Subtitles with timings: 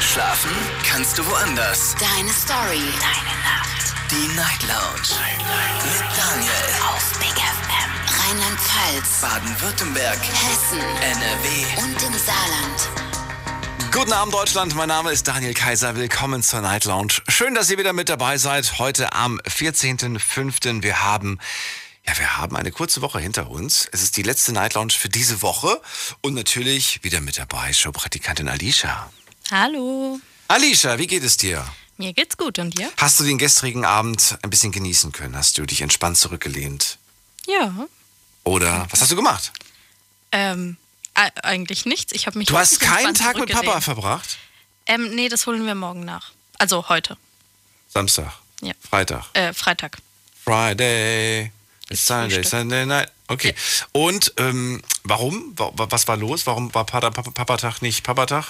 [0.00, 0.50] Schlafen
[0.86, 1.94] kannst du woanders.
[1.98, 2.82] Deine Story.
[3.00, 3.94] Deine Nacht.
[4.10, 5.20] Die Night Lounge.
[5.84, 6.52] Mit Daniel.
[6.88, 7.90] Auf Big FM.
[8.20, 9.20] Rheinland-Pfalz.
[9.20, 10.18] Baden-Württemberg.
[10.18, 10.78] Hessen.
[10.78, 11.82] NRW.
[11.82, 12.88] Und im Saarland.
[13.92, 15.94] Guten Abend Deutschland, mein Name ist Daniel Kaiser.
[15.94, 17.14] Willkommen zur Night Lounge.
[17.28, 18.78] Schön, dass ihr wieder mit dabei seid.
[18.78, 20.82] Heute am 14.05.
[20.82, 21.38] Wir haben
[22.06, 23.88] ja, wir haben eine kurze Woche hinter uns.
[23.92, 25.80] Es ist die letzte Night Lounge für diese Woche
[26.20, 29.10] und natürlich wieder mit dabei Showpraktikantin Alicia.
[29.58, 30.18] Hallo.
[30.48, 31.64] Alicia, wie geht es dir?
[31.96, 32.90] Mir geht's gut und dir?
[32.96, 35.36] Hast du den gestrigen Abend ein bisschen genießen können?
[35.36, 36.98] Hast du dich entspannt zurückgelehnt?
[37.46, 37.72] Ja.
[38.42, 39.52] Oder was hast du gemacht?
[40.32, 40.76] Ähm,
[41.14, 42.12] eigentlich nichts.
[42.12, 44.38] Ich habe mich Du hast keinen Tag mit Papa verbracht?
[44.86, 46.32] Ähm, nee, das holen wir morgen nach.
[46.58, 47.16] Also heute.
[47.90, 48.72] Samstag, Ja.
[48.90, 49.98] Freitag, Äh, Freitag.
[50.42, 51.52] Friday,
[51.90, 52.42] it's Sunday.
[52.42, 53.08] Sunday night.
[53.28, 53.54] Okay.
[53.92, 55.52] Und ähm, warum?
[55.56, 56.44] Wa- wa- Was war los?
[56.44, 58.46] Warum war Papa, Papa, Papatag nicht Papatag?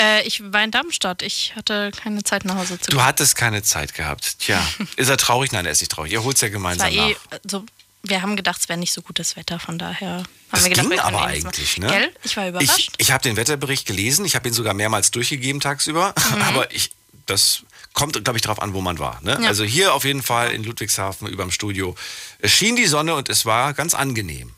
[0.00, 1.22] Äh, ich war in Darmstadt.
[1.22, 3.04] Ich hatte keine Zeit nach Hause zu Du gehen.
[3.06, 4.38] hattest keine Zeit gehabt.
[4.40, 4.60] Tja,
[4.96, 5.52] ist er traurig?
[5.52, 6.12] Nein, er ist nicht traurig.
[6.12, 7.38] Ihr holt's ja Es war gemeinsam eh, nach.
[7.44, 7.64] also,
[8.02, 10.88] wir haben gedacht, es wäre nicht so gutes Wetter, von daher haben Das wir gedacht,
[10.88, 11.86] ging aber eh eigentlich, ne?
[11.88, 12.12] Gell?
[12.24, 12.78] Ich war überrascht.
[12.78, 14.24] Ich, ich habe den Wetterbericht gelesen.
[14.24, 16.14] Ich habe ihn sogar mehrmals durchgegeben tagsüber.
[16.34, 16.42] Mhm.
[16.48, 16.92] Aber ich,
[17.26, 19.20] das kommt, glaube ich, drauf an, wo man war.
[19.22, 19.38] Ne?
[19.42, 19.48] Ja.
[19.48, 21.94] Also hier auf jeden Fall in Ludwigshafen überm Studio.
[22.38, 24.54] Es schien die Sonne und es war ganz angenehm.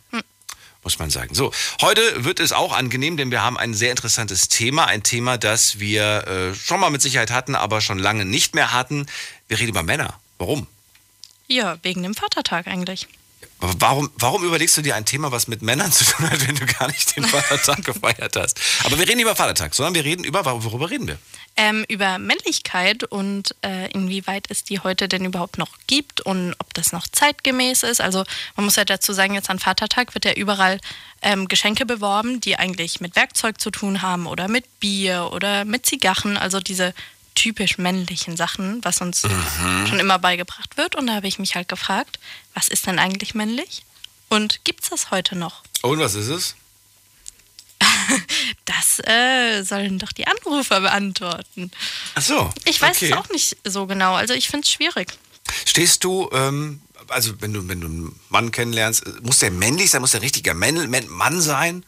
[0.85, 1.35] Muss man sagen.
[1.35, 4.87] So, heute wird es auch angenehm, denn wir haben ein sehr interessantes Thema.
[4.87, 8.73] Ein Thema, das wir äh, schon mal mit Sicherheit hatten, aber schon lange nicht mehr
[8.73, 9.07] hatten.
[9.47, 10.19] Wir reden über Männer.
[10.39, 10.67] Warum?
[11.53, 13.09] ja, wegen dem Vatertag eigentlich.
[13.63, 16.67] Warum, warum überlegst du dir ein Thema, was mit Männern zu tun hat, wenn du
[16.67, 18.61] gar nicht den Vatertag gefeiert hast?
[18.85, 21.19] Aber wir reden nicht über Vatertag, sondern wir reden über, worüber reden wir?
[21.57, 26.73] ähm, über Männlichkeit und äh, inwieweit es die heute denn überhaupt noch gibt und ob
[26.75, 28.01] das noch zeitgemäß ist.
[28.01, 28.25] Also
[28.57, 30.81] man muss ja dazu sagen, jetzt an Vatertag wird ja überall
[31.21, 35.87] ähm, Geschenke beworben, die eigentlich mit Werkzeug zu tun haben oder mit Bier oder mit
[35.87, 36.95] Zigarren, also diese
[37.35, 39.23] typisch männlichen Sachen, was uns
[39.89, 40.97] schon immer beigebracht wird.
[40.97, 42.19] Und da habe ich mich halt gefragt,
[42.55, 43.85] was ist denn eigentlich männlich?
[44.29, 45.63] Und gibt es das heute noch?
[45.83, 46.57] Und was ist es?
[48.65, 51.71] Das äh, sollen doch die Anrufer beantworten.
[52.15, 52.53] Ach so.
[52.65, 53.11] Ich weiß okay.
[53.11, 54.15] es auch nicht so genau.
[54.15, 55.09] Also ich finde es schwierig.
[55.65, 59.91] Stehst du, ähm, also wenn du, wenn du einen Mann kennenlernst, äh, muss der männlich
[59.91, 61.85] sein, muss der richtiger Mann sein?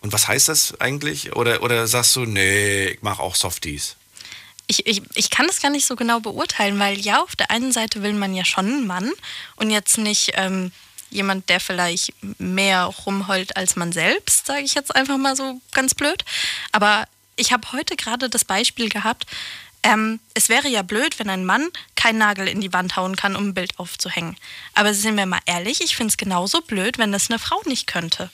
[0.00, 1.34] Und was heißt das eigentlich?
[1.34, 3.96] Oder, oder sagst du, nee, ich mache auch Softies?
[4.68, 7.72] Ich, ich, ich kann das gar nicht so genau beurteilen, weil ja, auf der einen
[7.72, 9.10] Seite will man ja schon einen Mann
[9.56, 10.72] und jetzt nicht ähm,
[11.10, 15.94] jemand, der vielleicht mehr rumheult als man selbst, sage ich jetzt einfach mal so ganz
[15.94, 16.24] blöd.
[16.72, 17.06] Aber
[17.36, 19.26] ich habe heute gerade das Beispiel gehabt,
[19.82, 23.36] ähm, es wäre ja blöd, wenn ein Mann keinen Nagel in die Wand hauen kann,
[23.36, 24.36] um ein Bild aufzuhängen.
[24.74, 27.86] Aber sind wir mal ehrlich, ich finde es genauso blöd, wenn das eine Frau nicht
[27.86, 28.30] könnte.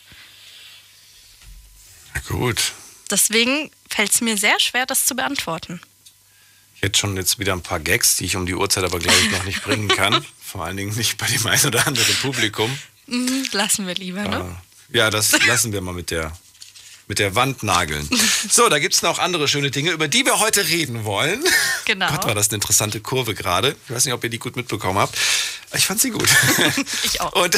[2.15, 2.73] Na gut.
[3.11, 5.81] Deswegen fällt es mir sehr schwer, das zu beantworten.
[6.85, 9.31] Hätte schon jetzt wieder ein paar Gags, die ich um die Uhrzeit aber, glaube ich,
[9.31, 10.23] noch nicht bringen kann.
[10.39, 12.79] Vor allen Dingen nicht bei dem einen oder anderen Publikum.
[13.07, 14.55] Mhm, lassen wir lieber, ne?
[14.91, 16.37] Ja, das lassen wir mal mit der,
[17.07, 18.07] mit der Wand nageln.
[18.51, 21.43] So, da gibt es noch andere schöne Dinge, über die wir heute reden wollen.
[21.87, 22.11] Genau.
[22.11, 23.75] Gott, war das eine interessante Kurve gerade.
[23.89, 25.17] Ich weiß nicht, ob ihr die gut mitbekommen habt.
[25.75, 26.29] Ich fand sie gut.
[27.05, 27.33] Ich auch.
[27.33, 27.57] Und,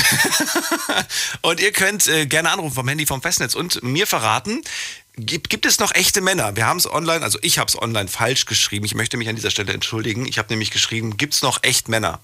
[1.43, 4.62] und ihr könnt äh, gerne anrufen vom Handy vom Festnetz und mir verraten,
[5.16, 6.56] gibt, gibt es noch echte Männer?
[6.56, 8.84] Wir haben es online, also ich habe es online falsch geschrieben.
[8.84, 10.27] Ich möchte mich an dieser Stelle entschuldigen.
[10.27, 12.21] Ich habe nämlich geschrieben, gibt es noch echt Männer?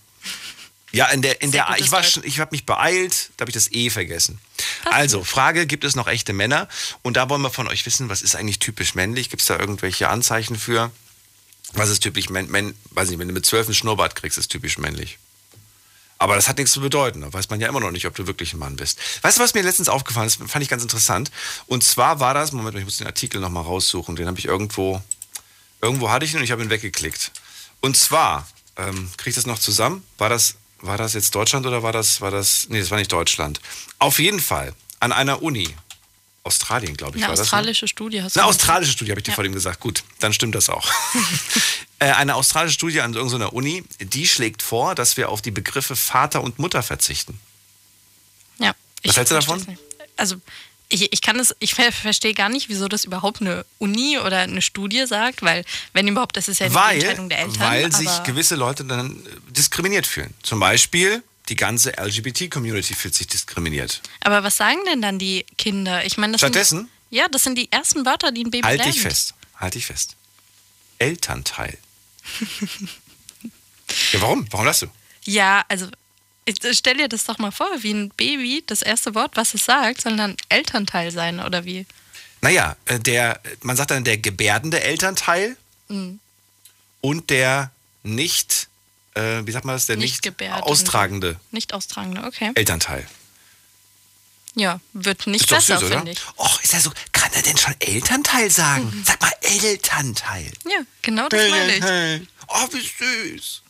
[0.93, 3.51] Ja, in der, in Sehr der, ich war, schon- ich habe mich beeilt, da habe
[3.51, 4.39] ich das E vergessen.
[4.85, 6.69] Also, Frage, gibt es noch echte Männer?
[7.01, 9.31] Und da wollen wir von euch wissen, was ist eigentlich typisch männlich?
[9.31, 10.91] Gibt es da irgendwelche Anzeichen für?
[11.73, 12.75] Was ist typisch männlich?
[12.91, 15.17] Weiß nicht, wenn du mit zwölf einen Schnurrbart kriegst, ist typisch männlich.
[16.23, 17.21] Aber das hat nichts zu bedeuten.
[17.23, 18.97] Da weiß man ja immer noch nicht, ob du wirklich ein Mann bist.
[19.23, 20.37] Weißt du, was mir letztens aufgefallen ist?
[20.47, 21.33] Fand ich ganz interessant.
[21.67, 24.15] Und zwar war das, Moment, ich muss den Artikel nochmal raussuchen.
[24.15, 25.03] Den habe ich irgendwo,
[25.81, 27.33] irgendwo hatte ich ihn und ich habe ihn weggeklickt.
[27.81, 28.47] Und zwar,
[28.77, 30.05] ähm, kriege ich das noch zusammen?
[30.19, 33.11] War das, war das jetzt Deutschland oder war das, war das, nee, das war nicht
[33.13, 33.61] Deutschland.
[33.99, 35.75] Auf jeden Fall, an einer Uni.
[36.45, 37.39] Australien, glaube ich, Eine war das.
[37.39, 37.45] ne?
[37.59, 39.35] australische Studie hast du Eine australische Studie, habe ich dir Ja.
[39.37, 39.79] vor dem gesagt.
[39.79, 40.89] Gut, dann stimmt das auch.
[42.03, 45.95] Äh, Eine australische Studie an irgendeiner Uni, die schlägt vor, dass wir auf die Begriffe
[45.97, 47.39] Vater und Mutter verzichten.
[48.59, 48.75] Ja.
[49.05, 49.79] Was hältst du davon?
[50.17, 50.37] Also
[50.89, 54.41] ich, ich kann es, ich ver- verstehe gar nicht, wieso das überhaupt eine Uni oder
[54.41, 57.61] eine Studie sagt, weil wenn überhaupt, das ist ja die weil Entscheidung der Eltern.
[57.61, 60.35] weil sich gewisse Leute dann äh, diskriminiert fühlen.
[60.43, 64.03] Zum Beispiel die ganze LGBT-Community fühlt sich diskriminiert.
[64.21, 66.05] aber was sagen denn dann die Kinder?
[66.05, 66.79] Ich meine, das Stattdessen?
[66.81, 68.95] Sind, ja, das sind die ersten Wörter, die ein Baby Halt lernt.
[68.95, 70.17] dich fest, halt dich fest.
[70.99, 71.79] Elternteil.
[74.13, 74.47] Ja, warum?
[74.51, 74.87] Warum lachst du?
[75.25, 75.87] Ja, also
[76.45, 79.65] ich- stell dir das doch mal vor, wie ein Baby, das erste Wort, was es
[79.65, 81.87] sagt, soll dann Elternteil sein oder wie?
[82.41, 85.57] Naja, äh, der, man sagt dann der gebärdende Elternteil
[85.89, 86.19] Mhm.
[87.01, 87.71] und der
[88.03, 88.69] nicht,
[89.15, 92.51] äh, wie sagt man das, der Nicht nicht, austragende Nicht austragende, okay.
[92.55, 93.07] Elternteil.
[94.55, 96.21] Ja, wird nicht Ist besser, finde ich.
[96.37, 98.85] Och, ist er so, kann er denn schon Elternteil sagen?
[98.85, 99.05] Mhm.
[99.05, 100.53] Sag mal Elternteil.
[100.65, 102.29] Ja, genau das meine ich.
[102.49, 103.63] Oh, wie süß.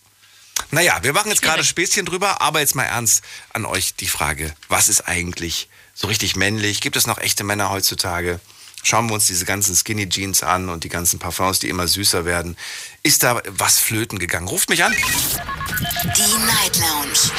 [0.70, 1.62] Naja, wir machen jetzt gerade.
[1.64, 6.36] Späßchen drüber, aber jetzt mal ernst an euch die Frage, was ist eigentlich so richtig
[6.36, 6.80] männlich?
[6.80, 8.40] Gibt es noch echte Männer heutzutage?
[8.82, 12.24] Schauen wir uns diese ganzen Skinny Jeans an und die ganzen Parfums, die immer süßer
[12.24, 12.56] werden.
[13.02, 14.48] Ist da was flöten gegangen?
[14.48, 14.92] Ruft mich an.
[14.92, 17.30] Die Night Lounge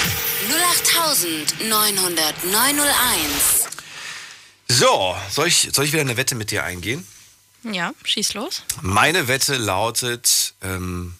[1.59, 3.67] 0890901.
[4.69, 7.05] So, soll ich, soll ich wieder eine Wette mit dir eingehen?
[7.63, 8.63] Ja, schieß los.
[8.81, 11.15] Meine Wette lautet, ähm,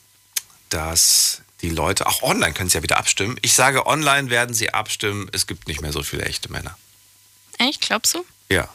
[0.69, 3.37] dass die Leute, auch online können sie ja wieder abstimmen.
[3.41, 6.77] Ich sage, online werden sie abstimmen, es gibt nicht mehr so viele echte Männer.
[7.57, 8.25] Echt, glaubst du?
[8.49, 8.67] Ja.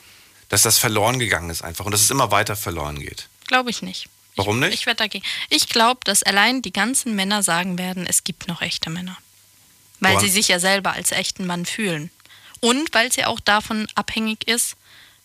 [0.48, 3.28] Dass das verloren gegangen ist einfach und dass es immer weiter verloren geht.
[3.46, 4.08] Glaube ich nicht.
[4.36, 4.80] Warum ich, nicht?
[4.80, 5.24] Ich werde dagegen.
[5.50, 9.18] Ich glaube, dass allein die ganzen Männer sagen werden, es gibt noch echte Männer.
[10.00, 10.24] Weil Woran?
[10.24, 12.10] sie sich ja selber als echten Mann fühlen.
[12.60, 14.76] Und weil es ja auch davon abhängig ist,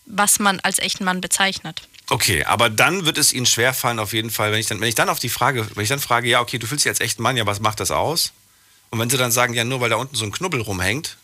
[0.06, 1.88] was man als echten Mann bezeichnet.
[2.10, 4.94] Okay, aber dann wird es ihnen schwerfallen auf jeden Fall, wenn ich dann, wenn ich
[4.94, 7.22] dann auf die Frage, wenn ich dann frage, ja, okay, du fühlst dich als echten
[7.22, 8.32] Mann, ja, was macht das aus?
[8.90, 11.16] Und wenn sie dann sagen, ja, nur weil da unten so ein Knubbel rumhängt,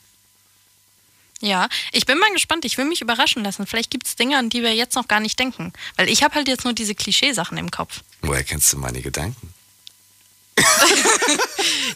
[1.40, 2.64] Ja, ich bin mal gespannt.
[2.66, 3.66] Ich will mich überraschen lassen.
[3.66, 5.72] Vielleicht gibt es Dinge, an die wir jetzt noch gar nicht denken.
[5.96, 8.00] Weil ich habe halt jetzt nur diese Klischeesachen im Kopf.
[8.22, 9.52] woher kennst du meine Gedanken?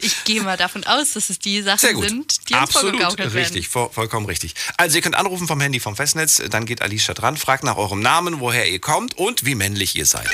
[0.00, 2.08] Ich gehe mal davon aus, dass es die Sachen Sehr gut.
[2.08, 3.38] sind, die uns Absolut vorgegaukelt werden.
[3.38, 4.54] richtig, voll, vollkommen richtig.
[4.76, 8.00] Also ihr könnt anrufen vom Handy vom Festnetz, dann geht Alicia dran, fragt nach eurem
[8.00, 10.28] Namen, woher ihr kommt und wie männlich ihr seid.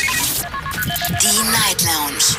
[1.23, 2.37] Die Night Lounge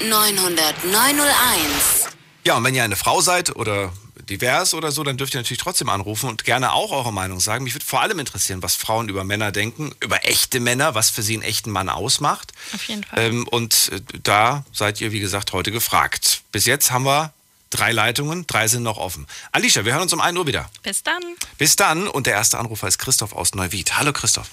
[0.00, 2.08] 0890901.
[2.44, 3.92] Ja, und wenn ihr eine Frau seid oder
[4.28, 7.64] divers oder so, dann dürft ihr natürlich trotzdem anrufen und gerne auch eure Meinung sagen.
[7.64, 11.22] Mich würde vor allem interessieren, was Frauen über Männer denken, über echte Männer, was für
[11.22, 12.52] sie einen echten Mann ausmacht.
[12.74, 13.18] Auf jeden Fall.
[13.20, 16.42] Ähm, und äh, da seid ihr, wie gesagt, heute gefragt.
[16.52, 17.32] Bis jetzt haben wir
[17.70, 19.26] drei Leitungen, drei sind noch offen.
[19.52, 20.70] Alicia, wir hören uns um 1 Uhr wieder.
[20.82, 21.22] Bis dann.
[21.58, 23.96] Bis dann und der erste Anrufer ist Christoph aus Neuwied.
[23.96, 24.50] Hallo Christoph.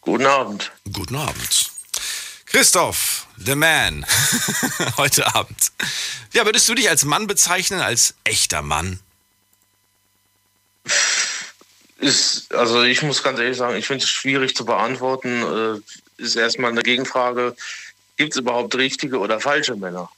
[0.00, 0.72] Guten Abend.
[0.92, 1.61] Guten Abend.
[2.52, 4.04] Christoph, the man,
[4.98, 5.72] heute Abend.
[6.34, 9.00] Ja, würdest du dich als Mann bezeichnen, als echter Mann?
[11.96, 15.80] Ist, also ich muss ganz ehrlich sagen, ich finde es schwierig zu beantworten.
[16.18, 17.56] Äh, ist erstmal eine Gegenfrage.
[18.18, 20.10] Gibt es überhaupt richtige oder falsche Männer?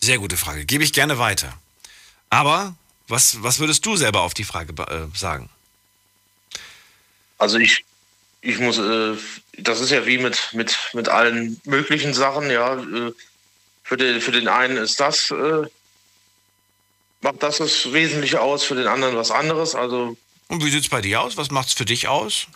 [0.00, 0.64] Sehr gute Frage.
[0.64, 1.52] Gebe ich gerne weiter.
[2.30, 2.76] Aber
[3.08, 5.50] was, was würdest du selber auf die Frage äh, sagen?
[7.38, 7.84] Also ich,
[8.42, 9.14] ich muss, äh,
[9.58, 12.74] das ist ja wie mit, mit, mit allen möglichen Sachen, ja.
[12.74, 13.12] Äh,
[13.84, 15.62] für, den, für den einen ist das, äh,
[17.20, 19.74] macht das das Wesentliche aus, für den anderen was anderes.
[19.74, 20.16] Also
[20.48, 21.36] Und wie sieht es bei dir aus?
[21.36, 22.46] Was macht es für dich aus?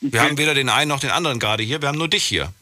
[0.00, 2.52] Wir haben weder den einen noch den anderen gerade hier, wir haben nur dich hier.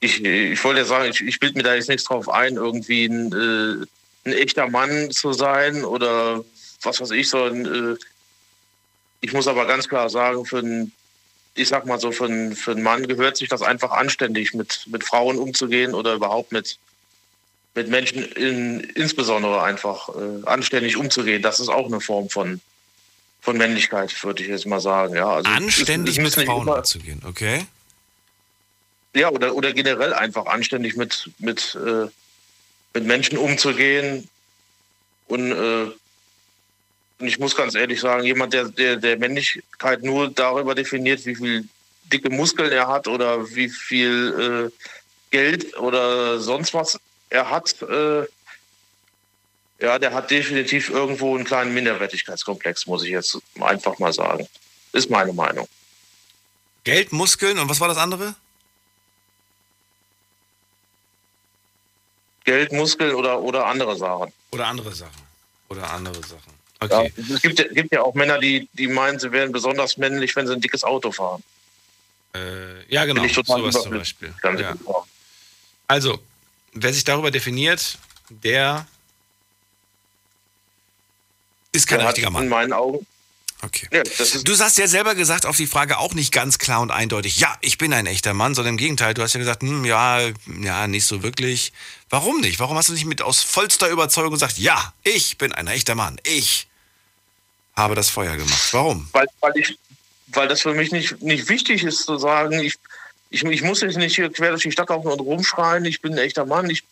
[0.00, 3.04] ich, ich wollte ja sagen, ich, ich bilde mir da jetzt nichts drauf ein, irgendwie
[3.04, 3.86] ein, äh,
[4.28, 6.42] ein echter Mann zu sein oder
[6.82, 7.96] was weiß ich, so ein, äh,
[9.20, 10.92] ich muss aber ganz klar sagen, für einen,
[11.54, 14.84] ich sag mal so, für einen, für einen Mann gehört sich das einfach anständig, mit,
[14.86, 16.78] mit Frauen umzugehen oder überhaupt mit,
[17.74, 21.42] mit Menschen in, insbesondere einfach äh, anständig umzugehen.
[21.42, 22.60] Das ist auch eine Form von,
[23.42, 25.14] von Männlichkeit, würde ich jetzt mal sagen.
[25.14, 27.66] Ja, also es- Anständig es mit müssen nicht Frauen immer- umzugehen, okay?
[29.14, 32.06] ja, oder, oder generell einfach anständig mit, mit, äh,
[32.94, 34.28] mit Menschen umzugehen.
[35.26, 35.86] Und, äh,
[37.20, 41.36] und ich muss ganz ehrlich sagen, jemand, der, der, der Männlichkeit nur darüber definiert, wie
[41.36, 41.68] viel
[42.04, 44.86] dicke Muskeln er hat oder wie viel äh,
[45.30, 46.98] Geld oder sonst was
[47.28, 48.26] er hat, äh,
[49.80, 54.46] ja, der hat definitiv irgendwo einen kleinen Minderwertigkeitskomplex, muss ich jetzt einfach mal sagen.
[54.92, 55.68] Ist meine Meinung.
[56.84, 58.34] Geld, Muskeln und was war das andere?
[62.44, 64.32] Geld, Muskeln oder, oder andere Sachen.
[64.50, 65.22] Oder andere Sachen.
[65.68, 66.59] Oder andere Sachen.
[66.82, 67.12] Ja, Okay.
[67.34, 70.46] es gibt, ja- gibt ja auch Männer, die, die meinen, sie wären besonders männlich, wenn
[70.46, 71.42] sie ein dickes Auto fahren.
[72.34, 73.26] Äh, ja, genau.
[73.28, 73.90] Sowas zum.
[73.92, 74.32] Beispiel.
[74.58, 74.74] Ja.
[75.88, 76.20] Also,
[76.72, 77.98] wer sich darüber definiert,
[78.30, 78.86] der
[81.72, 82.48] ist kein Der richtiger in Mann.
[82.48, 83.06] meinen Augen.
[83.62, 83.86] Okay.
[83.92, 84.02] Ja,
[84.42, 87.54] Du hast ja selber gesagt auf die Frage auch nicht ganz klar und eindeutig, ja,
[87.60, 90.30] ich bin ein echter Mann, sondern im Gegenteil, du hast ja gesagt, hm, ja,
[90.62, 91.72] ja, nicht so wirklich.
[92.08, 92.58] Warum nicht?
[92.58, 96.18] Warum hast du nicht mit aus vollster Überzeugung gesagt, ja, ich bin ein echter Mann,
[96.24, 96.68] ich
[97.80, 98.68] habe das Feuer gemacht.
[98.72, 99.08] Warum?
[99.12, 99.76] weil, weil, ich,
[100.28, 102.76] weil das für mich nicht, nicht wichtig ist zu sagen, ich,
[103.30, 106.12] ich, ich muss jetzt nicht hier quer durch die Stadt laufen und rumschreien, ich bin
[106.12, 106.84] ein echter Mann, ich,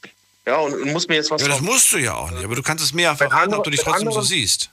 [0.46, 2.54] ja, und, und muss mir jetzt was Ja, das musst du ja auch nicht, aber
[2.56, 4.70] du kannst es mir ja verraten, andere- ob du dich trotzdem so andere- siehst.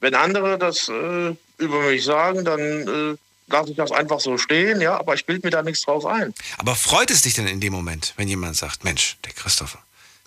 [0.00, 3.16] Wenn andere das äh, über mich sagen, dann äh,
[3.52, 6.32] lasse ich das einfach so stehen, ja, aber ich bilde mir da nichts drauf ein.
[6.58, 9.80] Aber freut es dich denn in dem Moment, wenn jemand sagt, Mensch, der Christopher,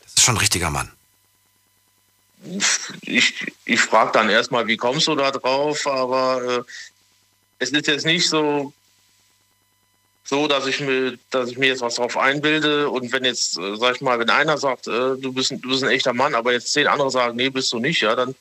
[0.04, 0.92] das ist schon ein richtiger Mann?
[3.04, 6.64] Ich, ich frage dann erstmal, wie kommst du da drauf, aber äh,
[7.60, 8.74] es ist jetzt nicht so,
[10.24, 13.76] so, dass ich mir, dass ich mir jetzt was drauf einbilde und wenn jetzt, äh,
[13.76, 16.54] sag ich mal, wenn einer sagt, äh, du bist, du bist ein echter Mann, aber
[16.54, 18.34] jetzt zehn andere sagen, nee, bist du nicht, ja, dann,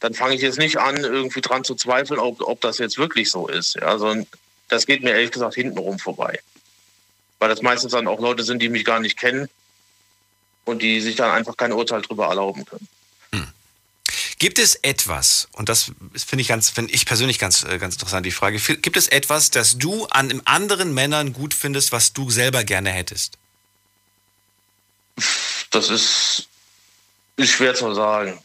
[0.00, 3.30] dann fange ich jetzt nicht an, irgendwie dran zu zweifeln, ob, ob das jetzt wirklich
[3.30, 3.76] so ist.
[3.76, 4.26] Ja, sondern
[4.68, 6.40] das geht mir ehrlich gesagt hintenrum vorbei.
[7.38, 9.48] Weil das meistens dann auch Leute sind, die mich gar nicht kennen
[10.64, 12.88] und die sich dann einfach kein Urteil drüber erlauben können.
[14.38, 18.26] Gibt es etwas, und das finde ich ganz, finde ich persönlich ganz, äh, ganz interessant,
[18.26, 22.62] die Frage, gibt es etwas, das du an anderen Männern gut findest, was du selber
[22.62, 23.38] gerne hättest?
[25.70, 26.48] Das ist,
[27.36, 28.38] ist schwer zu sagen.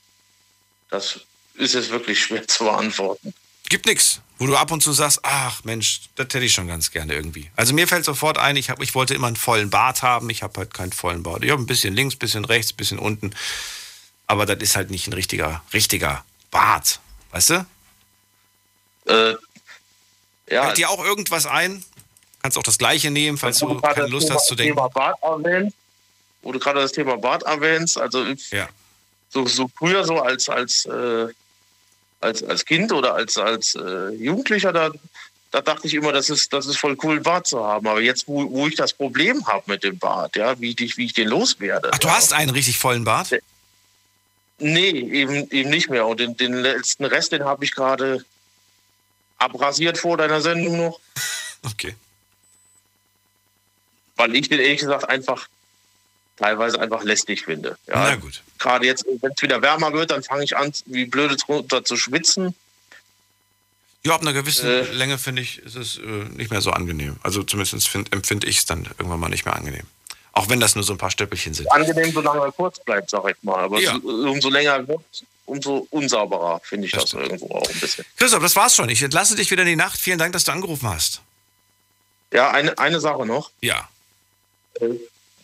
[0.90, 1.20] Das
[1.56, 3.34] ist jetzt wirklich schwer zu beantworten.
[3.68, 6.92] Gibt nichts, wo du ab und zu sagst, ach Mensch, das hätte ich schon ganz
[6.92, 7.52] gerne irgendwie.
[7.58, 10.42] Also mir fällt sofort ein, ich, hab, ich wollte immer einen vollen Bart haben, ich
[10.42, 11.44] habe halt keinen vollen Bart.
[11.44, 13.34] Ich habe ein bisschen links, ein bisschen rechts, ein bisschen unten
[14.32, 17.02] aber das ist halt nicht ein richtiger, richtiger Bart.
[17.32, 17.66] Weißt du?
[19.06, 19.36] Äh,
[20.48, 20.64] ja.
[20.64, 21.84] Fällt dir auch irgendwas ein?
[22.42, 24.76] Kannst auch das gleiche nehmen, falls du, keine Lust Thema, hast zu denken.
[24.76, 25.74] Thema Bart erwähnt,
[26.44, 28.70] wo du gerade das Thema Bart erwähnst, also ja.
[29.30, 31.28] so, so früher so als, als, äh,
[32.22, 34.92] als, als Kind oder als, als äh, Jugendlicher, da,
[35.52, 37.86] da dachte ich immer, das ist, das ist voll cool, einen Bart zu haben.
[37.86, 41.04] Aber jetzt, wo, wo ich das Problem habe mit dem Bart, ja, wie ich, wie
[41.04, 41.90] ich den loswerde.
[41.92, 42.16] Ach, du ja.
[42.16, 43.30] hast einen richtig vollen Bart?
[44.62, 46.06] Nee, eben, eben nicht mehr.
[46.06, 48.24] Und den, den letzten Rest, den habe ich gerade
[49.38, 51.00] abrasiert vor deiner Sendung noch.
[51.64, 51.96] Okay.
[54.16, 55.48] Weil ich den ehrlich gesagt einfach
[56.38, 57.78] teilweise einfach lästig finde.
[57.86, 58.04] Ja.
[58.04, 58.42] Na gut.
[58.58, 61.98] Gerade jetzt, wenn es wieder wärmer wird, dann fange ich an, wie blöde drunter zu
[61.98, 62.56] schwitzen.
[64.04, 64.92] Ja, ab einer gewissen Äh.
[64.92, 67.18] Länge finde ich, ist es äh, nicht mehr so angenehm.
[67.22, 69.86] Also zumindest find, empfinde ich es dann irgendwann mal nicht mehr angenehm.
[70.34, 71.72] Auch wenn das nur so ein paar Stöppelchen sind.
[71.72, 73.60] Angenehm, solange er kurz bleibt, sag ich mal.
[73.60, 74.00] Aber Ja.
[74.02, 75.02] so, umso länger wird,
[75.46, 78.06] umso unsauberer finde ich Das das, irgendwo auch ein bisschen.
[78.16, 78.88] Christoph, das war's schon.
[78.90, 80.00] Ich entlasse dich wieder in die Nacht.
[80.00, 81.22] Vielen Dank, dass du angerufen hast.
[82.32, 83.52] Ja, eine, eine Sache noch.
[83.62, 83.90] Ja.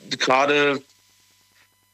[0.10, 0.82] gerade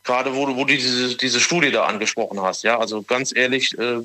[0.03, 3.77] gerade wo du, wo du diese, diese Studie da angesprochen hast, ja, also ganz ehrlich,
[3.79, 4.01] äh,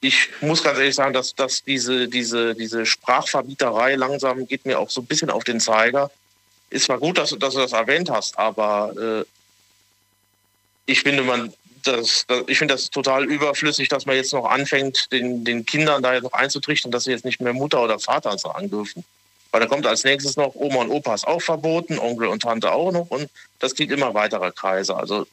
[0.00, 4.90] ich muss ganz ehrlich sagen, dass, dass diese, diese, diese Sprachverbieterei langsam geht mir auch
[4.90, 6.10] so ein bisschen auf den Zeiger.
[6.70, 9.24] Ist zwar gut, dass, du- dass du das erwähnt hast, aber äh,
[10.86, 11.52] ich finde man
[11.84, 16.02] das, das, ich finde das total überflüssig, dass man jetzt noch anfängt, den, den Kindern
[16.02, 19.04] da jetzt noch einzutrichtern, dass sie jetzt nicht mehr Mutter oder Vater sagen dürfen.
[19.50, 22.70] Weil da kommt als nächstes noch Oma und Opa ist auch verboten, Onkel und Tante
[22.72, 24.94] auch noch und das zieht immer weitere Kreise.
[24.96, 25.26] Also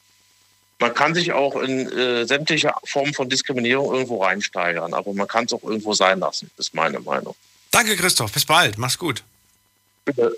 [0.78, 5.44] man kann sich auch in äh, sämtliche Formen von Diskriminierung irgendwo reinsteigern, aber man kann
[5.46, 7.34] es auch irgendwo sein lassen, ist meine Meinung.
[7.72, 8.32] Danke, Christoph.
[8.32, 8.78] Bis bald.
[8.78, 9.22] Mach's gut.
[10.06, 10.36] Bitte.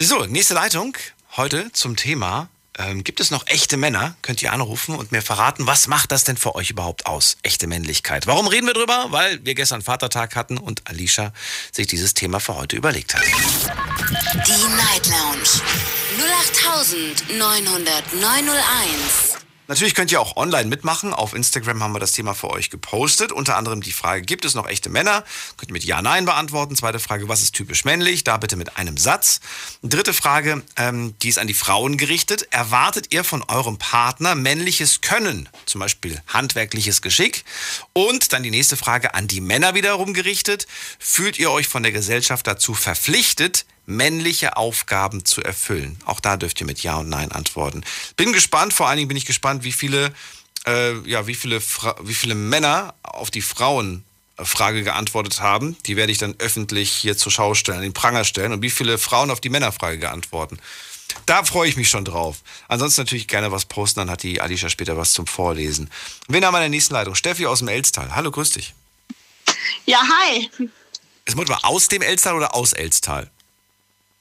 [0.00, 0.96] So, nächste Leitung.
[1.36, 2.48] Heute zum Thema.
[2.76, 4.16] Ähm, gibt es noch echte Männer?
[4.22, 7.36] Könnt ihr anrufen und mir verraten, was macht das denn für euch überhaupt aus?
[7.42, 8.26] Echte Männlichkeit.
[8.26, 9.06] Warum reden wir drüber?
[9.10, 11.32] Weil wir gestern Vatertag hatten und Alicia
[11.70, 13.22] sich dieses Thema für heute überlegt hat.
[13.24, 15.60] Die Night Lounge
[17.30, 19.33] 0890901.
[19.66, 21.14] Natürlich könnt ihr auch online mitmachen.
[21.14, 23.32] Auf Instagram haben wir das Thema für euch gepostet.
[23.32, 25.24] Unter anderem die Frage, gibt es noch echte Männer?
[25.56, 26.76] Könnt ihr mit Ja, Nein beantworten.
[26.76, 28.24] Zweite Frage, was ist typisch männlich?
[28.24, 29.40] Da bitte mit einem Satz.
[29.82, 32.46] Dritte Frage, ähm, die ist an die Frauen gerichtet.
[32.50, 35.48] Erwartet ihr von eurem Partner männliches Können?
[35.64, 37.44] Zum Beispiel handwerkliches Geschick.
[37.94, 40.66] Und dann die nächste Frage an die Männer wiederum gerichtet.
[40.98, 45.98] Fühlt ihr euch von der Gesellschaft dazu verpflichtet, männliche Aufgaben zu erfüllen?
[46.04, 47.84] Auch da dürft ihr mit Ja und Nein antworten.
[48.16, 50.12] Bin gespannt, vor allen Dingen bin ich gespannt, wie viele,
[50.66, 55.76] äh, ja, wie viele, Fra wie viele Männer auf die Frauenfrage geantwortet haben.
[55.86, 58.52] Die werde ich dann öffentlich hier zur Schau stellen, den Pranger stellen.
[58.52, 60.58] Und wie viele Frauen auf die Männerfrage geantworten.
[61.26, 62.38] Da freue ich mich schon drauf.
[62.68, 65.90] Ansonsten natürlich gerne was posten, dann hat die Alicia später was zum Vorlesen.
[66.28, 67.14] Wen haben wir in der nächsten Leitung?
[67.14, 68.14] Steffi aus dem Elstal.
[68.14, 68.74] Hallo, grüß dich.
[69.86, 70.50] Ja, hi,
[71.24, 73.30] Es muss mal aus dem Elstal oder aus Elstal?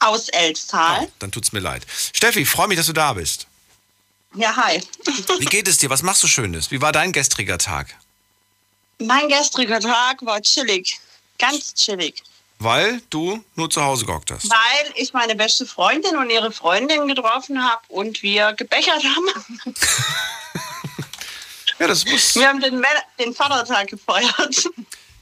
[0.07, 1.01] Aus Elstal.
[1.03, 1.85] Oh, dann tut's mir leid.
[2.13, 3.47] Steffi, freue mich, dass du da bist.
[4.35, 4.81] Ja, hi.
[5.39, 5.89] Wie geht es dir?
[5.89, 6.71] Was machst du Schönes?
[6.71, 7.95] Wie war dein gestriger Tag?
[8.99, 10.99] Mein gestriger Tag war chillig,
[11.37, 12.23] ganz chillig,
[12.59, 14.49] Weil du nur zu Hause gehockt hast.
[14.49, 19.73] weil ich meine beste Freundin und ihre Freundin getroffen habe und wir gebechert haben.
[21.79, 22.35] Ja, das muss.
[22.35, 24.69] Wir haben den, Mä- den Vatertag gefeiert.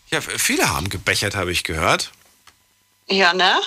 [0.09, 2.11] Ja, viele haben gebechert, habe ich gehört.
[3.07, 3.59] Ja, ne?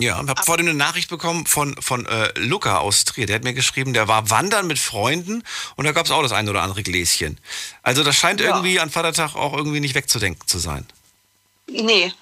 [0.00, 3.26] Ja, ich habe vorhin eine Nachricht bekommen von, von äh, Luca aus Trier.
[3.26, 5.42] Der hat mir geschrieben, der war wandern mit Freunden
[5.74, 7.36] und da gab es auch das ein oder andere Gläschen.
[7.82, 8.50] Also das scheint Ja.
[8.50, 10.86] irgendwie an Vatertag auch irgendwie nicht wegzudenken zu sein.
[11.66, 12.12] Nee.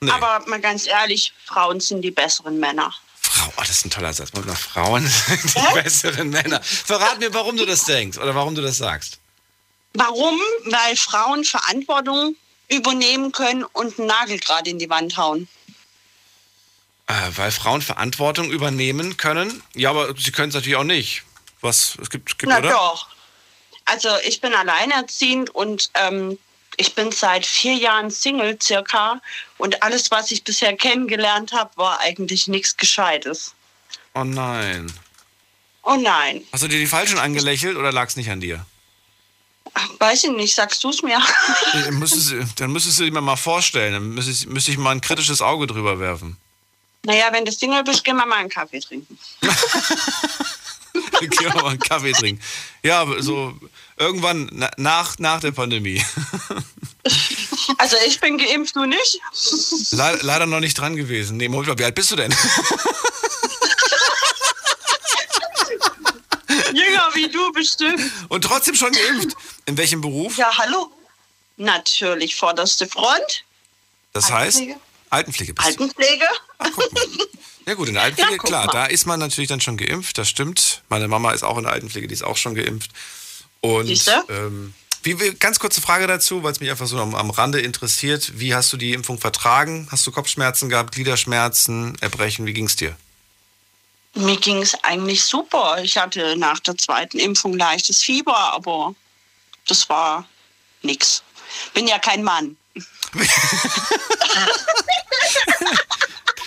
[0.00, 0.10] Nee.
[0.10, 2.92] Aber mal ganz ehrlich, Frauen sind die besseren Männer.
[3.20, 4.32] Frau, oh, das ist ein toller Satz.
[4.34, 6.60] Mal Frauen sind die besseren Männer.
[6.62, 9.18] Verrat mir, warum du das denkst oder warum du das sagst.
[9.94, 10.38] Warum?
[10.66, 12.36] Weil Frauen Verantwortung
[12.68, 15.48] übernehmen können und einen Nagel gerade in die Wand hauen.
[17.08, 19.62] Äh, weil Frauen Verantwortung übernehmen können.
[19.74, 21.22] Ja, aber sie können es natürlich auch nicht.
[21.62, 22.68] Was es gibt, gibt Na oder?
[22.70, 23.08] doch.
[23.86, 26.38] Also ich bin alleinerziehend und ähm,
[26.76, 29.20] ich bin seit vier Jahren Single circa
[29.56, 33.54] und alles, was ich bisher kennengelernt habe, war eigentlich nichts Gescheites.
[34.14, 34.92] Oh nein.
[35.82, 38.66] Oh nein, Hast du dir die Falschen angelächelt oder lag es nicht an dir?
[39.98, 41.18] Weiß ich nicht, sagst du es mir?
[41.72, 43.94] Dann müsstest, du- dann müsstest du dir mal vorstellen.
[43.94, 46.36] Dann müsste ich, müsste ich mal ein kritisches Auge drüber werfen.
[47.08, 49.18] Naja, wenn du Single bist, gehen wir mal einen Kaffee trinken.
[51.20, 52.42] Gehen wir mal einen Kaffee trinken.
[52.82, 53.54] Ja, so
[53.96, 56.04] irgendwann na, nach, nach der Pandemie.
[57.76, 59.20] Also ich bin geimpft, du nicht?
[59.92, 61.36] Le leider noch nicht dran gewesen.
[61.36, 62.30] Nee, Moment mal, wie alt bist du denn?
[66.74, 68.00] Jünger wie du bestimmt.
[68.28, 69.36] Und trotzdem schon geimpft.
[69.66, 70.36] In welchem Beruf?
[70.36, 70.90] Ja, hallo?
[71.56, 73.44] Natürlich, vorderste Front,
[74.12, 74.62] Das heißt?
[75.10, 75.54] Altenpflege.
[75.58, 76.26] Altenpflege
[76.58, 76.82] bist du.
[76.82, 77.28] Altenpflege.
[77.66, 78.72] Ja gut, in der Altenpflege, Ja, guck klar, mal.
[78.72, 80.82] da ist man natürlich dann schon geimpft, das stimmt.
[80.88, 82.90] Meine Mama ist auch in der Altenpflege, die ist auch schon geimpft.
[83.60, 84.72] Und ähm,
[85.02, 88.38] wie, wie, ganz kurze Frage dazu, weil es mich einfach so am, am Rande interessiert.
[88.38, 89.86] Wie hast du die Impfung vertragen?
[89.90, 92.46] Hast du Kopfschmerzen gehabt, Gliederschmerzen, Erbrechen?
[92.46, 92.96] Wie ging's dir?
[94.14, 95.78] Mir ging es eigentlich super.
[95.82, 98.94] Ich hatte nach der zweiten Impfung leichtes Fieber, aber
[99.66, 100.26] das war
[100.82, 101.22] nix.
[101.74, 102.56] Bin ja kein Mann.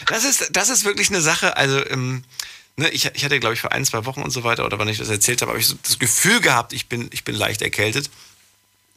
[0.08, 2.24] Das ist, das ist wirklich eine Sache, also ähm,
[2.78, 4.88] ne, ich, ich hatte, glaube ich, vor ein, zwei Wochen und so weiter, oder wann
[4.88, 7.62] ich das erzählt habe, habe ich so das Gefühl gehabt, ich bin, ich bin leicht
[7.62, 8.10] erkältet.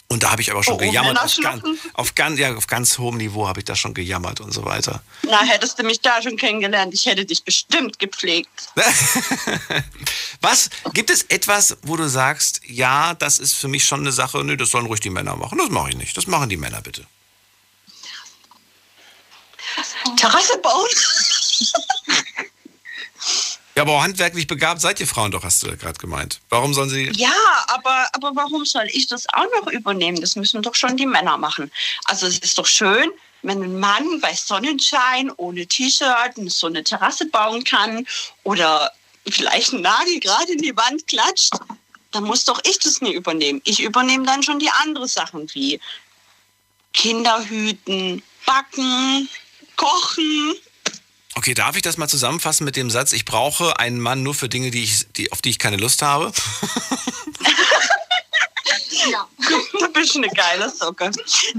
[0.06, 1.18] Und da habe ich aber schon Oh, gejammert.
[1.18, 1.62] Auf, ganz,
[1.94, 5.02] auf, ganz, ja, auf ganz hohem Niveau habe ich da schon gejammert und so weiter.
[5.22, 8.68] Na, hättest du mich da schon kennengelernt, ich hätte dich bestimmt gepflegt.
[10.42, 10.68] Was?
[10.92, 14.56] Gibt es etwas, wo du sagst, ja, das ist für mich schon eine Sache, nö,
[14.56, 15.58] das sollen ruhig die Männer machen.
[15.58, 16.16] Das mache ich nicht.
[16.16, 17.06] Das machen die Männer bitte.
[20.16, 20.88] Terrasse bauen?
[23.74, 26.40] Ja, aber handwerklich begabt seid ihr Frauen doch, hast du gerade gemeint.
[26.48, 27.10] Warum sollen sie.
[27.16, 27.32] Ja,
[27.66, 30.20] aber, aber warum soll ich das auch noch übernehmen?
[30.20, 31.72] Das müssen doch schon die Männer machen.
[32.04, 33.10] Also es ist doch schön,
[33.42, 38.06] wenn ein Mann bei Sonnenschein ohne T-Shirt so eine Terrasse bauen kann
[38.44, 38.92] oder
[39.28, 41.54] vielleicht einen Nagel gerade in die Wand klatscht.
[42.12, 43.60] Dann muss doch ich das nie übernehmen.
[43.64, 45.80] Ich übernehme dann schon die anderen Sachen wie
[46.92, 49.28] Kinder hüten, backen,
[49.76, 50.54] kochen.
[51.36, 54.48] Okay, darf ich das mal zusammenfassen mit dem Satz, ich brauche einen Mann nur für
[54.48, 56.32] Dinge, die ich, die, auf die ich keine Lust habe?
[59.78, 61.10] Du bist eine geile Socke.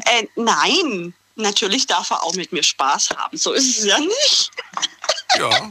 [0.06, 3.38] Äh, nein, natürlich darf er auch mit mir Spaß haben.
[3.38, 4.52] So ist es ja nicht.
[5.38, 5.70] Ja.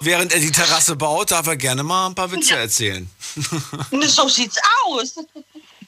[0.00, 3.08] Während er die Terrasse baut, darf er gerne mal ein paar Witze erzählen.
[3.92, 5.14] Ne, So sieht's aus.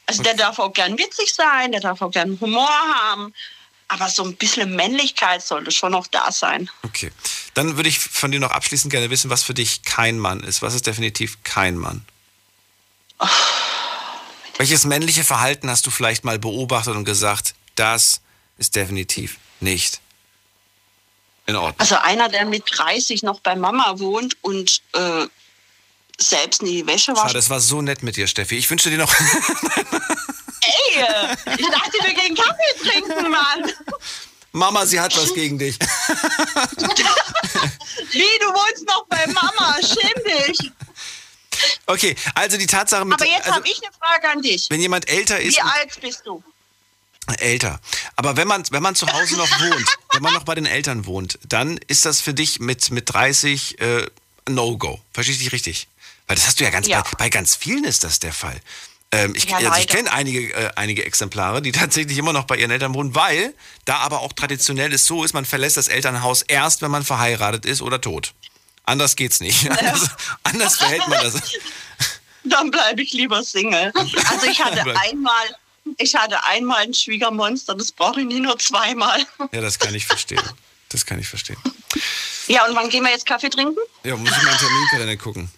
[0.06, 3.34] Also der darf auch gern witzig sein, der darf auch gern Humor haben.
[3.88, 6.70] Aber so ein bisschen Männlichkeit sollte schon noch da sein.
[6.82, 7.12] Okay.
[7.52, 10.62] Dann würde ich von dir noch abschließend gerne wissen, was für dich kein Mann ist.
[10.62, 12.04] Was ist definitiv kein Mann?
[14.58, 18.20] Welches männliche Verhalten hast du vielleicht mal beobachtet und gesagt, das
[18.58, 20.00] ist definitiv nicht
[21.46, 21.78] in Ordnung?
[21.78, 25.26] Also einer, der mit 30 noch bei Mama wohnt und äh,
[26.18, 27.34] selbst nie die Wäsche Schade, wascht.
[27.34, 28.56] das war so nett mit dir, Steffi.
[28.56, 29.14] Ich wünsche dir noch.
[30.66, 31.04] Ey,
[31.58, 33.72] ich dachte, wir gehen Kaffee trinken, Mann.
[34.52, 35.78] Mama, sie hat was gegen dich.
[38.12, 40.70] Wie, du wohnst noch bei Mama, schäm dich.
[41.86, 43.14] Okay, also die Tatsache mit.
[43.14, 44.68] Aber jetzt also, habe ich eine Frage an dich.
[44.70, 45.56] wenn jemand älter ist.
[45.56, 46.42] Wie alt bist du?
[47.38, 47.80] Älter.
[48.16, 51.06] Aber wenn man, wenn man zu Hause noch wohnt, wenn man noch bei den Eltern
[51.06, 54.06] wohnt, dann ist das für dich mit, mit 30 äh,
[54.48, 55.00] No-Go.
[55.12, 55.88] Verstehe ich dich richtig?
[56.26, 57.02] Weil das hast du ja ganz, Ja.
[57.02, 58.60] Bei, bei ganz vielen ist das der Fall.
[59.14, 62.56] Ähm, ich Ja, also ich kenne einige, äh, einige Exemplare, die tatsächlich immer noch bei
[62.56, 66.42] ihren Eltern wohnen, weil da aber auch traditionell es so ist, man verlässt das Elternhaus
[66.42, 68.34] erst, wenn man verheiratet ist oder tot.
[68.84, 69.70] Anders geht's nicht.
[69.78, 70.10] Anders,
[70.42, 71.34] anders verhält man das.
[72.44, 73.90] Dann bleibe ich lieber Single.
[73.94, 75.56] Also ich hatte einmal,
[75.96, 79.24] ich hatte einmal ein Schwiegermonster, das brauche ich nie nur zweimal.
[79.52, 80.42] Ja, das kann ich verstehen.
[80.90, 81.56] Das kann ich verstehen.
[82.46, 83.78] Ja, und wann gehen wir jetzt Kaffee trinken?
[84.02, 85.50] Ja, muss ich mal einen Terminkalender gucken.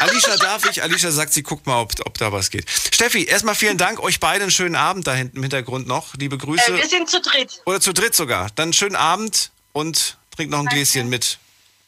[0.00, 0.82] Alicia darf ich.
[0.82, 2.68] Alicia sagt, sie guckt mal, ob, ob da was geht.
[2.68, 4.00] Steffi, erstmal vielen Dank.
[4.00, 6.14] Euch beiden einen schönen Abend da hinten im Hintergrund noch.
[6.14, 6.72] Liebe Grüße.
[6.72, 7.62] Äh, wir sind zu dritt.
[7.66, 8.50] Oder zu dritt sogar.
[8.54, 11.38] Dann schönen Abend und trinkt noch ein Gläschen mit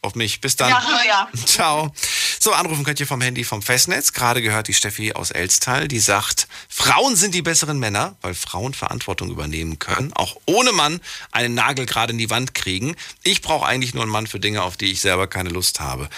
[0.03, 0.41] auf mich.
[0.41, 0.71] Bis dann.
[0.71, 1.29] Ja, ja.
[1.47, 1.93] Ciao.
[2.39, 4.13] So, anrufen könnt ihr vom Handy vom Festnetz.
[4.13, 8.73] Gerade gehört die Steffi aus Elstal, die sagt, Frauen sind die besseren Männer, weil Frauen
[8.73, 11.01] Verantwortung übernehmen können, auch ohne Mann
[11.33, 12.95] einen Nagel gerade in die Wand kriegen.
[13.25, 16.09] Ich brauche eigentlich nur einen Mann für Dinge, auf die ich selber keine Lust habe.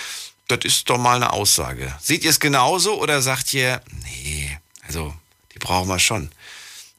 [0.48, 1.94] Das ist doch mal eine Aussage.
[2.00, 5.14] Seht ihr es genauso oder sagt ihr, nee, also
[5.54, 6.30] die brauchen wir schon.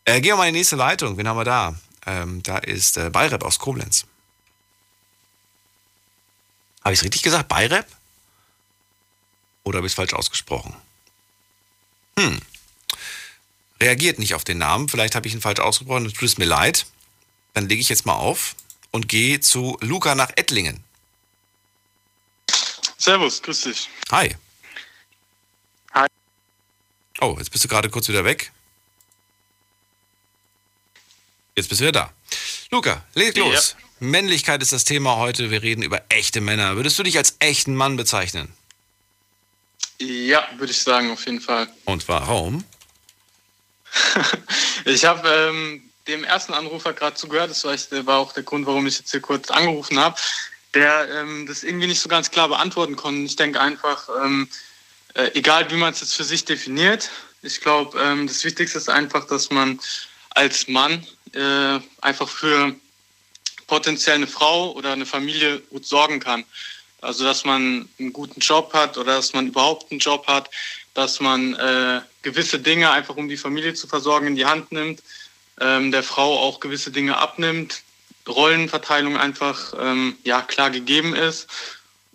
[0.06, 1.18] Äh, gehen wir mal in die nächste Leitung.
[1.18, 1.76] Wen haben wir da?
[2.06, 4.06] Ähm, da ist äh, Bayrep aus Koblenz.
[6.84, 7.48] Habe ich es richtig gesagt?
[7.50, 7.86] Bayrep?
[9.64, 10.76] Oder habe ich es falsch ausgesprochen?
[12.18, 12.40] Hm.
[13.82, 14.90] Reagiert nicht auf den Namen.
[14.90, 16.12] Vielleicht habe ich ihn falsch ausgesprochen.
[16.14, 16.86] Tut es mir leid.
[17.54, 18.56] Dann lege ich jetzt mal auf
[18.92, 20.84] und gehe zu Luca nach Ettlingen.
[23.00, 23.90] Servus, grüß dich.
[24.12, 24.36] Hi.
[25.94, 26.08] Hi.
[27.22, 28.52] Oh, jetzt bist du gerade kurz wieder weg.
[31.56, 32.14] Jetzt bist du wieder da.
[32.72, 33.76] Luca, leg los.
[33.80, 33.86] Ja.
[34.02, 35.50] Männlichkeit ist das Thema heute.
[35.50, 36.76] Wir reden über echte Männer.
[36.76, 38.54] Würdest du dich als echten Mann bezeichnen?
[40.00, 41.68] Ja, würde ich sagen, auf jeden Fall.
[41.86, 42.66] Und warum?
[44.86, 47.50] ich habe ähm, dem ersten Anrufer gerade zugehört.
[47.50, 50.18] Das war, ich, war, auch der Grund, warum ich jetzt hier kurz angerufen habe,
[50.74, 53.22] der ähm, das irgendwie nicht so ganz klar beantworten konnte.
[53.22, 54.48] Ich denke einfach, ähm,
[55.16, 57.10] äh, egal wie man es jetzt für sich definiert,
[57.42, 59.80] ich glaube, ähm, das Wichtigste ist einfach, dass man
[60.32, 62.76] als Mann äh, einfach für
[63.68, 66.44] potenziell eine Frau oder eine Familie gut sorgen kann.
[67.02, 70.50] Also dass man einen guten Job hat oder dass man überhaupt einen Job hat,
[70.94, 75.02] dass man äh, gewisse Dinge einfach um die Familie zu versorgen in die Hand nimmt,
[75.62, 77.84] ähm, der Frau auch gewisse Dinge abnimmt,
[78.30, 81.48] Rollenverteilung einfach ähm, ja klar gegeben ist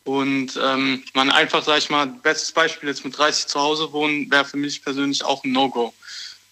[0.05, 4.31] und ähm, man einfach, sag ich mal, bestes Beispiel jetzt mit 30 zu Hause wohnen,
[4.31, 5.95] wäre für mich persönlich auch ein No-Go,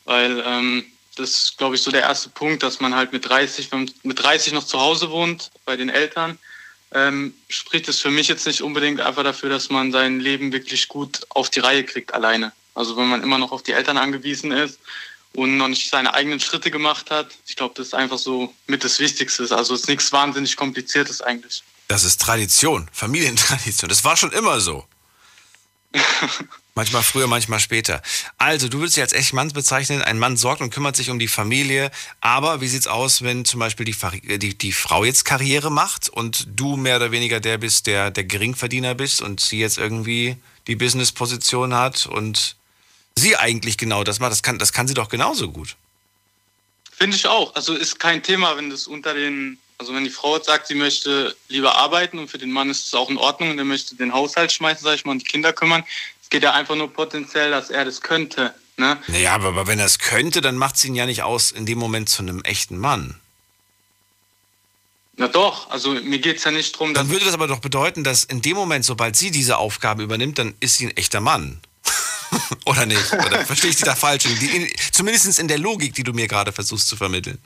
[0.04, 0.84] weil ähm,
[1.16, 3.94] das ist, glaube ich, so der erste Punkt, dass man halt mit 30, wenn man
[4.02, 6.38] mit 30 noch zu Hause wohnt, bei den Eltern,
[6.94, 10.88] ähm, spricht es für mich jetzt nicht unbedingt einfach dafür, dass man sein Leben wirklich
[10.88, 12.52] gut auf die Reihe kriegt alleine.
[12.74, 14.78] Also wenn man immer noch auf die Eltern angewiesen ist
[15.34, 18.84] und noch nicht seine eigenen Schritte gemacht hat, ich glaube, das ist einfach so mit
[18.84, 19.42] das Wichtigste.
[19.54, 21.62] Also es ist nichts wahnsinnig Kompliziertes eigentlich.
[21.88, 23.88] Das ist Tradition, Familientradition.
[23.88, 24.86] Das war schon immer so.
[26.74, 28.00] Manchmal früher, manchmal später.
[28.38, 30.00] Also, du würdest dich als echt Mann bezeichnen.
[30.00, 31.90] Ein Mann sorgt und kümmert sich um die Familie.
[32.22, 36.46] Aber wie sieht's aus, wenn zum Beispiel die, die, die Frau jetzt Karriere macht und
[36.58, 40.76] du mehr oder weniger der bist, der der Geringverdiener bist und sie jetzt irgendwie die
[40.76, 42.56] Business-Position hat und
[43.16, 44.32] sie eigentlich genau das macht?
[44.32, 45.76] Das kann, das kann sie doch genauso gut.
[46.90, 47.54] Finde ich auch.
[47.54, 50.76] Also ist kein Thema, wenn das unter den also wenn die Frau jetzt sagt, sie
[50.76, 53.96] möchte lieber arbeiten und für den Mann ist es auch in Ordnung und er möchte
[53.96, 55.82] den Haushalt schmeißen, sag ich mal, und die Kinder kümmern,
[56.32, 58.54] geht ja einfach nur potenziell, dass er das könnte.
[58.76, 58.96] Ne?
[59.08, 61.66] Naja, aber, aber wenn er es könnte, dann macht es ihn ja nicht aus in
[61.66, 63.20] dem Moment zu einem echten Mann.
[65.16, 67.02] Na doch, also mir geht es ja nicht darum, dass.
[67.02, 70.38] Dann würde das aber doch bedeuten, dass in dem Moment, sobald sie diese Aufgabe übernimmt,
[70.38, 71.60] dann ist sie ein echter Mann.
[72.66, 73.12] Oder nicht?
[73.12, 74.24] Oder verstehe ich sie da falsch?
[74.24, 77.38] Die, zumindest in der Logik, die du mir gerade versuchst zu vermitteln.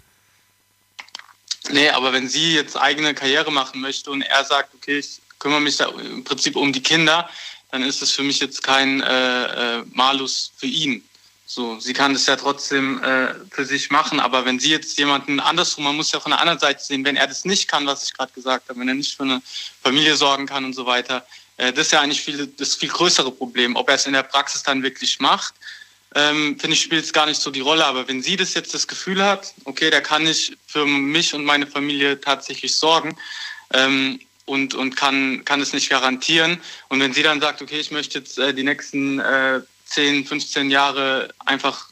[1.70, 5.60] Nee, aber wenn sie jetzt eigene Karriere machen möchte und er sagt, okay, ich kümmere
[5.60, 7.28] mich da im Prinzip um die Kinder,
[7.70, 11.02] dann ist es für mich jetzt kein äh, äh, Malus für ihn.
[11.48, 15.38] So, sie kann das ja trotzdem äh, für sich machen, aber wenn sie jetzt jemanden
[15.38, 18.04] andersrum, man muss ja von der anderen Seite sehen, wenn er das nicht kann, was
[18.04, 19.42] ich gerade gesagt habe, wenn er nicht für eine
[19.82, 21.24] Familie sorgen kann und so weiter,
[21.56, 23.76] das ist ja eigentlich viel, das viel größere Problem.
[23.76, 25.54] Ob er es in der Praxis dann wirklich macht,
[26.14, 27.84] ähm, finde ich, spielt es gar nicht so die Rolle.
[27.86, 31.44] Aber wenn sie das jetzt das Gefühl hat, okay, der kann nicht für mich und
[31.44, 33.16] meine Familie tatsächlich sorgen,
[33.72, 36.60] ähm, und, und kann, kann es nicht garantieren.
[36.88, 40.70] Und wenn sie dann sagt, okay, ich möchte jetzt äh, die nächsten äh, 10, 15
[40.70, 41.90] Jahre einfach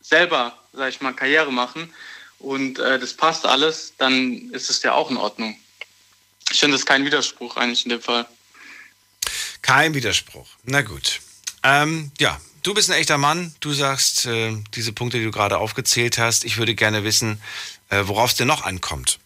[0.00, 1.92] selber, sag ich mal, Karriere machen
[2.38, 5.56] und äh, das passt alles, dann ist es ja auch in Ordnung.
[6.50, 8.26] Ich finde das kein Widerspruch eigentlich in dem Fall.
[9.64, 10.46] Kein Widerspruch.
[10.64, 11.20] Na gut.
[11.62, 13.54] Ähm, ja, du bist ein echter Mann.
[13.60, 16.44] Du sagst äh, diese Punkte, die du gerade aufgezählt hast.
[16.44, 17.40] Ich würde gerne wissen,
[17.88, 19.18] äh, worauf es dir noch ankommt.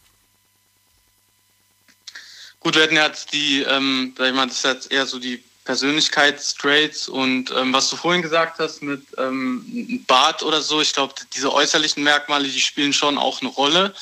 [2.61, 5.43] Gut, wir hatten jetzt die, ähm, sag ich mal, das ist jetzt eher so die
[5.65, 11.15] Persönlichkeitstraits und ähm, was du vorhin gesagt hast mit ähm, Bart oder so, ich glaube,
[11.35, 13.93] diese äußerlichen Merkmale, die spielen schon auch eine Rolle.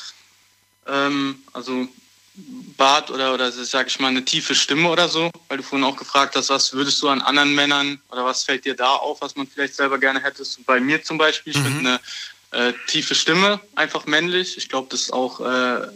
[0.85, 1.87] Ähm, also
[2.77, 5.97] Bart oder, oder sag ich mal, eine tiefe Stimme oder so, weil du vorhin auch
[5.97, 9.35] gefragt hast, was würdest du an anderen Männern oder was fällt dir da auf, was
[9.35, 10.59] man vielleicht selber gerne hättest.
[10.59, 11.65] Und bei mir zum Beispiel, ich mhm.
[11.65, 11.99] finde
[12.51, 14.57] eine äh, tiefe Stimme einfach männlich.
[14.57, 15.87] Ich glaube, das ist auch äh,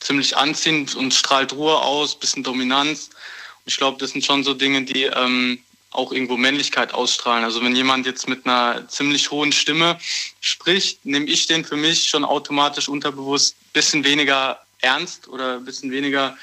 [0.00, 3.08] ziemlich anziehend und strahlt Ruhe aus, bisschen Dominanz.
[3.08, 5.58] Und ich glaube, das sind schon so Dinge, die ähm,
[5.90, 7.44] auch irgendwo Männlichkeit ausstrahlen.
[7.44, 9.98] Also wenn jemand jetzt mit einer ziemlich hohen Stimme
[10.40, 15.64] spricht, nehme ich den für mich schon automatisch unterbewusst ein bisschen weniger ernst oder ein
[15.64, 16.36] bisschen weniger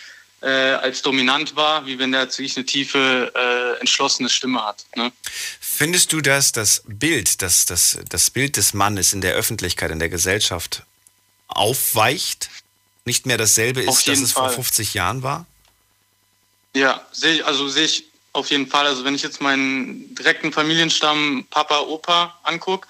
[0.44, 4.86] äh, als dominant war, wie wenn der wirklich eine tiefe, äh, entschlossene Stimme hat.
[4.96, 5.12] Ne?
[5.62, 10.00] Findest du, dass das Bild, das, das, das Bild des Mannes in der Öffentlichkeit, in
[10.00, 10.84] der Gesellschaft
[11.48, 12.50] aufweicht?
[13.06, 14.50] Nicht mehr dasselbe ist, das es Fall.
[14.50, 15.46] vor 50 Jahren war?
[16.76, 18.86] Ja, sehe ich, also sehe ich auf jeden Fall.
[18.86, 22.88] Also wenn ich jetzt meinen direkten Familienstamm Papa, Opa angucke,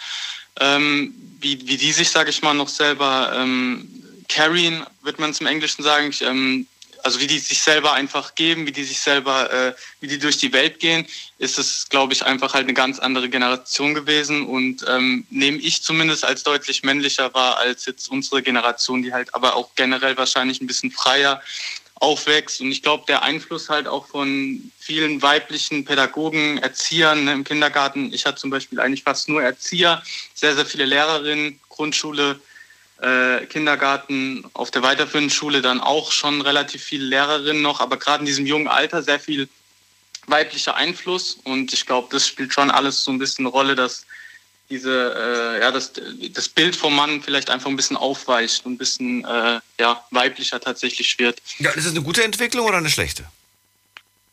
[0.59, 5.41] ähm, wie, wie die sich, sage ich mal, noch selber ähm, carryen, wird man es
[5.41, 6.09] im Englischen sagen.
[6.09, 6.67] Ich, ähm,
[7.03, 10.37] also wie die sich selber einfach geben, wie die sich selber, äh, wie die durch
[10.37, 11.05] die Welt gehen,
[11.37, 15.83] ist es, glaube ich, einfach halt eine ganz andere Generation gewesen und ähm, nehme ich
[15.83, 20.61] zumindest als deutlich männlicher wahr als jetzt unsere Generation, die halt aber auch generell wahrscheinlich
[20.61, 21.41] ein bisschen freier
[21.95, 22.61] aufwächst.
[22.61, 28.13] Und ich glaube, der Einfluss halt auch von vielen weiblichen Pädagogen, Erziehern ne, im Kindergarten.
[28.13, 30.01] Ich hatte zum Beispiel eigentlich fast nur Erzieher,
[30.33, 32.39] sehr, sehr viele Lehrerinnen, Grundschule,
[33.03, 38.21] äh, Kindergarten, auf der weiterführenden Schule dann auch schon relativ viele Lehrerinnen noch, aber gerade
[38.21, 39.49] in diesem jungen Alter sehr viel
[40.27, 41.37] weiblicher Einfluss.
[41.43, 44.05] Und ich glaube, das spielt schon alles so ein bisschen eine Rolle, dass
[44.69, 45.91] diese, äh, ja, das,
[46.31, 50.59] das Bild vom Mann vielleicht einfach ein bisschen aufweicht und ein bisschen äh, ja, weiblicher
[50.59, 51.41] tatsächlich wird.
[51.59, 53.25] Ja, ist das eine gute Entwicklung oder eine schlechte?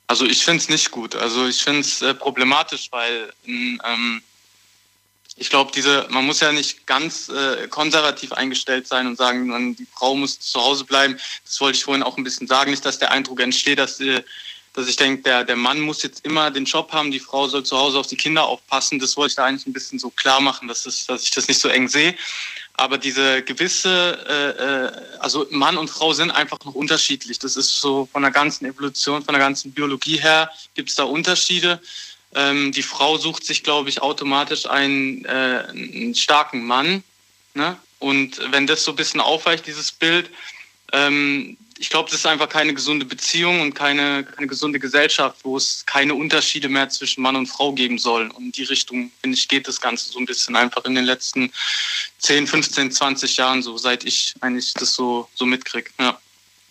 [0.06, 1.14] Also ich finde es nicht gut.
[1.14, 4.22] Also ich finde es äh, problematisch, weil ähm,
[5.40, 9.74] ich glaube, diese, man muss ja nicht ganz äh, konservativ eingestellt sein und sagen, man,
[9.74, 11.18] die Frau muss zu Hause bleiben.
[11.44, 14.22] Das wollte ich vorhin auch ein bisschen sagen, nicht, dass der Eindruck entsteht, dass, äh,
[14.74, 17.62] dass ich denke, der, der Mann muss jetzt immer den Job haben, die Frau soll
[17.62, 18.98] zu Hause auf die Kinder aufpassen.
[18.98, 21.48] Das wollte ich da eigentlich ein bisschen so klar machen, dass, es, dass ich das
[21.48, 22.14] nicht so eng sehe.
[22.74, 27.38] Aber diese gewisse, äh, äh, also Mann und Frau sind einfach noch unterschiedlich.
[27.38, 31.05] Das ist so von der ganzen Evolution, von der ganzen Biologie her gibt es da
[31.05, 31.81] Unterschiede.
[32.35, 37.03] Ähm, die Frau sucht sich, glaube ich, automatisch einen, äh, einen starken Mann.
[37.55, 37.77] Ne?
[37.99, 40.31] Und wenn das so ein bisschen aufweicht, dieses Bild,
[40.93, 45.57] ähm, ich glaube, das ist einfach keine gesunde Beziehung und keine, keine gesunde Gesellschaft, wo
[45.57, 48.29] es keine Unterschiede mehr zwischen Mann und Frau geben soll.
[48.33, 51.07] Und in die Richtung, finde ich, geht das Ganze so ein bisschen einfach in den
[51.07, 51.51] letzten
[52.19, 55.90] 10, 15, 20 Jahren, so seit ich eigentlich das so, so mitkriege.
[55.99, 56.21] Ja.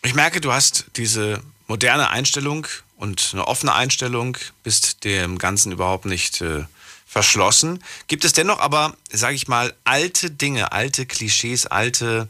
[0.04, 2.68] Ich merke, du hast diese moderne Einstellung
[3.00, 6.66] und eine offene Einstellung, bist dem Ganzen überhaupt nicht äh,
[7.08, 7.82] verschlossen.
[8.08, 12.28] Gibt es dennoch aber, sage ich mal, alte Dinge, alte Klischees, alte,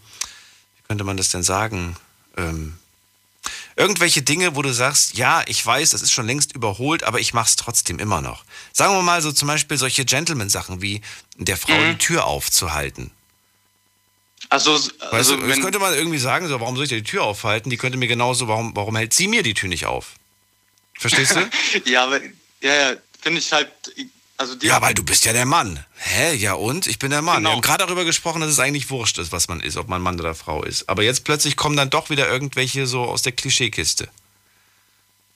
[0.78, 1.98] wie könnte man das denn sagen?
[2.38, 2.78] Ähm,
[3.76, 7.34] irgendwelche Dinge, wo du sagst, ja, ich weiß, das ist schon längst überholt, aber ich
[7.34, 8.44] mache es trotzdem immer noch.
[8.72, 11.02] Sagen wir mal so zum Beispiel solche Gentleman-Sachen wie
[11.38, 11.94] der Frau Mhm.
[11.94, 13.10] die Tür aufzuhalten.
[14.50, 17.10] Also, Weißt also du, das könnte man irgendwie sagen, so, warum soll ich dir die
[17.10, 17.72] Tür aufhalten?
[17.72, 20.14] Die könnte mir genauso, warum, warum hält sie mir die Tür nicht auf?
[21.00, 21.50] Verstehst du?
[21.90, 22.20] ja, aber,
[22.62, 23.72] ja, ja, finde ich halt,
[24.38, 25.84] also ja, weil du bist ja der Mann.
[25.96, 26.36] Hä?
[26.36, 26.88] Ja und?
[26.88, 27.38] Ich bin der Mann.
[27.38, 27.50] Genau.
[27.50, 30.02] Wir haben gerade darüber gesprochen, dass es eigentlich wurscht ist, was man ist, ob man
[30.02, 30.88] Mann oder Frau ist.
[30.88, 34.10] Aber jetzt plötzlich kommen dann doch wieder irgendwelche so aus der Klischeekiste.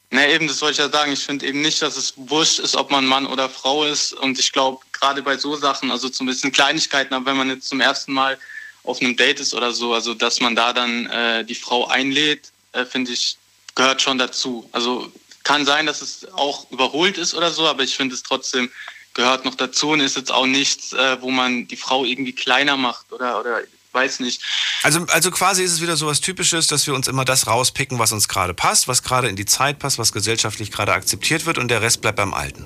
[0.10, 1.12] Na eben, das wollte ich ja sagen.
[1.12, 4.14] Ich finde eben nicht, dass es wurscht ist, ob man Mann oder Frau ist.
[4.14, 7.68] Und ich glaube, gerade bei so Sachen, also zum bisschen Kleinigkeiten, aber wenn man jetzt
[7.68, 8.38] zum ersten Mal
[8.84, 12.52] auf einem Date ist oder so, also dass man da dann äh, die Frau einlädt,
[12.74, 13.38] äh, finde ich,
[13.76, 14.70] gehört schon dazu.
[14.72, 15.12] Also
[15.44, 18.70] kann sein, dass es auch überholt ist oder so, aber ich finde es trotzdem
[19.14, 22.78] gehört noch dazu und ist jetzt auch nichts, äh, wo man die Frau irgendwie kleiner
[22.78, 24.42] macht oder, oder weiß nicht.
[24.82, 28.00] Also, also quasi ist es wieder so was Typisches, dass wir uns immer das rauspicken,
[28.00, 31.58] was uns gerade passt, was gerade in die Zeit passt, was gesellschaftlich gerade akzeptiert wird
[31.58, 32.66] und der Rest bleibt beim Alten.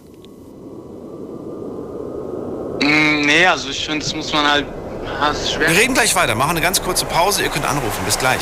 [2.81, 4.65] Mm, nee, also ich finde, das muss man halt,
[5.31, 5.69] es ist schwer.
[5.69, 8.05] Wir reden gleich weiter, machen eine ganz kurze Pause, ihr könnt anrufen.
[8.05, 8.41] Bis gleich.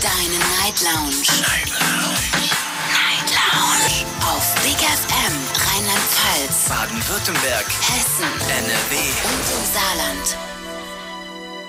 [0.00, 1.26] Deine Night Lounge.
[1.42, 2.50] Night Lounge.
[2.88, 4.06] Night Lounge.
[4.22, 5.34] Auf Big FM
[5.66, 7.66] Rheinland-Pfalz, Baden-Württemberg.
[7.66, 8.96] Hessen NRW.
[9.24, 10.36] und im Saarland.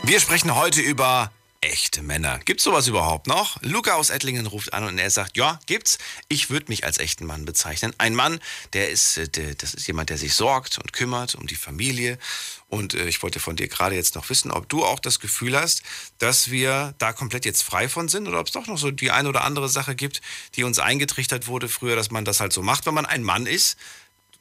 [0.03, 2.39] Wir sprechen heute über echte Männer.
[2.45, 3.61] Gibt's sowas überhaupt noch?
[3.61, 5.97] Luca aus Ettlingen ruft an und er sagt, ja, gibt's.
[6.27, 7.93] Ich würde mich als echten Mann bezeichnen.
[7.97, 8.39] Ein Mann,
[8.73, 12.17] der ist, äh, der, das ist jemand, der sich sorgt und kümmert um die Familie.
[12.69, 15.57] Und äh, ich wollte von dir gerade jetzt noch wissen, ob du auch das Gefühl
[15.57, 15.83] hast,
[16.19, 19.11] dass wir da komplett jetzt frei von sind oder ob es doch noch so die
[19.11, 20.21] eine oder andere Sache gibt,
[20.55, 23.45] die uns eingetrichtert wurde früher, dass man das halt so macht, wenn man ein Mann
[23.45, 23.77] ist.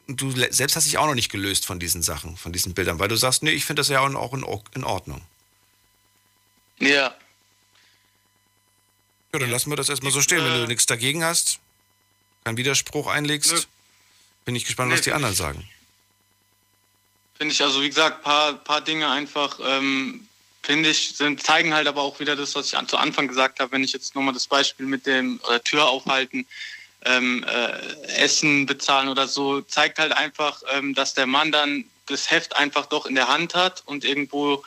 [0.09, 3.09] Du selbst hast dich auch noch nicht gelöst von diesen Sachen, von diesen Bildern, weil
[3.09, 5.23] du sagst, nee, ich finde das ja auch in Ordnung.
[6.79, 7.15] Ja,
[9.33, 10.43] Ja, dann lassen wir das erstmal so stehen.
[10.45, 11.59] Wenn du nichts dagegen hast,
[12.45, 13.61] keinen Widerspruch einlegst, Nö.
[14.47, 15.69] bin ich gespannt, Nee, was die anderen ich- sagen.
[17.37, 20.27] Finde ich, also wie gesagt, paar, paar Dinge einfach, ähm,
[20.63, 23.61] finde ich, sind, zeigen halt aber auch wieder das, was ich an, zu Anfang gesagt
[23.61, 26.47] habe, wenn ich jetzt nochmal das Beispiel mit dem äh, Tür aufhalten,
[27.05, 27.79] ähm, äh,
[28.17, 32.87] Essen bezahlen oder so, zeigt halt einfach, ähm, dass der Mann dann das Heft einfach
[32.87, 34.65] doch in der Hand hat und irgendwo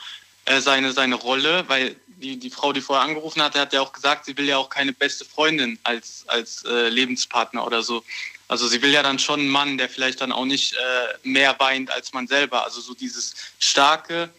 [0.50, 3.94] äh, seine, seine Rolle, weil die, die Frau, die vorher angerufen hatte, hat ja auch
[3.94, 8.04] gesagt, sie will ja auch keine beste Freundin als, als äh, Lebenspartner oder so.
[8.48, 10.78] Also sie will ja dann schon einen Mann, der vielleicht dann auch nicht äh,
[11.22, 12.64] mehr weint als man selber.
[12.64, 14.30] Also so dieses starke,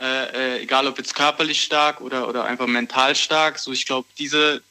[0.00, 3.60] äh, äh, egal ob jetzt körperlich stark oder, oder einfach mental stark.
[3.60, 4.62] So ich glaube, diese,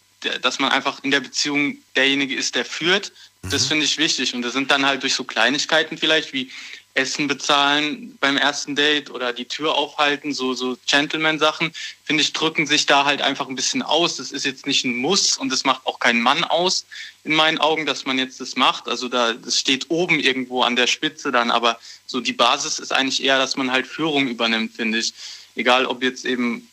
[0.41, 4.35] dass man einfach in der Beziehung derjenige ist, der führt, das finde ich wichtig.
[4.35, 6.51] Und das sind dann halt durch so Kleinigkeiten vielleicht wie
[6.95, 11.71] Essen bezahlen beim ersten Date oder die Tür aufhalten, so, so Gentleman-Sachen,
[12.03, 14.17] finde ich, drücken sich da halt einfach ein bisschen aus.
[14.17, 16.85] Das ist jetzt nicht ein Muss und das macht auch keinen Mann aus,
[17.23, 18.87] in meinen Augen, dass man jetzt das macht.
[18.87, 22.91] Also da, das steht oben irgendwo an der Spitze dann, aber so die Basis ist
[22.91, 25.13] eigentlich eher, dass man halt Führung übernimmt, finde ich.
[25.55, 26.69] Egal, ob jetzt eben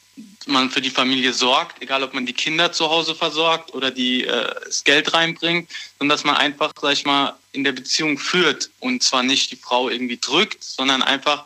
[0.46, 4.24] man für die Familie sorgt, egal ob man die Kinder zu Hause versorgt oder die
[4.24, 8.70] äh, das Geld reinbringt, sondern dass man einfach, sag ich mal, in der Beziehung führt
[8.80, 11.44] und zwar nicht die Frau irgendwie drückt, sondern einfach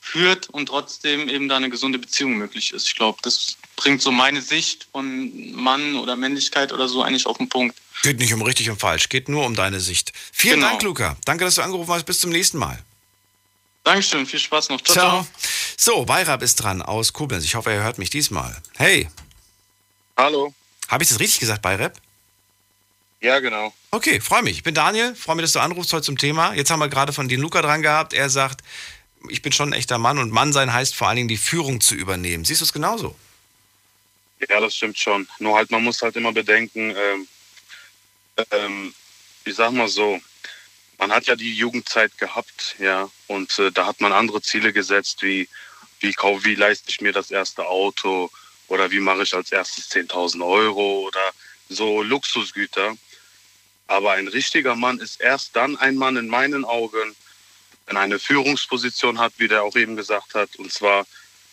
[0.00, 2.86] führt und trotzdem eben da eine gesunde Beziehung möglich ist.
[2.86, 7.38] Ich glaube, das bringt so meine Sicht von Mann oder Männlichkeit oder so eigentlich auf
[7.38, 7.76] den Punkt.
[8.02, 10.12] Geht nicht um richtig und falsch, geht nur um deine Sicht.
[10.32, 10.68] Vielen Genau.
[10.68, 11.16] Dank, Luca.
[11.24, 12.04] Danke, dass du angerufen hast.
[12.06, 12.78] Bis zum nächsten Mal.
[13.86, 14.80] Dankeschön, viel Spaß noch.
[14.80, 15.26] Ciao, Ciao.
[15.76, 17.44] So, Beirab ist dran aus Koblenz.
[17.44, 18.60] Ich hoffe, er hört mich diesmal.
[18.74, 19.08] Hey,
[20.16, 20.52] Hallo.
[20.88, 21.92] habe ich das richtig gesagt, Beirab?
[23.20, 23.72] Ja, genau.
[23.92, 24.56] Okay, freue mich.
[24.56, 25.14] Ich bin Daniel.
[25.14, 26.52] Freue mich, dass du anrufst heute zum Thema.
[26.54, 28.12] Jetzt haben wir gerade von den Luca dran gehabt.
[28.12, 28.64] Er sagt,
[29.28, 31.80] ich bin schon ein echter Mann und Mann sein heißt vor allen Dingen die Führung
[31.80, 32.44] zu übernehmen.
[32.44, 33.14] Siehst du es genauso?
[34.48, 35.28] Ja, das stimmt schon.
[35.38, 37.28] Nur halt, man muss halt immer bedenken, ähm,
[38.50, 38.94] ähm,
[39.44, 40.20] ich sag mal so,
[40.98, 45.22] man hat ja die Jugendzeit gehabt, ja, und äh, da hat man andere Ziele gesetzt,
[45.22, 45.48] wie,
[46.00, 48.30] wie, wie leiste ich mir das erste Auto
[48.68, 51.32] oder wie mache ich als erstes 10.000 Euro oder
[51.68, 52.96] so Luxusgüter.
[53.88, 57.14] Aber ein richtiger Mann ist erst dann ein Mann in meinen Augen,
[57.86, 61.06] wenn eine Führungsposition hat, wie der auch eben gesagt hat, und zwar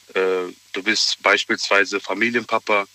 [0.10, 2.86] äh, du bist beispielsweise Familienpapa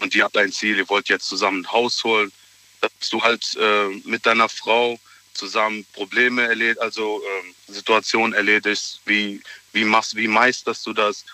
[0.00, 2.32] und ihr habt ein Ziel, ihr wollt jetzt zusammen ein Haus holen,
[2.80, 4.98] dass du halt äh, mit deiner Frau
[5.38, 9.40] zusammen Probleme erledigt, also ähm, Situationen erledigst, wie,
[9.72, 11.24] wie, machst, wie meisterst du das?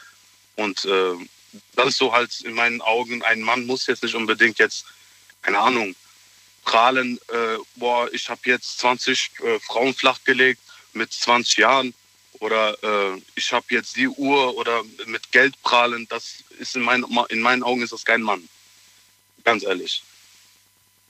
[0.57, 1.15] Und äh,
[1.75, 4.85] das ist so halt in meinen Augen, ein Mann muss jetzt nicht unbedingt jetzt,
[5.43, 5.95] keine Ahnung,
[6.65, 10.61] prahlen, äh, boah, ich habe jetzt 20 äh, Frauen flachgelegt
[10.93, 11.95] mit 20 Jahren
[12.41, 17.05] oder äh, ich habe jetzt die Uhr oder mit Geld prahlen, das ist in meinen,
[17.29, 18.49] in meinen Augen ist das kein Mann.
[19.45, 20.03] Ganz ehrlich.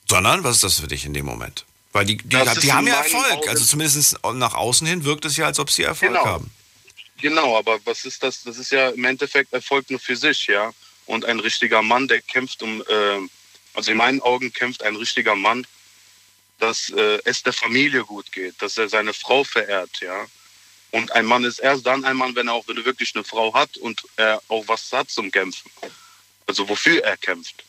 [0.09, 1.65] Sondern, was ist das für dich in dem Moment?
[1.95, 3.33] Weil die, die, die haben ja Erfolg.
[3.33, 6.27] Augen- Also zumindest nach außen hin wirkt es ja, als ob sie Erfolg Genau.
[6.27, 6.51] haben.
[7.21, 8.43] Genau, aber was ist das?
[8.43, 10.73] Das ist ja im Endeffekt Erfolg nur für sich, ja.
[11.07, 13.19] Und ein richtiger Mann, der kämpft um, äh,
[13.75, 15.65] also in meinen Augen kämpft ein richtiger Mann,
[16.59, 20.27] dass äh, es der Familie gut geht, dass er seine Frau verehrt, ja.
[20.91, 23.23] Und ein Mann ist erst dann ein Mann, wenn er auch wenn er wirklich eine
[23.25, 25.71] Frau hat und er auch was hat zum Kämpfen.
[26.47, 27.63] Also wofür er kämpft.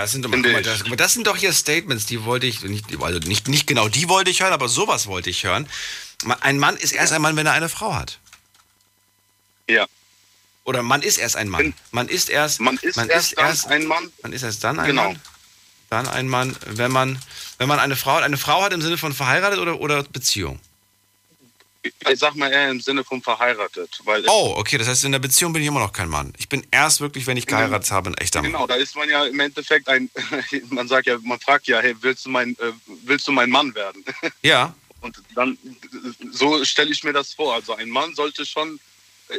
[0.00, 3.48] Das sind, mal, das, das sind doch hier Statements, die wollte ich, nicht, also nicht,
[3.48, 5.68] nicht genau die wollte ich hören, aber sowas wollte ich hören.
[6.40, 8.18] Ein Mann ist erst ein Mann, wenn er eine Frau hat.
[9.68, 9.86] Ja.
[10.64, 11.74] Oder man ist erst ein Mann.
[11.90, 14.10] Man ist erst, Man ist erst dann ein Mann.
[14.22, 15.08] Man ist erst dann ein Genau.
[15.08, 15.20] Mann.
[15.90, 17.18] Dann ein Mann, wenn man,
[17.58, 18.22] wenn man eine Frau hat.
[18.22, 20.60] Eine Frau hat im Sinne von verheiratet oder, oder Beziehung?
[21.82, 25.18] Ich sag mal eher im Sinne von verheiratet, weil Oh, okay, das heißt, in der
[25.18, 26.32] Beziehung bin ich immer noch kein Mann.
[26.36, 28.52] Ich bin erst wirklich, wenn ich geheiratet habe, ein echter Mann.
[28.52, 30.10] Genau, da ist man ja im Endeffekt ein,
[30.68, 32.72] man sagt ja, man fragt ja, hey, willst du mein, äh,
[33.04, 34.04] willst du mein Mann werden?
[34.42, 35.56] Ja, Und dann,
[36.32, 37.54] so stelle ich mir das vor.
[37.54, 38.78] Also ein Mann sollte schon,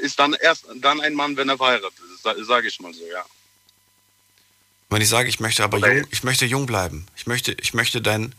[0.02, 3.06] ist dann erst dann ein Mann, wenn er verheiratet ist, sa- sage ich mal so,
[3.14, 3.24] ja.
[4.90, 7.06] wenn ich sage, ich möchte aber jung, ich möchte jung bleiben.
[7.16, 8.34] Ich möchte, ich möchte dein,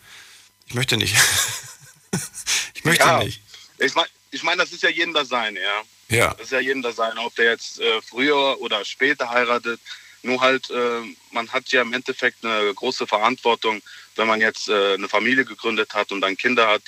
[0.66, 1.14] ich möchte nicht.
[2.74, 3.22] ich möchte ja.
[3.22, 3.40] nicht.
[3.82, 5.82] Ich meine, ich mein, das ist ja jedem das Seine, ja.
[6.08, 6.34] Ja.
[6.34, 9.80] Das ist ja jedem das Seine, ob der jetzt äh, früher oder später heiratet.
[10.22, 11.00] Nur halt, äh,
[11.32, 13.82] man hat ja im Endeffekt eine große Verantwortung,
[14.16, 16.82] wenn man jetzt äh, eine Familie gegründet hat und dann Kinder hat.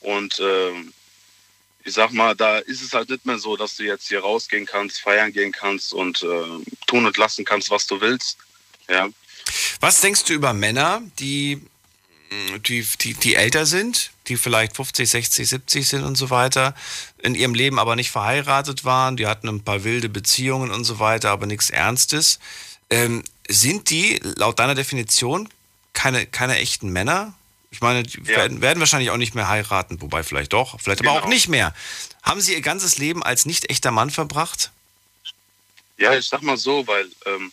[0.00, 0.72] Und äh,
[1.84, 4.66] ich sag mal, da ist es halt nicht mehr so, dass du jetzt hier rausgehen
[4.66, 8.38] kannst, feiern gehen kannst und äh, tun und lassen kannst, was du willst.
[8.88, 9.08] Ja.
[9.80, 11.62] Was denkst du über Männer, die,
[12.66, 16.74] die, die, die älter sind, die vielleicht 50, 60, 70 sind und so weiter,
[17.22, 20.98] in ihrem Leben aber nicht verheiratet waren, die hatten ein paar wilde Beziehungen und so
[20.98, 22.38] weiter, aber nichts Ernstes.
[22.90, 25.48] Ähm, sind die laut deiner Definition
[25.92, 27.34] keine, keine echten Männer?
[27.70, 28.36] Ich meine, die Ja.
[28.36, 31.28] werden, werden wahrscheinlich auch nicht mehr heiraten, wobei vielleicht doch, vielleicht aber auch Genau.
[31.28, 31.74] nicht mehr.
[32.22, 34.70] Haben sie ihr ganzes Leben als nicht echter Mann verbracht?
[35.98, 37.52] Ja, ich sag mal so, weil ähm,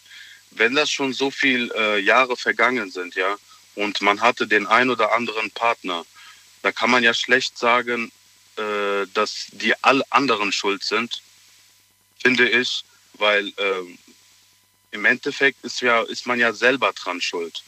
[0.52, 3.36] wenn das schon so viel äh, Jahre vergangen sind, ja,
[3.76, 6.06] und man hatte den ein oder anderen Partner,
[6.62, 8.12] da kann man ja schlecht sagen,
[8.58, 11.22] äh, dass die all anderen schuld sind,
[12.20, 13.98] finde ich, weil ähm,
[14.92, 17.64] im Endeffekt ist ja ist man ja selber dran schuld.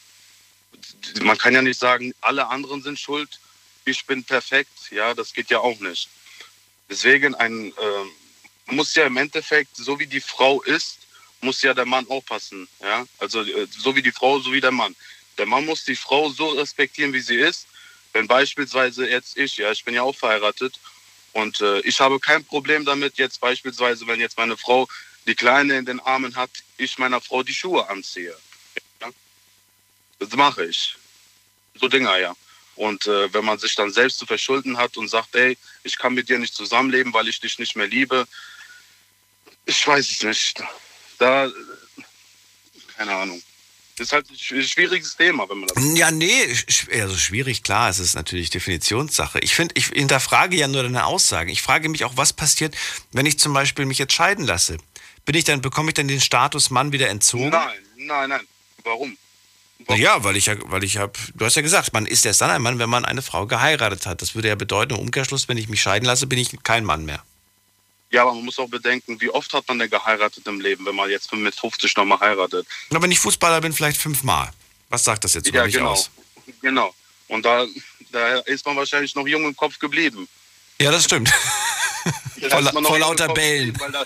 [1.21, 3.39] Man kann ja nicht sagen, alle anderen sind schuld,
[3.85, 6.09] ich bin perfekt, ja, das geht ja auch nicht.
[6.89, 8.11] Deswegen ein ähm,
[8.67, 10.99] muss ja im Endeffekt, so wie die Frau ist,
[11.41, 12.67] muss ja der Mann aufpassen.
[12.81, 13.05] Ja?
[13.19, 14.95] Also äh, so wie die Frau, so wie der Mann.
[15.37, 17.67] Der Mann muss die Frau so respektieren, wie sie ist.
[18.13, 20.79] Wenn beispielsweise jetzt ich, ja, ich bin ja auch verheiratet
[21.33, 24.87] und äh, ich habe kein Problem damit, jetzt beispielsweise, wenn jetzt meine Frau
[25.25, 28.37] die Kleine in den Armen hat, ich meiner Frau die Schuhe anziehe.
[29.01, 29.09] Ja?
[30.19, 30.95] Das mache ich.
[31.79, 32.35] So Dinger, ja.
[32.75, 36.13] Und äh, wenn man sich dann selbst zu verschulden hat und sagt, ey, ich kann
[36.13, 38.27] mit dir nicht zusammenleben, weil ich dich nicht mehr liebe,
[39.65, 40.61] ich weiß es nicht.
[41.17, 41.51] Da, äh,
[42.95, 43.41] keine Ahnung.
[43.95, 45.83] Das ist halt ein sch- schwieriges Thema, wenn man das.
[45.95, 46.31] Ja, nee,
[46.99, 49.39] also schwierig, klar, es ist natürlich Definitionssache.
[49.39, 51.49] Ich finde, ich hinterfrage ja nur deine Aussagen.
[51.49, 52.75] Ich frage mich auch, was passiert,
[53.11, 54.77] wenn ich zum Beispiel mich jetzt scheiden lasse.
[55.25, 57.49] Bin ich dann, bekomme ich dann den Status Mann wieder entzogen?
[57.49, 58.41] Nein, nein, nein.
[58.83, 59.17] Warum?
[59.95, 62.49] Ja, weil ich ja, weil ich habe, du hast ja gesagt, man ist erst dann
[62.49, 64.21] ein Mann, wenn man eine Frau geheiratet hat.
[64.21, 67.05] Das würde ja bedeuten, im Umkehrschluss, wenn ich mich scheiden lasse, bin ich kein Mann
[67.05, 67.23] mehr.
[68.13, 70.93] Ja, aber man muss auch bedenken, wie oft hat man denn geheiratet im Leben, wenn
[70.93, 72.67] man jetzt mit 50 nochmal heiratet?
[72.91, 74.51] Na, wenn ich Fußballer bin, vielleicht fünfmal.
[74.89, 75.89] Was sagt das jetzt über ja, mich genau.
[75.89, 76.11] aus?
[76.61, 76.93] Genau.
[77.27, 77.65] Und da,
[78.11, 80.27] da ist man wahrscheinlich noch jung im Kopf geblieben.
[80.79, 81.33] Ja, das stimmt.
[82.49, 83.71] Da vor, vor lauter Bällen.
[83.71, 84.03] geblieben, Weil da,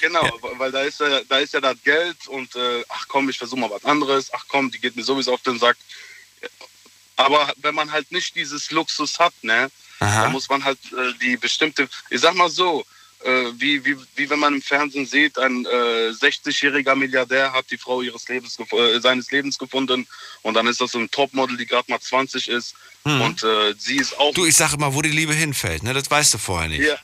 [0.00, 3.38] genau, weil da ist, ja, da ist ja das Geld und äh, ach komm, ich
[3.38, 4.32] versuche mal was anderes.
[4.32, 5.76] Ach komm, die geht mir sowieso auf den Sack.
[7.16, 9.68] Aber wenn man halt nicht dieses Luxus hat, ne,
[9.98, 10.22] Aha.
[10.22, 12.86] da muss man halt äh, die bestimmte, ich sag mal so,
[13.24, 17.76] äh, wie, wie, wie wenn man im Fernsehen sieht, ein äh, 60-jähriger Milliardär hat die
[17.76, 20.06] Frau ihres Lebens äh, seines Lebens gefunden
[20.42, 23.20] und dann ist das so ein Topmodel, die gerade mal 20 ist Hm.
[23.22, 24.34] und äh, sie ist auch.
[24.34, 25.94] Du, ich sage immer, wo die Liebe hinfällt, ne?
[25.94, 26.82] Das weißt du vorher nicht.
[26.82, 26.98] ja,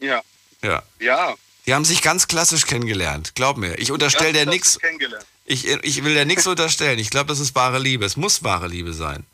[0.00, 0.22] ja,
[0.62, 0.82] Ja.
[0.98, 1.34] ja.
[1.66, 3.34] Die haben sich ganz klassisch kennengelernt.
[3.36, 3.78] Glaub mir.
[3.78, 4.78] Ich unterstelle dir nichts.
[5.44, 6.98] Ich, ich will dir nichts unterstellen.
[6.98, 8.06] Ich glaube, das ist wahre Liebe.
[8.06, 9.24] Es muss wahre Liebe sein.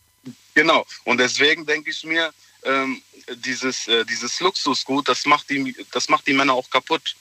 [0.54, 0.84] Genau.
[1.04, 2.32] Und deswegen denke ich mir,
[2.64, 3.02] ähm,
[3.36, 7.14] dieses, äh, dieses Luxusgut, das macht, die, das macht die Männer auch kaputt.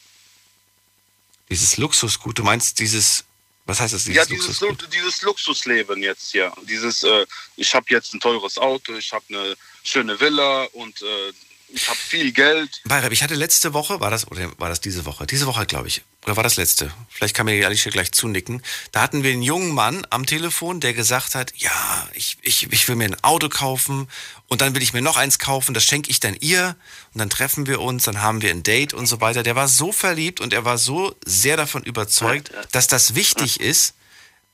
[1.49, 3.25] Dieses Luxusgut, du meinst dieses.
[3.65, 4.81] Was heißt das, dieses ja, dieses, Luxusgut?
[4.81, 6.53] Lu- dieses Luxusleben jetzt hier.
[6.63, 7.25] Dieses, äh,
[7.55, 11.31] ich habe jetzt ein teures Auto, ich habe eine schöne Villa und äh,
[11.69, 12.81] ich habe viel Geld.
[12.83, 15.25] Bayram, ich hatte letzte Woche, war das, oder war das diese Woche?
[15.25, 16.01] Diese Woche, glaube ich.
[16.25, 16.91] Oder war das letzte?
[17.09, 18.61] Vielleicht kann mir die Alicia gleich zunicken.
[18.91, 22.87] Da hatten wir einen jungen Mann am Telefon, der gesagt hat, ja, ich, ich, ich
[22.87, 24.07] will mir ein Auto kaufen
[24.47, 26.77] und dann will ich mir noch eins kaufen, das schenke ich dann ihr
[27.13, 29.43] und dann treffen wir uns, dann haben wir ein Date und so weiter.
[29.43, 33.93] Der war so verliebt und er war so sehr davon überzeugt, dass das wichtig ist,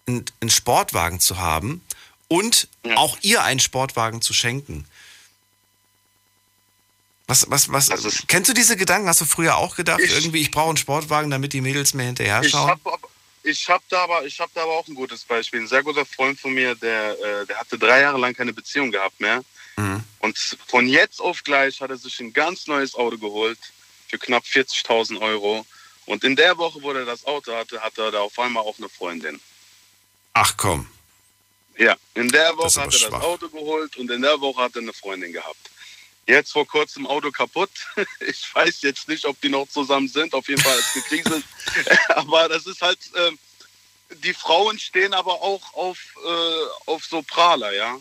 [0.07, 1.81] einen, einen Sportwagen zu haben
[2.27, 4.85] und auch ihr einen Sportwagen zu schenken.
[7.29, 9.07] Was, was, was, kennst du diese Gedanken?
[9.07, 12.41] Hast du früher auch gedacht, irgendwie, ich brauche einen Sportwagen, damit die Mädels mir hinterher
[12.41, 12.67] Ich schauen?
[12.67, 12.81] habe
[13.43, 15.59] ich hab da, aber- ich hab da aber auch ein gutes Beispiel.
[15.59, 18.89] Ein sehr guter Freund von mir, der, äh, der hatte drei Jahre lang keine Beziehung
[18.89, 19.43] gehabt mehr.
[19.77, 20.03] Mhm.
[20.17, 23.59] Und von jetzt auf gleich hat er sich ein ganz neues Auto geholt
[24.07, 25.67] für knapp 40.000 Euro.
[26.07, 28.79] Und in der Woche, wo er das Auto hatte, hatte er da auf einmal auch
[28.79, 29.39] eine Freundin.
[30.33, 30.89] Ach komm.
[31.77, 33.09] Ja, in der Woche hat er schwach.
[33.11, 35.68] das Auto geholt und in der Woche hat er eine Freundin gehabt.
[36.29, 37.71] Jetzt vor kurzem Auto kaputt.
[38.19, 40.33] Ich weiß jetzt nicht, ob die noch zusammen sind.
[40.33, 41.43] Auf jeden Fall hat es gekriselt.
[42.09, 43.39] aber das ist halt, ähm,
[44.23, 47.97] die Frauen stehen aber auch auf, äh, auf so Prahler, ja.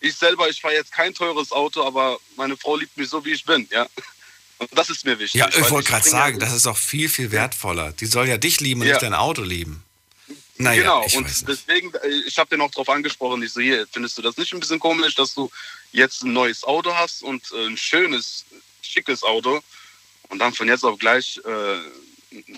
[0.00, 3.30] Ich selber, ich fahre jetzt kein teures Auto, aber meine Frau liebt mich so, wie
[3.30, 3.86] ich bin, ja.
[4.58, 5.38] Und das ist mir wichtig.
[5.40, 7.92] Ja, ich wollte gerade sagen, das ist auch viel, viel wertvoller.
[7.92, 8.94] Die soll ja dich lieben und Ja.
[8.94, 9.84] nicht dein Auto lieben.
[10.56, 13.86] Naja, genau, ich und deswegen, äh, ich habe den auch drauf angesprochen, ich so, hier,
[13.90, 15.50] findest du das nicht ein bisschen komisch, dass du
[15.92, 18.44] jetzt ein neues Auto hast und äh, ein schönes,
[18.82, 19.60] schickes Auto
[20.28, 21.78] und dann von jetzt auf gleich äh,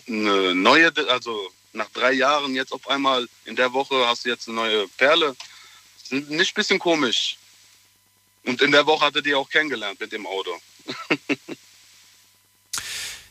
[0.09, 4.49] eine neue, also nach drei Jahren jetzt auf einmal in der Woche hast du jetzt
[4.49, 5.37] eine neue Perle.
[6.03, 7.37] Ist nicht ein bisschen komisch.
[8.45, 10.57] Und in der Woche hat er die auch kennengelernt mit dem Auto.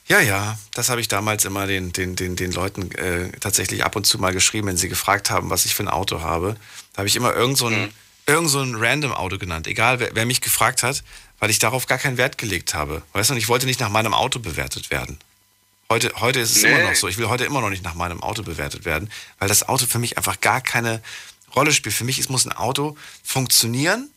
[0.06, 3.96] Ja, ja, das habe ich damals immer den, den, den, den Leuten äh, tatsächlich ab
[3.96, 6.58] und zu mal geschrieben, wenn sie gefragt haben, was ich für ein Auto habe.
[6.92, 7.94] Da habe ich immer irgend so ein,
[8.26, 11.04] irgend so ein random Auto genannt, egal wer, wer mich gefragt hat,
[11.40, 13.02] weil ich darauf gar keinen Wert gelegt habe.
[13.14, 15.18] Weißt du, und ich wollte nicht nach meinem Auto bewertet werden.
[15.90, 16.70] Heute, heute ist es Nee.
[16.72, 17.08] immer noch so.
[17.08, 20.00] Ich will heute immer noch nicht nach meinem Auto bewertet werden, weil das Auto für
[20.00, 21.02] mich einfach gar keine
[21.56, 21.94] Rolle spielt.
[21.94, 24.10] Für mich es muss ein Auto funktionieren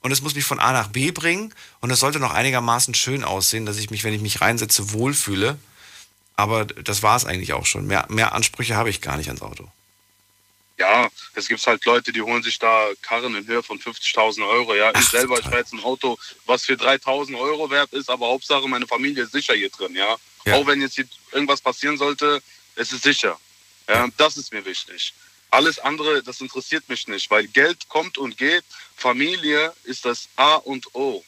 [0.00, 3.24] und es muss mich von A nach B bringen und es sollte noch einigermaßen schön
[3.24, 5.58] aussehen, dass ich mich, wenn ich mich reinsetze, wohlfühle.
[6.36, 7.86] Aber das war es eigentlich auch schon.
[7.86, 9.70] Mehr, mehr Ansprüche habe ich gar nicht ans Auto.
[10.76, 14.74] Ja, es gibt halt Leute, die holen sich da Karren in Höhe von 50.000 Euro.
[14.74, 18.26] Ja, ich selber, ich fahre jetzt ein Auto, was für 3.000 Euro wert ist, aber
[18.26, 19.94] Hauptsache meine Familie ist sicher hier drin.
[19.94, 20.56] Ja, Ja.
[20.56, 22.42] auch wenn jetzt hier irgendwas passieren sollte,
[22.74, 23.38] es ist sicher.
[23.88, 25.14] Ja, das ist mir wichtig.
[25.50, 28.64] Alles andere, das interessiert mich nicht, weil Geld kommt und geht.
[28.96, 31.24] Familie ist das A und O.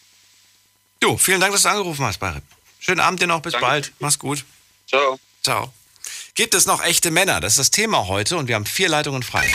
[1.02, 2.40] Jo, vielen Dank, dass du angerufen hast, Barry.
[2.80, 3.66] Schönen Abend dir noch, bis Danke.
[3.66, 3.92] bald.
[4.00, 4.44] Mach's gut.
[4.88, 5.20] Ciao.
[5.44, 5.72] Ciao.
[6.36, 7.40] Gibt es noch echte Männer?
[7.40, 9.50] Das ist das Thema heute und wir haben vier Leitungen frei.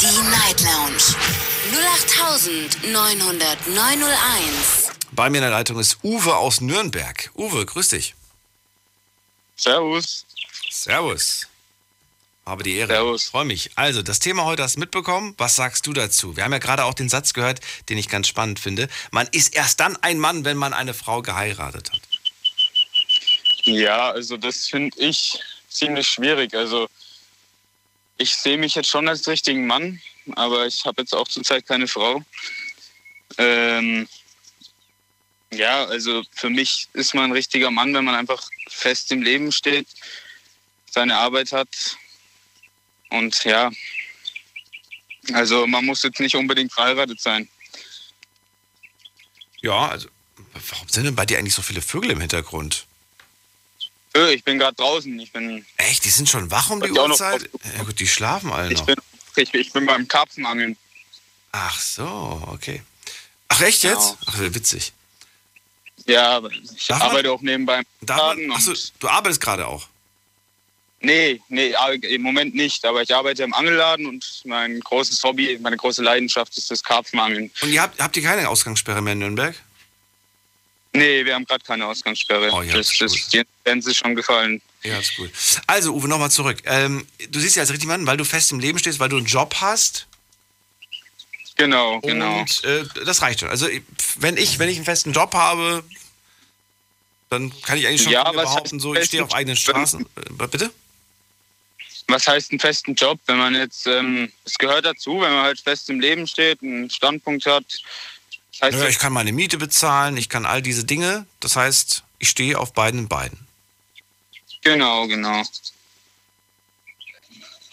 [0.00, 1.14] Die Night Lounge
[2.82, 4.90] 0890901.
[5.12, 7.30] Bei mir in der Leitung ist Uwe aus Nürnberg.
[7.36, 8.16] Uwe, grüß dich.
[9.54, 10.26] Servus.
[10.70, 11.46] Servus.
[12.44, 12.94] Habe die Ehre.
[12.94, 13.28] Servus.
[13.28, 13.70] Freue mich.
[13.76, 15.36] Also, das Thema heute hast du mitbekommen.
[15.38, 16.36] Was sagst du dazu?
[16.36, 18.88] Wir haben ja gerade auch den Satz gehört, den ich ganz spannend finde.
[19.12, 22.00] Man ist erst dann ein Mann, wenn man eine Frau geheiratet hat.
[23.66, 25.38] Ja, also das finde ich
[25.70, 26.54] ziemlich schwierig.
[26.54, 26.88] Also
[28.18, 30.00] ich sehe mich jetzt schon als richtigen Mann,
[30.32, 32.22] aber ich habe jetzt auch zurzeit keine Frau.
[33.38, 34.08] Ähm,
[35.52, 39.52] ja, also für mich ist man ein richtiger Mann, wenn man einfach fest im Leben
[39.52, 39.88] steht,
[40.90, 41.68] seine Arbeit hat
[43.10, 43.70] und ja,
[45.32, 47.48] also man muss jetzt nicht unbedingt verheiratet sein.
[49.60, 50.08] Ja, also,
[50.70, 52.86] warum sind denn bei dir eigentlich so viele Vögel im Hintergrund?
[54.34, 57.48] Ich bin gerade draußen, ich bin, Echt, die sind schon wach um die ich Uhrzeit?
[57.76, 58.86] Ja gut, die schlafen alle ich noch.
[58.86, 58.96] bin,
[59.36, 60.76] ich, ich bin beim Karpfenangeln.
[61.52, 62.82] Ach so, okay.
[63.48, 64.16] Ach echt jetzt?
[64.26, 64.92] Ach, witzig.
[66.06, 69.86] Ja, aber ich Darf man- arbeite auch nebenbei Darf man, achso, du arbeitest gerade auch.
[71.02, 72.84] Nee, nee, im Moment nicht.
[72.84, 77.50] Aber ich arbeite im Angelladen und mein großes Hobby, meine große Leidenschaft ist das Karpfenangeln.
[77.62, 79.54] Und ihr habt, habt ihr keine Ausgangssperre mehr in Nürnberg?
[80.92, 82.50] Nee, wir haben gerade keine Ausgangssperre.
[82.52, 84.60] Oh, ja, das, ist die Grenze ist schon gefallen.
[84.82, 85.30] Ja, ist gut.
[85.66, 86.58] Also, Uwe, nochmal zurück.
[86.64, 89.18] Ähm, du siehst ja als richtig Mann, weil du fest im Leben stehst, weil du
[89.18, 90.06] einen Job hast.
[91.56, 92.40] Genau, genau.
[92.40, 93.50] Und äh, das reicht schon.
[93.50, 93.68] Also,
[94.16, 95.84] wenn ich, wenn ich einen festen Job habe,
[97.28, 100.00] dann kann ich eigentlich schon Ja, behaupten, so, ich stehe auf eigenen Straßen.
[100.00, 100.72] Äh, bitte?
[102.08, 105.60] Was heißt einen festen Job, wenn man jetzt, ähm, es gehört dazu, wenn man halt
[105.60, 107.64] fest im Leben steht, einen Standpunkt hat.
[108.60, 111.26] Das heißt, Ja, ich kann meine Miete bezahlen, ich kann all diese Dinge.
[111.40, 113.46] Das heißt, ich stehe auf beiden Beinen.
[114.62, 115.42] Genau, genau.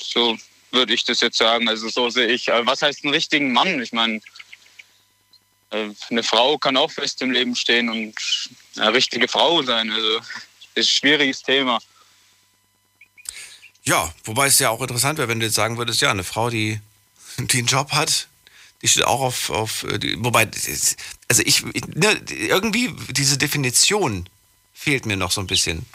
[0.02, 0.38] So
[0.72, 1.68] würde ich das jetzt sagen.
[1.68, 2.52] Also so sehe ich.
[2.52, 3.82] Aber Was heißt einen richtigen Mann?
[3.82, 4.22] Ich meine,
[5.72, 8.16] äh, eine Frau kann auch fest im Leben stehen und
[8.78, 9.92] eine richtige Frau sein.
[9.92, 10.28] Also das
[10.76, 11.80] ist ein schwieriges Thema.
[13.84, 16.50] Ja, wobei es ja auch interessant wäre, wenn du jetzt sagen würdest, ja, eine Frau,
[16.50, 16.80] die,
[17.38, 18.28] die einen Job hat,
[18.82, 20.96] die steht auch auf, auf äh, wobei, das-
[21.28, 24.30] also ich, ne, irgendwie diese Definition
[24.74, 25.86] fehlt mir noch so ein bisschen.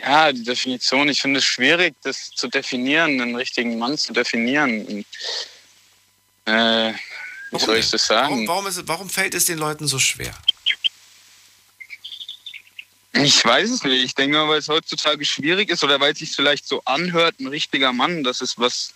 [0.00, 4.84] Ja, die Definition, ich finde es schwierig, das zu definieren, einen richtigen Mann zu definieren.
[4.86, 5.06] Und,
[6.52, 6.92] äh,
[7.52, 8.30] wie soll ich das sagen?
[8.32, 10.36] Warum, warum, ist, es- warum fällt es den Leuten so schwer?
[13.12, 14.02] Ich weiß es nicht.
[14.04, 17.38] Ich denke mal, weil es heutzutage schwierig ist oder weil es sich vielleicht so anhört,
[17.40, 18.94] ein richtiger Mann, dass es was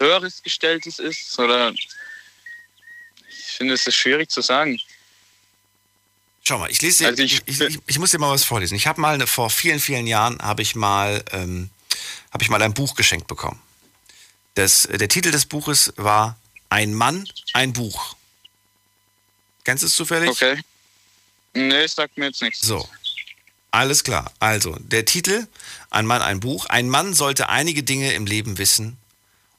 [0.00, 1.38] Höheres Gestelltes ist.
[1.38, 1.88] Oder ich
[3.56, 4.78] finde, es ist schwierig zu sagen.
[6.42, 8.74] Schau mal, ich lese dir, Also ich, ich- ich, ich, muss dir mal was vorlesen.
[8.76, 11.70] Ich habe mal eine, vor vielen, vielen Jahren habe ich mal ähm,
[12.32, 13.60] habe ich mal ein Buch geschenkt bekommen.
[14.54, 16.38] Das, der Titel des Buches war
[16.68, 18.16] Ein Mann, ein Buch.
[19.64, 20.30] Kennst du es zufällig?
[20.30, 20.60] Okay.
[21.54, 22.60] Nee, sagt mir jetzt nichts.
[22.60, 22.88] So.
[23.72, 24.32] Alles klar.
[24.38, 25.46] Also, der Titel,
[25.90, 26.66] Ein Mann, ein Buch.
[26.66, 28.96] Ein Mann sollte einige Dinge im Leben wissen.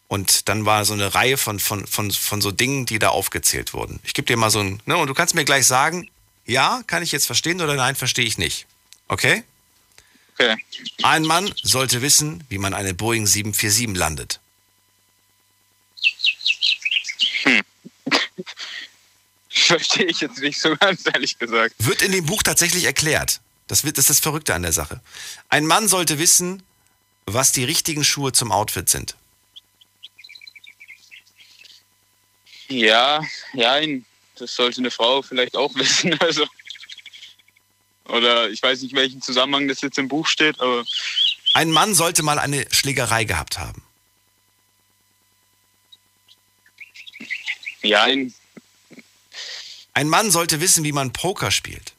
[0.07, 3.73] Und dann war so eine Reihe von, von, von, von so Dingen, die da aufgezählt
[3.73, 3.99] wurden.
[4.03, 6.09] Ich gebe dir mal so ein, ne, und du kannst mir gleich sagen,
[6.45, 8.67] ja, kann ich jetzt verstehen oder nein, verstehe ich nicht.
[9.09, 9.43] Okay?
[10.39, 10.55] Okay.
[11.03, 14.39] Ein Mann sollte wissen, wie man eine Boeing 747 landet.
[19.49, 21.73] Verstehe ich jetzt nicht so ganz, ehrlich gesagt.
[21.79, 23.41] Wird in dem Buch tatsächlich erklärt.
[23.67, 25.01] Das, wird, das ist das Verrückte an der Sache.
[25.49, 26.63] Ein Mann sollte wissen,
[27.25, 29.15] was die richtigen Schuhe zum Outfit sind.
[32.67, 33.21] Ja,
[33.53, 33.79] ja,
[34.35, 36.17] das sollte eine Frau vielleicht auch wissen.
[36.19, 36.45] Also.
[38.05, 40.85] Oder ich weiß nicht, welchen Zusammenhang das jetzt im Buch steht, aber
[41.53, 43.83] Ein Mann sollte mal eine Schlägerei gehabt haben.
[47.81, 48.33] ja, Ein
[50.09, 51.93] Mann sollte wissen, wie man Poker spielt.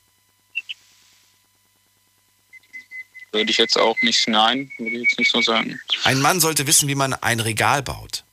[3.32, 5.78] würde ich jetzt auch nicht, nein, würde ich jetzt nicht so sagen.
[6.04, 8.24] Ein Mann sollte wissen, wie man ein Regal baut.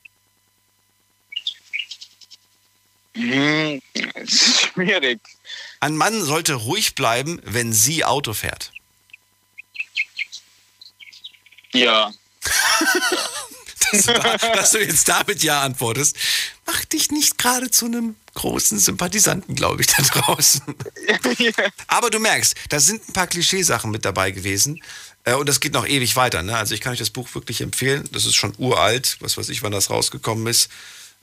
[3.16, 3.80] Hm,
[4.26, 5.20] schwierig.
[5.80, 8.72] Ein Mann sollte ruhig bleiben, wenn sie Auto fährt.
[11.72, 12.12] Ja.
[13.90, 16.16] dass, du da, dass du jetzt damit ja antwortest,
[16.66, 20.62] macht dich nicht gerade zu einem großen Sympathisanten, glaube ich, da draußen.
[21.86, 24.82] Aber du merkst, da sind ein paar Klischeesachen mit dabei gewesen.
[25.24, 26.42] Äh, Und das geht noch ewig weiter.
[26.42, 26.56] Ne?
[26.56, 28.06] Also ich kann euch das Buch wirklich empfehlen.
[28.12, 30.68] Das ist schon uralt, was weiß ich, wann das rausgekommen ist.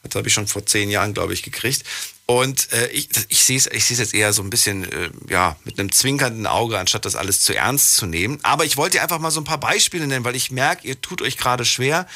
[0.04, 1.84] Das habe ich schon vor zehn Jahren, glaube ich, gekriegt.
[2.26, 5.56] Und äh, ich, ich sehe es ich seh's jetzt eher so ein bisschen äh, ja,
[5.66, 8.40] mit einem zwinkernden Auge, anstatt das alles zu ernst zu nehmen.
[8.44, 11.22] Aber ich wollte einfach mal so ein paar Beispiele nennen, weil ich merke, ihr tut
[11.22, 12.08] euch gerade schwer,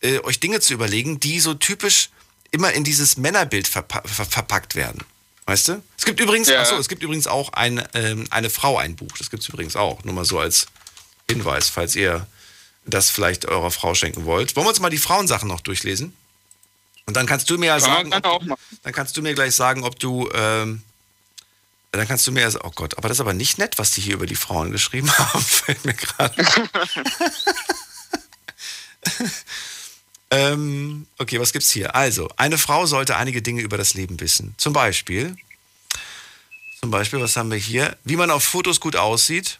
[0.00, 2.10] äh, euch Dinge zu überlegen, die so typisch
[2.50, 5.02] immer in dieses Männerbild verpa ver verpackt werden.
[5.46, 5.82] Weißt du?
[5.96, 6.60] Es gibt übrigens, Ja.
[6.60, 9.16] achso, es gibt übrigens auch ein, ähm, eine Frau ein Buch.
[9.18, 10.02] Das gibt es übrigens auch.
[10.04, 10.66] Nur mal so als
[11.30, 12.26] Hinweis, falls ihr
[12.84, 14.54] das vielleicht eurer Frau schenken wollt.
[14.56, 16.14] Wollen wir uns mal die Frauensachen noch durchlesen?
[17.06, 18.44] Und dann kannst du mir ja Kann sagen, gerne ob
[18.82, 20.82] dann kannst du mir gleich sagen, ob du, ähm,
[21.92, 23.92] dann kannst du mir ja sagen, oh Gott, aber das ist aber nicht nett, was
[23.92, 26.34] die hier über die Frauen geschrieben haben, fällt mir gerade.
[30.30, 31.94] ähm, okay, was gibt's hier?
[31.94, 34.54] Also, eine Frau sollte einige Dinge über das Leben wissen.
[34.58, 35.36] Zum Beispiel,
[36.80, 37.96] zum Beispiel, was haben wir hier?
[38.04, 39.58] Wie man auf Fotos gut aussieht.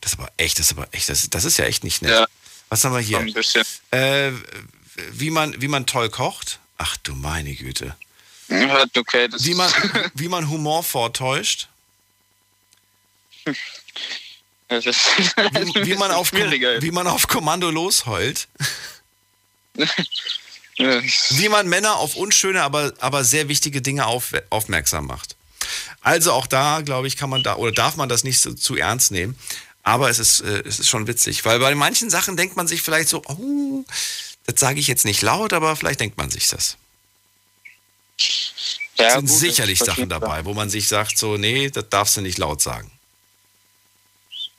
[0.00, 2.12] Das ist aber echt, das ist aber echt, das, das ist ja echt nicht nett.
[2.12, 2.26] Ja.
[2.68, 3.18] Was haben wir hier?
[3.90, 4.32] Äh,
[5.12, 6.60] wie, man, wie man toll kocht.
[6.78, 7.96] Ach du meine Güte.
[8.48, 9.70] Okay, das Wie man,
[10.14, 11.68] wie man Humor vortäuscht.
[14.68, 14.98] das ist,
[15.36, 18.48] Wie, wie, man auf, wie man auf Kommando losheult.
[20.78, 25.34] Wie man Männer auf unschöne, aber, aber sehr wichtige Dinge auf, aufmerksam macht.
[26.02, 28.76] Also auch da, glaube ich, kann man da oder darf man das nicht so, zu
[28.76, 29.38] ernst nehmen.
[29.82, 32.82] Aber es ist, äh, es ist schon witzig, weil bei manchen Sachen denkt man sich
[32.82, 33.84] vielleicht so, oh,
[34.46, 36.76] das sage ich jetzt nicht laut, aber vielleicht denkt man sich das.
[38.98, 42.16] ja, Es sind gut, sicherlich Sachen dabei, wo man sich sagt, so, nee, das darfst
[42.16, 42.90] du nicht laut sagen.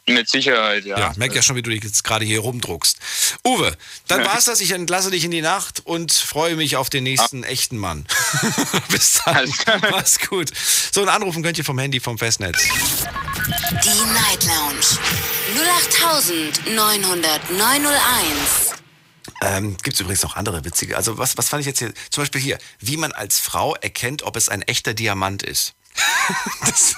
[0.09, 0.97] Mit Sicherheit, ja.
[0.97, 2.97] Ja, merk ja schon, wie du dich jetzt gerade hier rumdruckst.
[3.45, 3.75] Uwe,
[4.07, 4.61] dann war's das.
[4.61, 8.05] Ich entlasse dich in die Nacht und freue mich auf den nächsten echten Mann.
[8.89, 9.51] Bis dann.
[9.91, 10.49] Mach's gut.
[10.93, 12.57] So, und anrufen könnt ihr vom Handy vom Festnetz.
[12.63, 14.97] Die Night Lounge
[16.65, 18.66] 0890901.
[19.41, 20.97] Ähm, Gibt es übrigens noch andere witzige.
[20.97, 21.93] Also, was, was fand ich jetzt hier?
[22.09, 25.73] Zum Beispiel hier, wie man als Frau erkennt, ob es ein echter Diamant ist.
[26.61, 26.95] das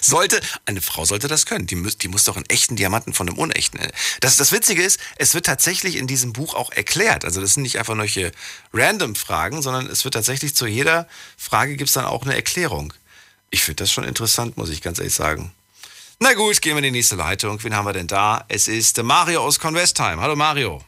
[0.00, 1.66] sollte, eine Frau sollte das können.
[1.66, 3.80] Die, muss, die muss doch einen echten Diamanten von einem unechten.
[4.20, 7.24] Das, das Witzige ist, es wird tatsächlich in diesem Buch auch erklärt.
[7.24, 8.32] Also das sind nicht einfach solche
[8.72, 12.94] random Fragen, sondern es wird tatsächlich zu jeder Frage gibt es dann auch eine Erklärung.
[13.50, 15.52] Ich finde das schon interessant, muss ich ganz ehrlich sagen.
[16.20, 17.62] Na gut, gehen wir in die nächste Leitung.
[17.62, 18.44] Wen haben wir denn da?
[18.48, 20.20] Es ist Mario aus Convestheim.
[20.20, 20.82] Hallo Mario.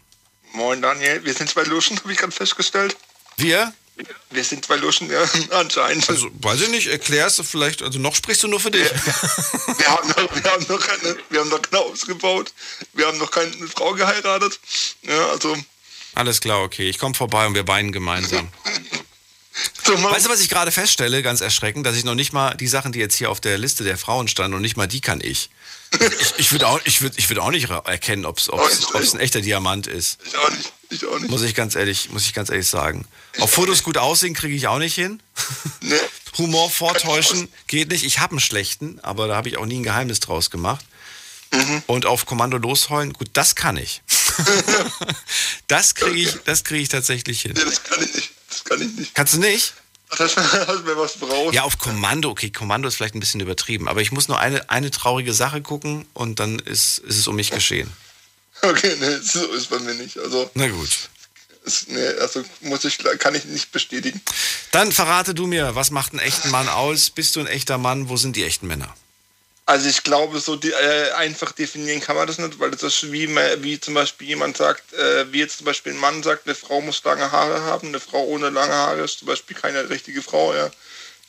[0.52, 2.96] Moin Daniel, wir sind zwei Luschen, habe ich gerade festgestellt.
[3.36, 3.72] Wir?
[4.30, 6.08] Wir sind zwei Luschen, ja, anscheinend.
[6.08, 8.90] Also, weiß ich nicht, erklärst du vielleicht, also noch sprichst du nur für dich.
[8.90, 12.52] Wir haben noch, wir haben noch, keine, wir haben noch keine ausgebaut.
[12.94, 14.58] Wir haben noch keine Frau geheiratet.
[15.02, 15.56] Ja, also,
[16.14, 16.88] Alles klar, okay.
[16.88, 18.48] Ich komme vorbei und wir weinen gemeinsam.
[19.84, 22.92] Weißt du, was ich gerade feststelle, ganz erschreckend, dass ich noch nicht mal die Sachen,
[22.92, 25.50] die jetzt hier auf der Liste der Frauen standen, und nicht mal die kann ich.
[25.92, 29.40] Ich, ich würde auch, ich würd, ich würd auch nicht erkennen, ob es ein echter
[29.40, 30.18] Diamant ist.
[30.24, 30.72] ich auch nicht.
[30.90, 31.30] Ich auch nicht.
[31.30, 33.06] Muss ich ganz ehrlich, muss ich ganz ehrlich sagen.
[33.38, 35.20] Auf Fotos gut aussehen kriege ich auch nicht hin.
[35.80, 35.94] Nee.
[36.38, 38.04] Humor vortäuschen geht nicht.
[38.04, 40.84] Ich habe einen schlechten, aber da habe ich auch nie ein Geheimnis draus gemacht.
[41.88, 44.02] Und auf Kommando losheulen, gut, das kann ich.
[45.66, 47.52] das kriege ich, das kriege ich tatsächlich hin.
[47.54, 48.30] Nee, das kann ich nicht.
[48.62, 49.14] Das kann ich nicht.
[49.14, 49.74] Kannst du nicht?
[50.18, 51.54] Das hast mir was braucht.
[51.54, 52.30] Ja, auf Kommando.
[52.30, 55.62] Okay, Kommando ist vielleicht ein bisschen übertrieben, aber ich muss nur eine, eine traurige Sache
[55.62, 57.90] gucken und dann ist, ist es um mich geschehen.
[58.62, 60.18] Okay, nee, so ist bei mir nicht.
[60.18, 60.90] Also, Na gut.
[61.64, 64.20] ist, nee, also muss ich, kann ich nicht bestätigen.
[64.72, 67.10] Dann verrate du mir, was macht einen echten Mann aus?
[67.10, 68.08] Bist du ein echter Mann?
[68.08, 68.94] Wo sind die echten Männer?
[69.70, 73.12] Also ich glaube, so die, äh, einfach definieren kann man das nicht, weil das ist
[73.12, 73.28] wie,
[73.62, 76.80] wie zum Beispiel jemand sagt, äh, wie jetzt zum Beispiel ein Mann sagt, eine Frau
[76.80, 80.52] muss lange Haare haben, eine Frau ohne lange Haare ist zum Beispiel keine richtige Frau,
[80.54, 80.72] ja.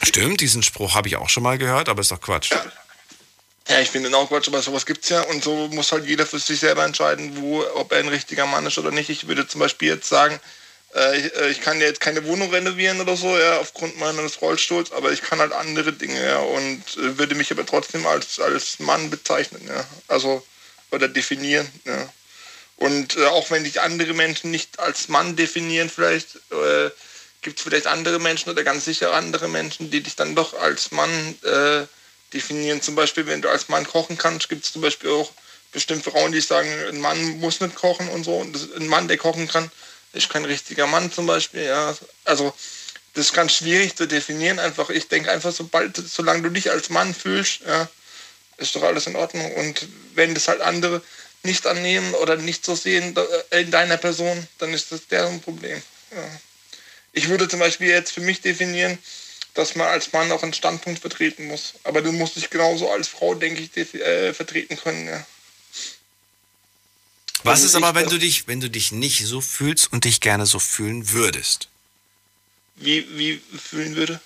[0.02, 2.50] Stimmt, diesen Spruch habe ich auch schon mal gehört, aber ist doch Quatsch.
[3.68, 6.40] Ja, ich finde auch Quatsch, aber sowas gibt's ja und so muss halt jeder für
[6.40, 9.12] sich selber entscheiden, wo, ob er ein richtiger Mann ist oder nicht.
[9.12, 10.40] Ich würde zum Beispiel jetzt sagen,
[10.96, 14.42] äh, ich, äh, ich kann ja jetzt keine Wohnung renovieren oder so, ja, aufgrund meines
[14.42, 18.40] Rollstuhls, aber ich kann halt andere Dinge, ja, und äh, würde mich aber trotzdem als,
[18.40, 19.86] als Mann bezeichnen, ja.
[20.08, 20.46] Also,
[20.92, 22.10] oder definieren, ja.
[22.78, 26.90] Und äh, auch wenn dich andere Menschen nicht als Mann definieren, vielleicht äh,
[27.42, 30.92] gibt es vielleicht andere Menschen oder ganz sicher andere Menschen, die dich dann doch als
[30.92, 31.86] Mann äh,
[32.34, 32.82] definieren.
[32.82, 35.32] Zum Beispiel, wenn du als Mann kochen kannst, gibt es zum Beispiel auch
[35.72, 38.38] bestimmt Frauen, die sagen, ein Mann muss nicht kochen und so.
[38.38, 39.72] Und ein Mann, der kochen kann,
[40.14, 41.64] ist kein richtiger Mann zum Beispiel.
[41.64, 41.96] Ja,
[42.26, 42.54] also
[43.14, 44.60] das ist ganz schwierig zu definieren.
[44.60, 47.90] Einfach, ich denke einfach, sobald, solange du dich als Mann fühlst, ja,
[48.58, 49.54] ist doch alles in Ordnung.
[49.56, 51.02] Und wenn das halt andere
[51.44, 55.82] nicht annehmen oder nicht so sehen da- in deiner Person, dann ist das deren Problem.
[56.12, 56.24] Ja.
[57.14, 58.98] Ich würde zum Beispiel jetzt für mich definieren,
[59.54, 61.74] dass man als Mann auch einen Standpunkt vertreten muss.
[61.84, 65.08] Aber du musst dich genauso als Frau, denke ich, äh, vertreten können.
[65.08, 65.26] Ja.
[67.44, 70.46] Was ist aber, wenn du dich, wenn du dich nicht so fühlst und dich gerne
[70.46, 71.70] so fühlen würdest?
[72.76, 74.20] Wie, wie fühlen würde?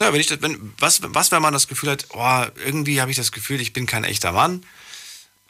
[0.00, 3.10] Ja, wenn ich das, wenn, was, was, wenn man das Gefühl hat, oh, irgendwie habe
[3.10, 4.64] ich das Gefühl, ich bin kein echter Mann,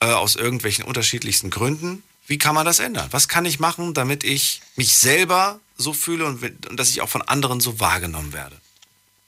[0.01, 2.03] äh, aus irgendwelchen unterschiedlichsten Gründen.
[2.27, 3.09] Wie kann man das ändern?
[3.11, 7.09] Was kann ich machen, damit ich mich selber so fühle und, und dass ich auch
[7.09, 8.57] von anderen so wahrgenommen werde?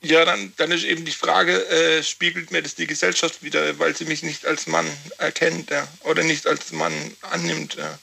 [0.03, 3.97] Ja, dann, dann ist eben die Frage, äh, spiegelt mir das die Gesellschaft wieder, weil
[3.97, 4.86] sie mich nicht als Mann
[5.18, 6.92] erkennt ja, oder nicht als Mann
[7.22, 7.74] annimmt.
[7.74, 7.99] Ja.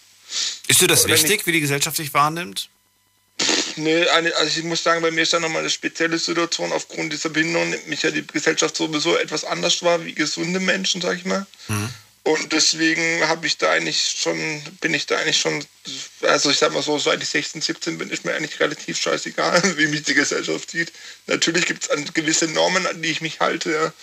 [0.68, 2.70] Ist dir das Oder wichtig, wie die Gesellschaft dich wahrnimmt?
[3.76, 6.72] Nee, eine, also ich muss sagen, bei mir ist da nochmal eine spezielle Situation.
[6.72, 11.02] Aufgrund dieser Behinderung nimmt mich ja die Gesellschaft sowieso etwas anders wahr wie gesunde Menschen,
[11.02, 11.46] sag ich mal.
[12.26, 15.66] Und deswegen habe ich da eigentlich schon, bin ich da eigentlich schon,
[16.22, 19.62] also ich sag mal so, seit ich 16, 17 bin, ist mir eigentlich relativ scheißegal,
[19.78, 20.94] wie mich die Gesellschaft sieht.
[21.28, 23.94] Natürlich gibt es gewisse Normen, an die ich mich halte, ja.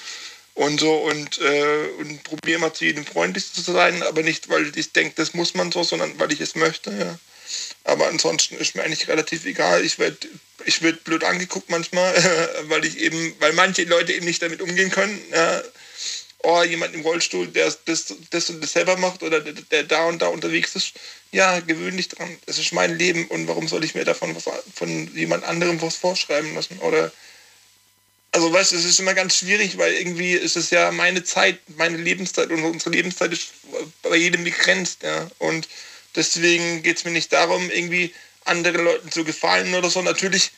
[0.55, 4.71] Und so und, äh, und probiere mal zu jedem freundlich zu sein, aber nicht, weil
[4.77, 7.19] ich denke, das muss man so, sondern weil ich es möchte, ja.
[7.85, 9.85] Aber ansonsten ist mir eigentlich relativ egal.
[9.85, 10.19] Ich werde
[10.67, 12.15] ich werd blöd angeguckt manchmal,
[12.65, 15.19] weil ich eben, weil manche Leute eben nicht damit umgehen können.
[15.33, 15.63] Ja.
[16.43, 20.07] Oh, jemand im Rollstuhl, der das, das und das selber macht oder der, der da
[20.07, 20.95] und da unterwegs ist.
[21.33, 22.37] Ja, gewöhn dich dran.
[22.47, 25.97] Es ist mein Leben und warum soll ich mir davon was von jemand anderem was
[25.97, 26.79] vorschreiben lassen?
[26.81, 27.13] Oder
[28.33, 31.59] also weißt du, es ist immer ganz schwierig, weil irgendwie ist es ja meine Zeit,
[31.77, 33.51] meine Lebenszeit und unsere Lebenszeit ist
[34.03, 35.29] bei jedem begrenzt, ja.
[35.39, 35.69] Und
[36.15, 38.15] deswegen geht es mir nicht darum, irgendwie
[38.45, 40.01] anderen Leuten zu gefallen oder so.
[40.03, 40.53] Natürlich,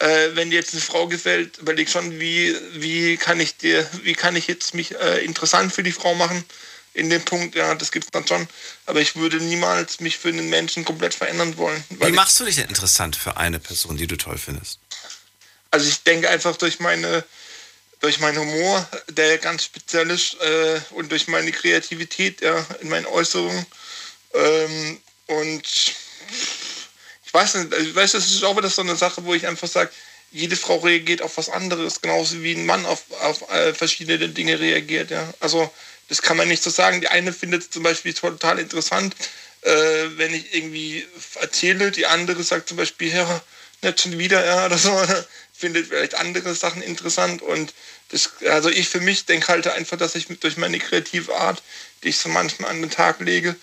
[0.00, 4.14] äh, wenn dir jetzt eine Frau gefällt, überleg schon, wie, wie kann ich dir, wie
[4.14, 6.44] kann ich jetzt mich äh, interessant für die Frau machen
[6.94, 8.48] in dem Punkt, ja, das gibt's dann schon.
[8.86, 11.82] Aber ich würde niemals mich für einen Menschen komplett verändern wollen.
[11.90, 14.80] Wie machst du dich denn interessant für eine Person, die du toll findest?
[15.70, 17.24] Also ich denke einfach durch meine
[18.00, 23.06] durch meinen Humor, der ganz speziell ist, äh, und durch meine Kreativität ja, in meinen
[23.06, 23.66] Äußerungen.
[24.34, 25.64] Ähm, und
[27.38, 29.90] weiß nicht, ich weiß, das ist auch wieder so eine Sache, wo ich einfach sage,
[30.30, 34.58] jede Frau reagiert auf was anderes, genauso wie ein Mann auf, auf äh, verschiedene Dinge
[34.58, 35.10] reagiert.
[35.10, 35.32] Ja.
[35.40, 35.70] Also
[36.08, 37.00] das kann man nicht so sagen.
[37.00, 39.14] Die eine findet es zum Beispiel total interessant,
[39.62, 39.70] äh,
[40.16, 41.06] wenn ich irgendwie
[41.40, 43.40] erzähle, die andere sagt zum Beispiel, ja,
[43.82, 45.00] nicht schon wieder, ja, oder so,
[45.54, 47.72] findet vielleicht andere Sachen interessant und
[48.10, 51.62] das, also ich für mich denke halt einfach, dass ich durch meine kreative Art,
[52.02, 53.56] die ich so manchmal an den Tag lege,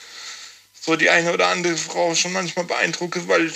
[0.85, 3.51] so die eine oder andere Frau schon manchmal beeindrucke, weil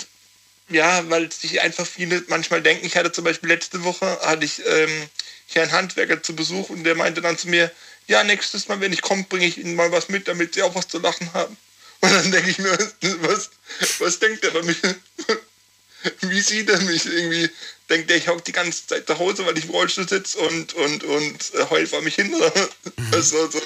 [0.68, 4.62] ja, weil sich einfach viele manchmal denken, ich hatte zum Beispiel letzte Woche, hatte ich
[4.64, 5.08] ähm,
[5.46, 7.70] hier einen Handwerker zu Besuch und der meinte dann zu mir,
[8.06, 10.74] ja, nächstes Mal, wenn ich komme, bringe ich ihnen mal was mit, damit sie auch
[10.74, 11.56] was zu lachen haben.
[12.00, 12.76] Und dann denke ich mir,
[13.20, 13.50] was,
[13.98, 14.74] was denkt der bei mir?
[16.22, 17.50] Wie sieht er mich irgendwie?
[17.90, 20.72] Denkt der, ich hocke die ganze Zeit zu Hause, weil ich im Rollstuhl sitze und,
[20.72, 22.32] und, und äh, heul vor mich hin?
[22.32, 22.52] Oder?
[23.12, 23.60] Das war so,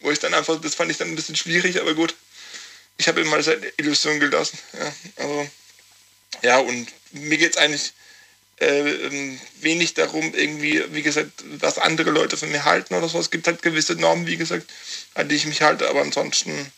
[0.00, 2.14] wo ich dann einfach, das fand ich dann ein bisschen schwierig, aber gut.
[2.96, 4.58] Ich habe ihm mal seine Illusion gelassen.
[4.78, 5.48] Ja, also,
[6.42, 7.92] ja, und mir geht es eigentlich
[8.60, 13.18] äh, ähm, wenig darum, irgendwie, wie gesagt, was andere Leute von mir halten oder so.
[13.18, 14.70] Es gibt halt gewisse Normen, wie gesagt,
[15.14, 16.70] an die ich mich halte, aber ansonsten,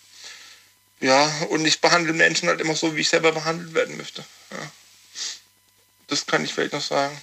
[1.01, 4.25] ja, und ich behandle Menschen halt immer so, wie ich selber behandelt werden möchte.
[4.51, 4.71] Ja.
[6.09, 7.21] Das kann ich vielleicht noch sagen.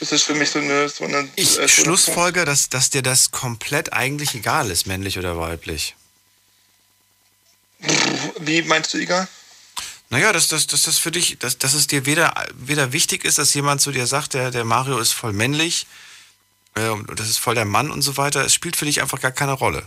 [0.00, 0.88] Das ist für mich so eine.
[0.88, 5.18] So eine Ich äh, so schlussfolge, dass, dass dir das komplett eigentlich egal ist, männlich
[5.18, 5.94] oder weiblich.
[8.40, 9.28] Wie meinst du, egal?
[10.10, 13.38] Naja, dass, dass, dass das für dich, dass, dass es dir weder, weder wichtig ist,
[13.38, 15.86] dass jemand zu dir sagt, der, der Mario ist voll männlich,
[16.74, 18.44] äh, das ist voll der Mann und so weiter.
[18.44, 19.82] Es spielt für dich einfach gar keine Rolle.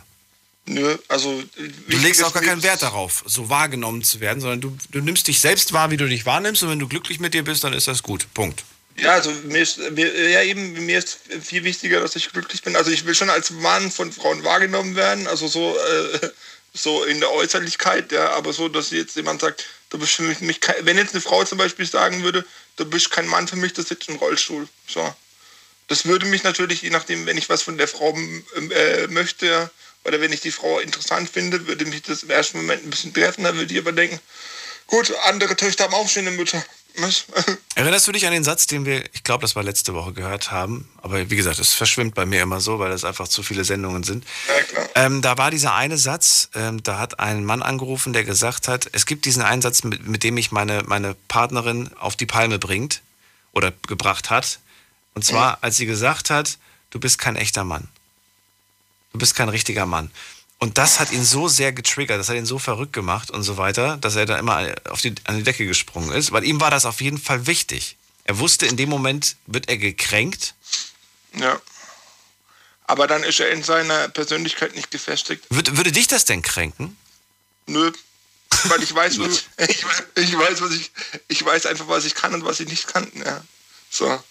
[0.66, 1.42] Nö, also.
[1.88, 5.28] Du legst auch gar keinen Wert darauf, so wahrgenommen zu werden, sondern du, du nimmst
[5.28, 7.72] dich selbst wahr, wie du dich wahrnimmst und wenn du glücklich mit dir bist, dann
[7.72, 8.28] ist das gut.
[8.34, 8.66] Punkt.
[8.98, 12.76] Ja, also mir ist, mir, ja eben, mir ist viel wichtiger, dass ich glücklich bin.
[12.76, 16.30] Also ich will schon als Mann von Frauen wahrgenommen werden, also so, äh,
[16.78, 20.40] so in der Äußerlichkeit, ja, aber so, dass jetzt jemand sagt, du bist für mich,
[20.42, 23.56] mich kein, wenn jetzt eine Frau zum Beispiel sagen würde, du bist kein Mann für
[23.56, 24.68] mich, du sitzt im Rollstuhl.
[24.88, 25.14] So.
[25.88, 28.16] Das würde mich natürlich, je nachdem, wenn ich was von der Frau
[28.56, 29.72] äh, möchte,
[30.04, 33.14] oder wenn ich die Frau interessant finde, würde mich das im ersten Moment ein bisschen
[33.14, 34.20] treffen, dann würde ich aber denken,
[34.88, 36.64] gut, andere Töchter haben auch schöne Mütter.
[37.76, 40.52] Erinnerst du dich an den Satz, den wir, ich glaube, das war letzte Woche gehört
[40.52, 43.64] haben, aber wie gesagt, es verschwimmt bei mir immer so, weil das einfach zu viele
[43.64, 44.26] Sendungen sind.
[44.96, 48.90] Ähm, da war dieser eine Satz, ähm, da hat ein Mann angerufen, der gesagt hat,
[48.94, 52.58] es gibt diesen einen Satz, mit, mit dem mich meine, meine Partnerin auf die Palme
[52.58, 53.02] bringt
[53.52, 54.60] oder gebracht hat.
[55.14, 56.58] Und zwar, als sie gesagt hat,
[56.92, 57.88] du bist kein echter Mann.
[59.14, 60.12] Du bist kein richtiger Mann.
[60.60, 63.58] Und das hat ihn so sehr getriggert, das hat ihn so verrückt gemacht und so
[63.58, 66.72] weiter, dass er da immer auf die, an die Decke gesprungen ist, weil ihm war
[66.72, 67.96] das auf jeden Fall wichtig.
[68.24, 70.56] Er wusste, in dem Moment wird er gekränkt.
[71.34, 71.62] Ja.
[72.86, 75.44] Aber dann ist er in seiner Persönlichkeit nicht gefestigt.
[75.50, 76.98] Würde, würde dich das denn kränken?
[77.68, 77.92] Nö.
[78.64, 80.92] Weil ich weiß, was, ich, weiß- ich weiß, was ich,
[81.28, 83.10] ich weiß einfach, was ich kann und was ich nicht kann.
[83.24, 83.44] Ja.
[83.92, 84.22] So.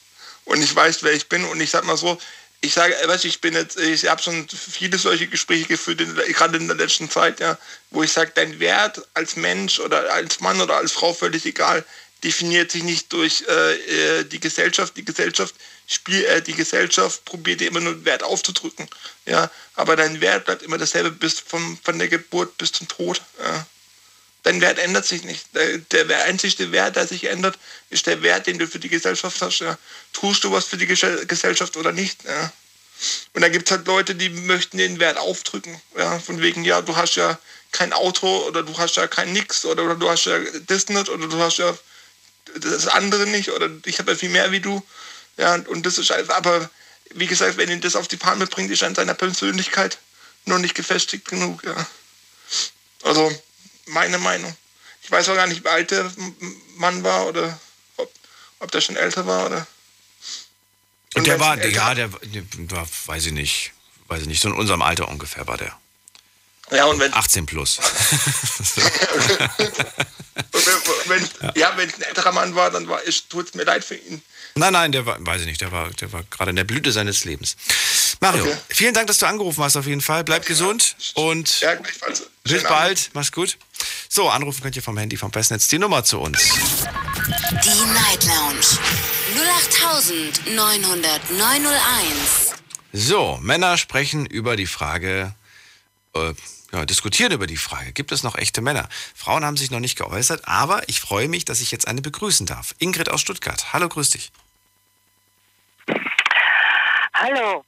[0.47, 1.45] Und ich weiß, wer ich bin.
[1.45, 2.19] Und ich sag mal so,
[2.61, 6.03] ich sage, äh, weißt du, ich bin jetzt, ich habe schon viele solche Gespräche geführt,
[6.29, 7.59] gerade in der letzten Zeit, ja,
[7.91, 11.85] wo ich sage, dein Wert als Mensch oder als Mann oder als Frau völlig egal,
[12.25, 14.97] definiert sich nicht durch äh, äh, die Gesellschaft.
[14.97, 15.55] Die Gesellschaft
[15.87, 18.89] spiel, äh, die Gesellschaft probiert dir immer nur Wert aufzudrücken.
[19.27, 23.21] Ja, aber dein Wert bleibt immer dasselbe bis vom, von der Geburt bis zum Tod.
[23.39, 23.67] Ja.
[24.47, 25.45] Dein Wert ändert sich nicht.
[25.91, 27.59] Der, einzigste Wert, der sich ändert,
[27.91, 29.59] ist der Wert, den du für die Gesellschaft hast.
[29.59, 29.77] Ja.
[30.13, 32.23] Tust du was für die Gesell- Gesellschaft oder nicht?
[32.23, 32.53] Ja.
[33.33, 35.83] Und da gibt es halt Leute, die möchten den Wert aufdrücken.
[35.99, 36.21] Ja.
[36.21, 37.37] Von wegen, ja, du hast ja
[37.73, 40.39] kein Auto oder du hast ja kein Nix oder, du hast ja
[40.69, 41.77] das nicht oder du hast ja
[42.55, 44.81] das andere nicht oder ich habe ja viel mehr wie du.
[45.39, 46.71] Ja, und das ist einfach, aber
[47.15, 49.99] wie gesagt, wenn ihn das auf die Palme bringt, ist er in seiner Persönlichkeit
[50.45, 51.65] noch nicht gefestigt genug.
[51.65, 51.85] Ja.
[53.03, 53.43] Also
[53.87, 54.55] meine Meinung.
[55.03, 56.11] Ich weiß auch gar nicht, wie alt der
[56.77, 57.59] Mann war oder
[57.97, 58.13] ob,
[58.61, 59.67] ob der schon älter war oder.
[61.15, 63.73] Und der war, ja, der, war, weiß ich nicht,
[64.09, 65.77] weiß ich nicht, so in unserem Alter ungefähr war der.
[66.71, 67.79] Ja, und wenn, 18 plus.
[71.07, 73.95] wenn, ja, wenn es ein älterer Mann war, dann war tut es mir leid für
[73.95, 74.21] ihn.
[74.57, 76.91] Nein, nein, der war, weiß ich nicht, der war, der war gerade in der Blüte
[76.91, 77.57] seines Lebens.
[78.21, 78.57] Mario, Okay.
[78.69, 80.25] vielen Dank, dass du angerufen hast auf jeden Fall.
[80.25, 81.77] Bleib gesund und Ja,
[82.45, 83.11] bis bald.
[83.13, 83.59] Mach's gut.
[84.09, 86.55] So, anrufen könnt ihr vom Handy, vom Festnetz die Nummer zu uns.
[87.65, 88.79] Die Night Lounge
[90.47, 92.55] 0890901.
[92.93, 95.35] So, Männer sprechen über die Frage,
[96.15, 96.33] äh,
[96.73, 98.89] ja, diskutieren über die Frage, gibt es noch echte Männer?
[99.15, 102.47] Frauen haben sich noch nicht geäußert, aber ich freue mich, dass ich jetzt eine begrüßen
[102.47, 102.75] darf.
[102.79, 103.73] Ingrid aus Stuttgart.
[103.73, 104.33] Hallo, grüß dich.
[107.15, 107.65] Hallo,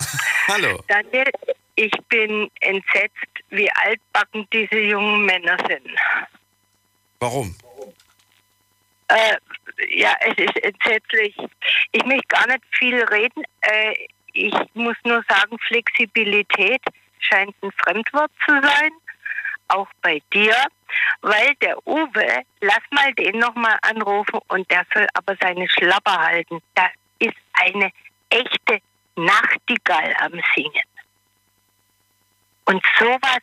[0.48, 0.82] Hallo.
[0.88, 1.30] Daniel.
[1.76, 3.14] Ich bin entsetzt,
[3.50, 5.88] wie altbacken diese jungen Männer sind.
[7.18, 7.54] Warum?
[9.08, 9.36] Äh,
[9.90, 11.36] ja, es ist entsetzlich.
[11.92, 13.44] Ich möchte gar nicht viel reden.
[13.62, 13.94] Äh,
[14.32, 16.82] ich muss nur sagen, Flexibilität
[17.18, 18.90] scheint ein Fremdwort zu sein,
[19.68, 20.54] auch bei dir,
[21.22, 26.60] weil der Uwe, lass mal den nochmal anrufen und der soll aber seine Schlapper halten.
[26.74, 27.90] Das ist eine
[28.30, 28.80] echte
[29.16, 30.84] Nachtigall am Singen.
[32.70, 33.42] Und sowas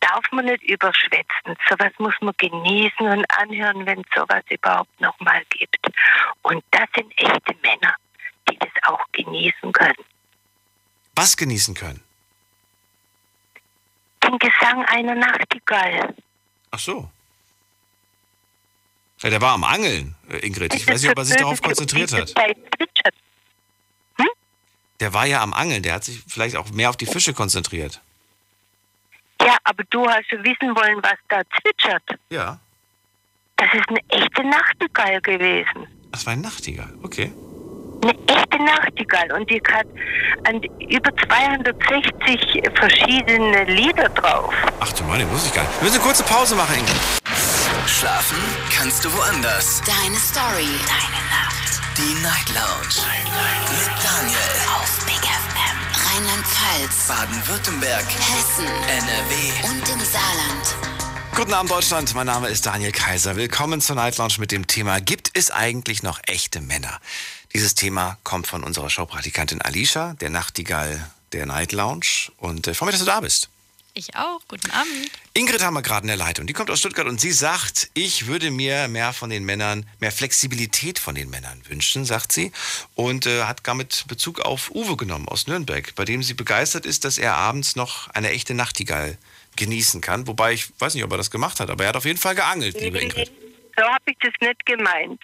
[0.00, 1.54] darf man nicht überschwätzen.
[1.68, 5.86] Sowas muss man genießen und anhören, wenn es sowas überhaupt nochmal gibt.
[6.40, 7.94] Und das sind echte Männer,
[8.48, 10.04] die das auch genießen können.
[11.14, 12.02] Was genießen können?
[14.22, 16.14] Den Gesang einer Nachtigall.
[16.70, 17.10] Ach so.
[19.20, 20.72] Ja, der war am Angeln, äh, Ingrid.
[20.72, 22.32] Ich weiß nicht, ob er sich darauf konzentriert hat.
[25.00, 28.00] Der war ja am Angeln, der hat sich vielleicht auch mehr auf die Fische konzentriert.
[29.44, 32.02] Ja, aber du hast ja wissen wollen, was da zwitschert.
[32.30, 32.58] Ja.
[33.56, 35.86] Das ist eine echte Nachtigall gewesen.
[36.12, 37.32] Das war ein Nachtigall, okay.
[38.02, 39.32] Eine echte Nachtigall.
[39.32, 39.86] Und die hat
[40.46, 44.54] an über 260 verschiedene Lieder drauf.
[44.80, 45.80] Ach du den wusste ich gar nicht.
[45.80, 46.96] Wir müssen eine kurze Pause machen, Ingrid.
[47.86, 48.38] Schlafen
[48.76, 49.82] kannst du woanders.
[49.82, 50.68] Deine Story.
[50.86, 51.80] Deine Nacht.
[51.96, 53.06] Die Night Lounge.
[53.70, 54.38] Mit Daniel.
[54.76, 55.03] Auf.
[56.14, 57.08] Rheinland-Pfalz.
[57.08, 58.04] Baden-Württemberg.
[58.06, 58.66] Hessen.
[58.66, 59.68] NRW.
[59.68, 60.76] Und im Saarland.
[61.34, 62.14] Guten Abend, Deutschland.
[62.14, 63.34] Mein Name ist Daniel Kaiser.
[63.34, 67.00] Willkommen zur Night Lounge mit dem Thema Gibt es eigentlich noch echte Männer?
[67.52, 72.30] Dieses Thema kommt von unserer Showpraktikantin Alicia, der Nachtigall der Night Lounge.
[72.36, 73.48] Und äh, freue mich, dass du da bist.
[73.96, 74.40] Ich auch.
[74.48, 75.10] Guten Abend.
[75.34, 76.48] Ingrid haben wir gerade in der Leitung.
[76.48, 80.10] Die kommt aus Stuttgart und sie sagt, ich würde mir mehr von den Männern, mehr
[80.10, 82.50] Flexibilität von den Männern wünschen, sagt sie.
[82.96, 86.86] Und äh, hat gar mit Bezug auf Uwe genommen aus Nürnberg, bei dem sie begeistert
[86.86, 89.16] ist, dass er abends noch eine echte Nachtigall
[89.54, 90.26] genießen kann.
[90.26, 92.34] Wobei ich weiß nicht, ob er das gemacht hat, aber er hat auf jeden Fall
[92.34, 93.30] geangelt, liebe Ingrid.
[93.76, 95.20] So habe ich das nicht gemeint.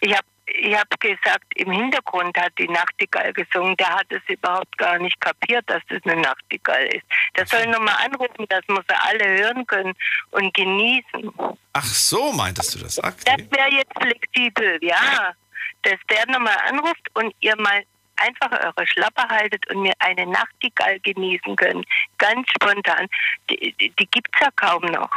[0.00, 3.76] Ich habe ich habe gesagt, im Hintergrund hat die Nachtigall gesungen.
[3.76, 7.04] Der hat es überhaupt gar nicht kapiert, dass das eine Nachtigall ist.
[7.36, 9.94] Der soll nochmal anrufen, dass wir sie alle hören können
[10.32, 11.32] und genießen.
[11.72, 12.98] Ach so, meintest du das?
[12.98, 13.12] Okay.
[13.24, 15.34] Das wäre jetzt flexibel, ja.
[15.82, 17.82] Dass der nochmal anruft und ihr mal
[18.16, 21.86] einfach eure Schlappe haltet und mir eine Nachtigall genießen könnt.
[22.18, 23.08] Ganz spontan.
[23.50, 25.10] Die, die, die gibt es ja kaum noch.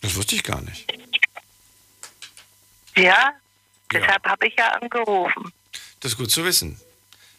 [0.00, 0.92] Das wusste ich gar nicht.
[2.96, 3.32] Ja,
[3.92, 5.52] deshalb habe ich ja angerufen.
[6.00, 6.80] Das ist gut zu wissen.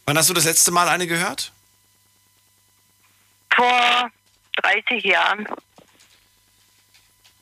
[0.05, 1.51] Wann hast du das letzte Mal eine gehört?
[3.53, 4.09] Vor
[4.57, 5.47] 30 Jahren.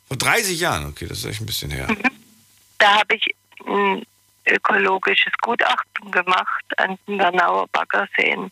[0.07, 1.87] Vor 30 Jahren, okay, das ist echt ein bisschen her.
[2.77, 3.35] Da habe ich
[3.65, 4.05] ein
[4.45, 8.51] ökologisches Gutachten gemacht an den Bernauer Baggerseen.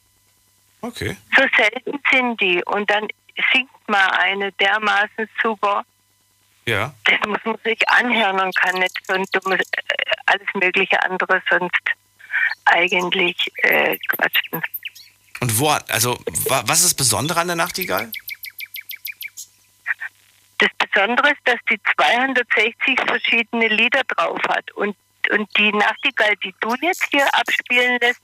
[0.81, 1.17] Okay.
[1.35, 2.63] So selten sind die.
[2.65, 3.07] Und dann
[3.53, 5.85] singt mal eine dermaßen super.
[6.67, 6.93] Ja.
[7.03, 9.83] Das muss man sich anhören und kann nicht so ein dummes, äh,
[10.25, 11.79] alles mögliche andere sonst
[12.65, 14.63] eigentlich äh, quatschen.
[15.41, 16.17] Und wo, also,
[16.49, 18.11] wa- was ist das Besondere an der Nachtigall?
[20.57, 24.71] Das Besondere ist, dass die 260 verschiedene Lieder drauf hat.
[24.71, 24.95] Und,
[25.31, 28.21] und die Nachtigall, die du jetzt hier abspielen lässt,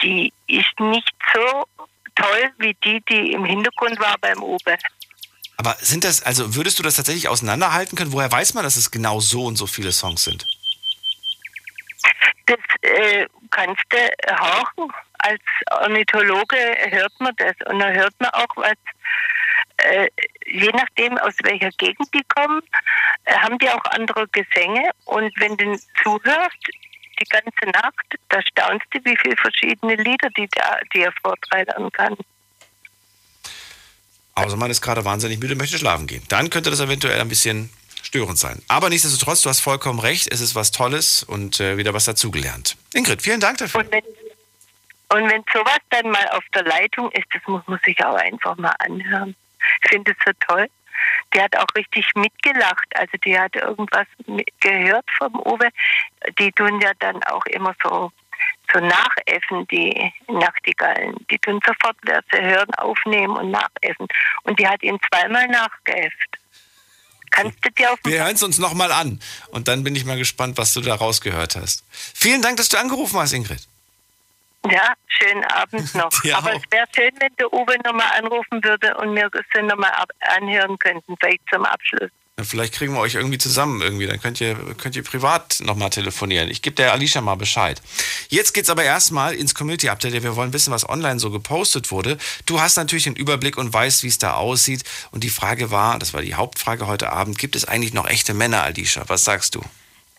[0.00, 1.66] die ist nicht so
[2.14, 4.78] toll wie die, die im Hintergrund war beim Obe.
[5.58, 8.12] Aber sind das, also würdest du das tatsächlich auseinanderhalten können?
[8.12, 10.46] Woher weiß man, dass es genau so und so viele Songs sind?
[12.46, 13.98] Das äh, kannst du
[14.38, 14.92] horchen.
[15.18, 15.42] Als
[15.72, 16.56] Ornithologe
[16.90, 17.56] hört man das.
[17.66, 18.76] Und dann hört man auch, was,
[19.78, 20.08] äh,
[20.46, 22.62] je nachdem, aus welcher Gegend die kommen,
[23.24, 24.90] äh, haben die auch andere Gesänge.
[25.06, 26.68] Und wenn du zuhörst,
[27.20, 32.16] die ganze Nacht, da staunst du, wie viele verschiedene Lieder die da dir vortragen kann.
[34.44, 36.22] Außer man ist gerade wahnsinnig müde und möchte schlafen gehen.
[36.28, 37.70] Dann könnte das eventuell ein bisschen
[38.02, 38.62] störend sein.
[38.68, 42.76] Aber nichtsdestotrotz, du hast vollkommen recht, es ist was Tolles und äh, wieder was dazugelernt.
[42.94, 43.80] Ingrid, vielen Dank dafür.
[43.80, 44.02] Und wenn,
[45.10, 48.56] und wenn sowas dann mal auf der Leitung ist, das muss man sich auch einfach
[48.56, 49.34] mal anhören.
[49.82, 50.68] Ich finde es so toll.
[51.34, 52.86] Die hat auch richtig mitgelacht.
[52.94, 54.06] Also die hat irgendwas
[54.60, 55.68] gehört vom Uwe.
[56.38, 58.10] Die tun ja dann auch immer so,
[58.72, 61.16] so nachäffen, die Nachtigallen.
[61.30, 64.06] Die tun sofort, wer sie hören, aufnehmen und nachäffen.
[64.44, 66.38] Und die hat ihn zweimal nachgeäfft.
[67.30, 70.16] Kannst du dir auf Wir hören es uns nochmal an und dann bin ich mal
[70.16, 71.84] gespannt, was du da rausgehört hast.
[71.92, 73.68] Vielen Dank, dass du angerufen hast, Ingrid.
[74.70, 76.08] Ja, schönen Abend noch.
[76.22, 76.56] Dir Aber auch.
[76.56, 81.16] es wäre schön, wenn der Uwe nochmal anrufen würde und wir das nochmal anhören könnten,
[81.18, 82.10] vielleicht zum Abschluss.
[82.38, 84.06] Ja, Vielleicht kriegen wir euch irgendwie zusammen irgendwie.
[84.06, 86.48] Dann könnt ihr, könnt ihr privat nochmal telefonieren.
[86.48, 87.82] Ich gebe der Alicia mal Bescheid.
[88.28, 90.22] Jetzt geht's aber erstmal ins Community Update.
[90.22, 92.16] Wir wollen wissen, was online so gepostet wurde.
[92.46, 94.84] Du hast natürlich den Überblick und weißt, wie es da aussieht.
[95.10, 98.34] Und die Frage war, das war die Hauptfrage heute Abend, gibt es eigentlich noch echte
[98.34, 99.04] Männer, Alicia?
[99.08, 99.62] Was sagst du?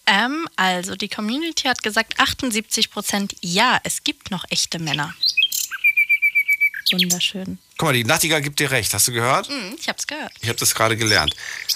[0.05, 5.13] Ähm, also, die Community hat gesagt, 78 Prozent, ja, es gibt noch echte Männer.
[6.91, 7.59] Wunderschön.
[7.79, 8.93] Guck mal, die Nachtigall gibt dir recht.
[8.93, 9.47] Hast du gehört?
[9.47, 10.33] Hm, ich hab's gehört.
[10.41, 11.33] Ich habe das gerade gelernt.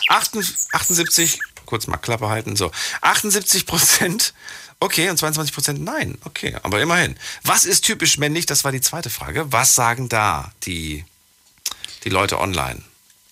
[0.10, 2.72] 78, kurz mal Klappe halten, so.
[3.00, 4.34] 78 Prozent,
[4.82, 6.18] okay, und 22 Prozent nein.
[6.26, 7.16] Okay, aber immerhin.
[7.44, 8.46] Was ist typisch männlich?
[8.46, 9.50] Das war die zweite Frage.
[9.54, 11.06] Was sagen da die,
[12.04, 12.82] die Leute online?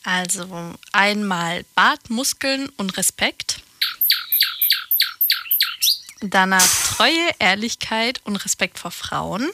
[0.05, 3.59] Also, einmal Bart, Muskeln und Respekt.
[6.22, 6.65] Danach
[6.95, 9.51] Treue, Ehrlichkeit und Respekt vor Frauen.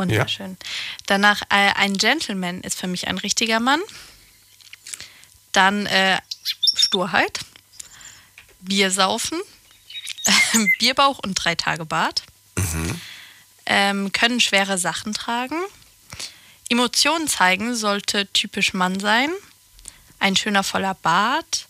[0.00, 0.56] Wunderschön.
[1.06, 3.80] Danach äh, ein Gentleman ist für mich ein richtiger Mann.
[5.52, 6.18] Dann äh,
[6.74, 7.40] Sturheit,
[8.60, 9.40] Biersaufen,
[10.78, 12.22] Bierbauch und drei Tage Bart.
[13.66, 15.60] Ähm, können schwere Sachen tragen.
[16.70, 19.30] Emotionen zeigen sollte typisch Mann sein.
[20.18, 21.66] Ein schöner voller Bart.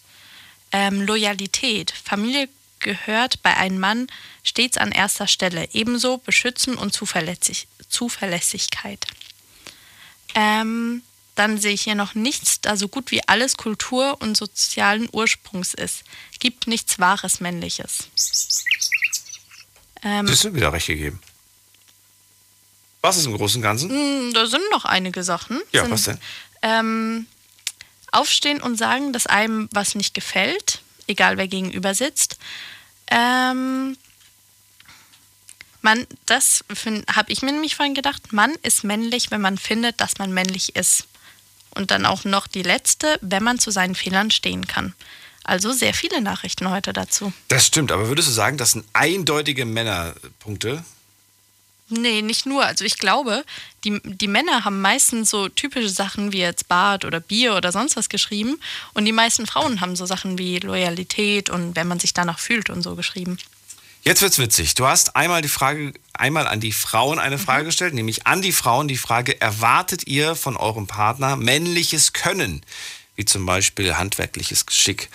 [0.73, 1.91] Ähm, Loyalität.
[1.91, 2.49] Familie
[2.81, 4.07] gehört bei einem Mann
[4.43, 5.69] stets an erster Stelle.
[5.73, 9.07] Ebenso Beschützen und Zuverlässig Zuverlässigkeit.
[10.35, 11.03] Ähm,
[11.35, 15.75] dann sehe ich hier noch nichts, da so gut wie alles Kultur und sozialen Ursprungs
[15.75, 16.05] ist.
[16.39, 18.09] Gibt nichts Wahres Männliches.
[20.03, 21.21] Ähm, Das ist wieder recht gegeben.
[23.03, 24.29] Was ist im Großen und Ganzen?
[24.29, 25.61] Mm, Da sind noch einige Sachen.
[25.73, 26.19] Ja, sind, was denn?
[26.63, 27.27] Ähm,
[28.13, 32.39] aufstehen und sagen, dass einem was nicht gefällt, egal wer gegenüber sitzt.
[33.11, 33.97] Ähm,
[35.83, 36.65] man, das
[37.15, 40.77] habe ich mir nämlich vorhin gedacht, man ist männlich, wenn man findet, dass man männlich
[40.77, 41.07] ist.
[41.75, 44.95] Und dann auch noch die letzte, wenn man zu seinen Fehlern stehen kann.
[45.45, 47.33] Also sehr viele Nachrichten heute dazu.
[47.49, 50.85] Das stimmt, aber würdest du sagen, das sind eindeutige Männerpunkte?
[51.91, 52.65] Nee, nicht nur.
[52.65, 53.45] Also ich glaube,
[53.85, 57.97] die, die Männer haben meistens so typische Sachen wie jetzt Bart oder Bier oder sonst
[57.97, 58.61] was geschrieben.
[58.95, 62.71] Und die meisten Frauen haben so Sachen wie Loyalität und wenn man sich danach fühlt
[62.71, 63.39] und so geschrieben.
[64.03, 64.75] Jetzt wird's witzig.
[64.75, 68.53] Du hast einmal die Frage, einmal an die Frauen eine Frage gestellt, nämlich an die
[68.53, 72.63] Frauen die Frage, erwartet ihr von eurem Partner männliches Können?
[73.17, 75.11] Wie zum Beispiel handwerkliches Geschick.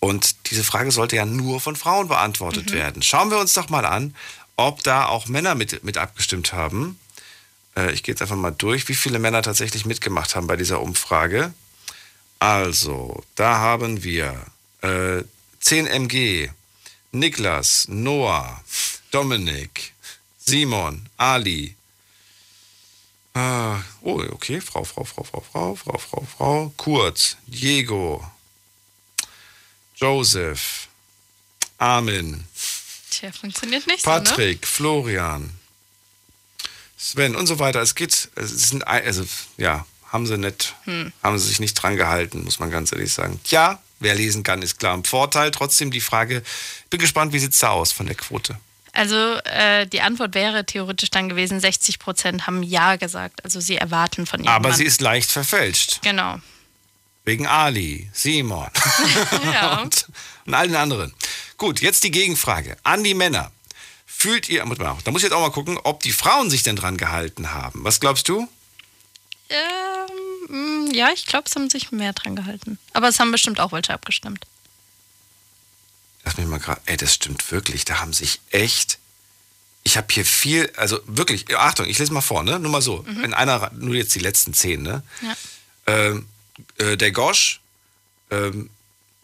[0.00, 3.02] Und diese Frage sollte ja nur von Frauen beantwortet werden.
[3.02, 4.14] Schauen wir uns doch mal an,
[4.56, 6.98] ob da auch Männer mit, mit abgestimmt haben.
[7.76, 10.80] Äh, ich gehe jetzt einfach mal durch, wie viele Männer tatsächlich mitgemacht haben bei dieser
[10.80, 11.52] Umfrage.
[12.38, 14.46] Also, da haben wir
[14.82, 15.22] äh,
[15.60, 16.50] 10 MG,
[17.12, 18.62] Niklas, Noah,
[19.10, 19.94] Dominik,
[20.38, 21.76] Simon, Ali.
[23.32, 28.24] Ah, oh, okay, Frau, Frau, Frau, Frau, Frau, Frau, Frau, Frau, Kurz, Diego,
[29.96, 30.88] Joseph,
[31.78, 32.44] Armin,
[33.18, 34.16] Tja, funktioniert nicht so, ne?
[34.22, 35.50] Patrick, Florian,
[36.98, 37.80] Sven und so weiter.
[37.80, 39.24] Es geht, es sind, also,
[39.56, 41.12] ja, haben sie nicht, Hm.
[41.22, 43.40] haben sie sich nicht dran gehalten, muss man ganz ehrlich sagen.
[43.44, 45.50] Tja, wer lesen kann, ist klar im Vorteil.
[45.50, 46.42] Trotzdem die Frage,
[46.90, 48.58] bin gespannt, wie sieht's da aus von der Quote?
[48.92, 53.44] Also äh, die Antwort wäre theoretisch dann gewesen, 60 Prozent haben Ja gesagt.
[53.44, 56.00] Also sie erwarten von ihrem Aber sie ist leicht verfälscht.
[56.02, 56.38] Genau.
[57.24, 58.68] Wegen Ali, Simon
[59.52, 59.78] Ja.
[59.82, 60.06] und,
[60.46, 61.12] und allen anderen.
[61.64, 63.50] Gut, jetzt die Gegenfrage an die Männer.
[64.04, 66.98] Fühlt ihr, da muss ich jetzt auch mal gucken, ob die Frauen sich denn dran
[66.98, 67.84] gehalten haben.
[67.84, 68.46] Was glaubst du?
[69.48, 72.78] Ähm, ja, ich glaube, es haben sich mehr dran gehalten.
[72.92, 74.46] Aber es haben bestimmt auch welche abgestimmt.
[76.24, 76.82] Lass mich mal gerade.
[76.84, 77.86] Ey, das stimmt wirklich.
[77.86, 78.98] Da haben sich echt.
[79.84, 82.58] Ich habe hier viel, also wirklich, Achtung, ich lese mal vor, ne?
[82.58, 83.06] Nur mal so.
[83.08, 83.24] Mhm.
[83.24, 85.02] In einer, nur jetzt die letzten zehn, ne?
[85.22, 85.34] Ja.
[85.86, 86.28] Ähm,
[86.76, 87.62] äh, der Gosch,
[88.30, 88.68] ähm,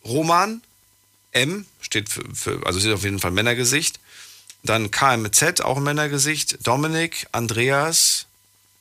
[0.06, 0.62] Roman,
[1.32, 4.00] M, steht für, für, also steht auf jeden Fall Männergesicht.
[4.62, 6.58] Dann KMZ, auch Männergesicht.
[6.66, 8.26] Dominik, Andreas,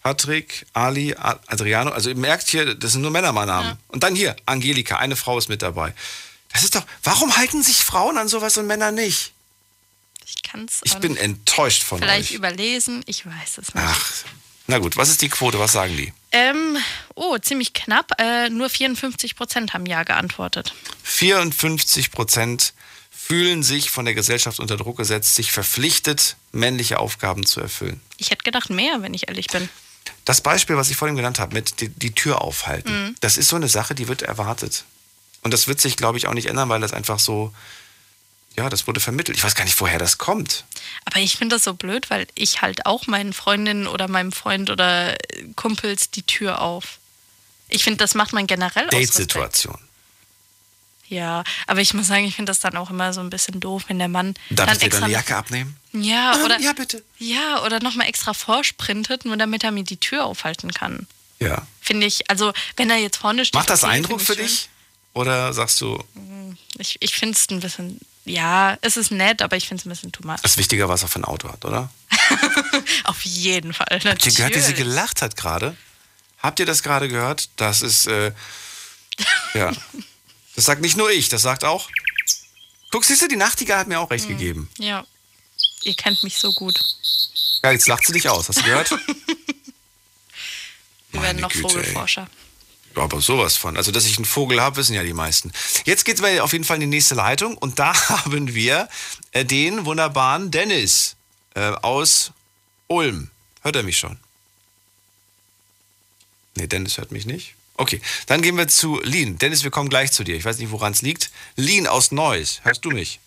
[0.04, 1.92] Patrick, Ali, Adriano.
[1.92, 3.78] Also ihr merkt hier, das sind nur Männernamen.
[3.88, 5.94] Und dann hier, Angelika, eine Frau ist mit dabei.
[6.52, 9.34] Das ist doch, warum halten sich Frauen an sowas und Männer nicht?
[10.26, 12.36] Ich kann es Ich bin enttäuscht von vielleicht euch.
[12.36, 13.04] überlesen.
[13.06, 13.86] Ich weiß es nicht.
[13.86, 14.12] Ach,
[14.68, 15.60] na gut, was ist die Quote?
[15.60, 16.14] Was sagen die?
[16.32, 16.78] Ähm,
[17.16, 18.12] oh, ziemlich knapp.
[18.20, 20.74] Äh, nur 54 Prozent haben Ja geantwortet.
[21.04, 22.74] 54 Prozent
[23.12, 28.00] fühlen sich von der Gesellschaft unter Druck gesetzt, sich verpflichtet, männliche Aufgaben zu erfüllen.
[28.18, 29.70] Ich hätte gedacht mehr, wenn ich ehrlich bin.
[30.26, 33.16] Das Beispiel, was ich vorhin genannt habe, mit die, die Tür aufhalten, Mhm.
[33.22, 34.84] das ist so eine Sache, die wird erwartet.
[35.42, 37.54] Und das wird sich, glaube ich, auch nicht ändern, weil das einfach so,
[38.60, 39.38] ja, das wurde vermittelt.
[39.38, 40.66] Ich weiß gar nicht, woher das kommt.
[41.06, 44.70] Aber ich finde das so blöd, weil ich halt auch meinen Freundinnen oder meinem Freund
[44.70, 45.18] oder
[45.56, 47.00] Kumpels die Tür auf.
[47.70, 49.02] Ich finde, das macht man generell Respekt.
[49.02, 49.80] Date-Situation.
[51.08, 53.86] Ja, aber ich muss sagen, ich finde das dann auch immer so ein bisschen doof,
[53.88, 55.78] wenn der Mann Darf dann ich dir extra deine Jacke abnehmen?
[55.94, 57.02] Ja, Ähm, oder ja, bitte.
[57.18, 61.08] Ja, oder nochmal extra vorsprintet, nur damit er mir die Tür aufhalten kann.
[61.40, 61.66] Ja.
[61.80, 63.56] Finde ich, also wenn er jetzt vorne steht.
[63.56, 64.68] Macht das okay, Eindruck für dich?
[65.14, 66.58] Oder sagst du, schön.
[66.78, 68.00] Ich, ich finde es ein bisschen,
[68.30, 70.38] ja, es ist nett, aber ich finde es ein bisschen too much.
[70.44, 71.90] es ist wichtiger, was er für ein Auto hat, oder?
[73.06, 73.88] Auf jeden Fall.
[73.92, 74.78] Habt ihr gehört, wie sie natürlich.
[74.78, 75.76] gelacht hat gerade?
[76.40, 77.50] Habt ihr das gerade gehört?
[77.58, 78.32] Das ist, äh,
[79.54, 79.72] ja.
[80.56, 81.90] Das sagt nicht nur ich, das sagt auch.
[82.92, 84.30] Guck, siehst du, die Nachtigall hat mir auch recht Mhm.
[84.38, 84.70] gegeben.
[84.78, 85.06] Ja,
[85.84, 86.80] ihr kennt mich so gut.
[87.64, 88.92] Ja, jetzt lacht sie dich aus, hast du gehört?
[91.12, 91.72] Wir werden noch Güte, ey.
[91.74, 92.22] Vogelforscher.
[92.22, 92.28] Ja,
[92.96, 93.78] aber sowas von.
[93.78, 95.52] Also, dass ich einen Vogel habe, wissen ja die meisten.
[95.86, 98.90] Jetzt geht's wir auf jeden Fall in die nächste Leitung und da haben wir
[99.32, 101.16] äh, den wunderbaren Dennis
[101.56, 102.32] äh, aus
[102.88, 103.30] Ulm.
[103.62, 104.18] Hört er mich schon?
[106.56, 107.56] Nee, Dennis hört mich nicht.
[107.78, 109.38] Okay, dann gehen wir zu Lien.
[109.38, 110.36] Dennis, wir kommen gleich zu dir.
[110.36, 111.32] Ich weiß nicht, woran es liegt.
[111.56, 112.60] Lien aus Neuss.
[112.64, 113.20] Hörst du mich?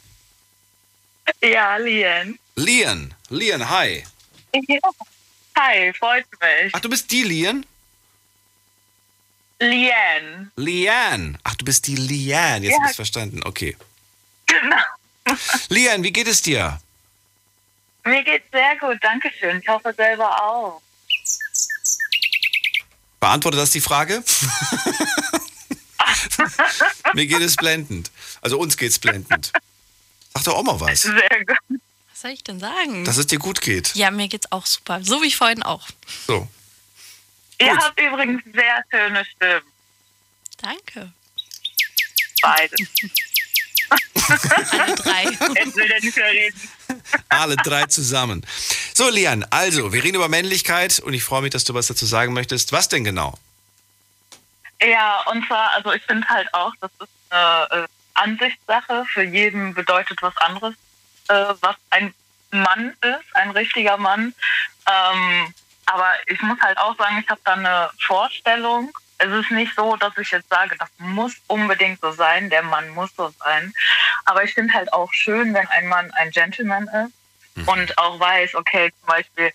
[1.42, 2.38] Ja, Lien.
[2.56, 3.14] Lien.
[3.30, 4.04] Lien, hi.
[4.52, 4.78] Ja.
[5.56, 6.72] Hi, freut mich.
[6.74, 7.64] Ach, du bist die Lien?
[9.62, 10.50] Lien.
[10.56, 11.38] Lian.
[11.44, 12.62] Ach, du bist die Lian.
[12.62, 12.78] Jetzt Ja.
[12.80, 13.42] habe ich verstanden.
[13.44, 13.76] Okay.
[14.46, 14.76] Genau.
[15.68, 16.80] Lian, wie geht es dir?
[18.04, 19.60] Mir geht's sehr gut, danke schön.
[19.60, 20.82] Ich hoffe selber auch.
[23.20, 24.24] Beantwortet das die Frage?
[27.14, 28.10] Mir geht es blendend.
[28.40, 29.52] Also uns geht's blendend.
[30.34, 31.02] Sag doch auch mal was.
[31.02, 31.56] Sehr gut.
[32.10, 33.04] Was soll ich denn sagen?
[33.04, 33.94] Dass es dir gut geht.
[33.94, 35.00] ja, mir geht's auch super.
[35.02, 35.86] So wie vorhin auch.
[36.26, 36.48] So.
[37.62, 39.72] Ihr habt übrigens sehr schöne Stimmen.
[40.58, 41.12] Danke.
[42.40, 42.76] Beide.
[44.70, 45.24] Alle drei.
[45.54, 46.60] Jetzt will er nicht mehr reden.
[47.28, 48.44] Alle drei zusammen.
[48.94, 52.06] So, Lian, also, wir reden über Männlichkeit und ich freue mich, dass du was dazu
[52.06, 52.72] sagen möchtest.
[52.72, 53.38] Was denn genau?
[54.80, 59.04] Ja, und zwar, also ich finde halt auch, das ist eine äh, Ansichtssache.
[59.12, 60.74] Für jeden bedeutet was anderes,
[61.28, 62.14] äh, was ein
[62.50, 64.34] Mann ist, ein richtiger Mann.
[64.86, 65.54] Ähm,
[65.86, 68.92] aber ich muss halt auch sagen, ich habe da eine Vorstellung.
[69.18, 72.88] Es ist nicht so, dass ich jetzt sage, das muss unbedingt so sein, der Mann
[72.90, 73.72] muss so sein.
[74.24, 78.54] Aber ich finde halt auch schön, wenn ein Mann ein Gentleman ist und auch weiß,
[78.54, 79.52] okay, zum Beispiel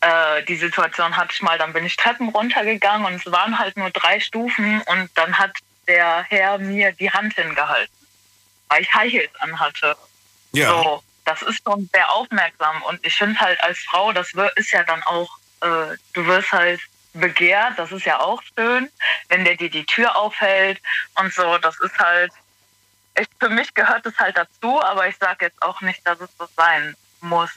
[0.00, 3.76] äh, die Situation hatte ich mal, dann bin ich Treppen runtergegangen und es waren halt
[3.76, 5.52] nur drei Stufen und dann hat
[5.86, 7.94] der Herr mir die Hand hingehalten,
[8.68, 9.96] weil ich High Heels anhatte.
[10.52, 10.68] Ja.
[10.68, 14.82] So, das ist schon sehr aufmerksam und ich finde halt als Frau, das ist ja
[14.84, 15.28] dann auch,
[15.60, 16.80] äh, du wirst halt
[17.12, 18.90] begehrt, das ist ja auch schön,
[19.28, 20.80] wenn der dir die Tür aufhält
[21.18, 22.32] und so, das ist halt,
[23.18, 26.30] ich, für mich gehört es halt dazu, aber ich sage jetzt auch nicht, dass es
[26.38, 27.50] so sein muss.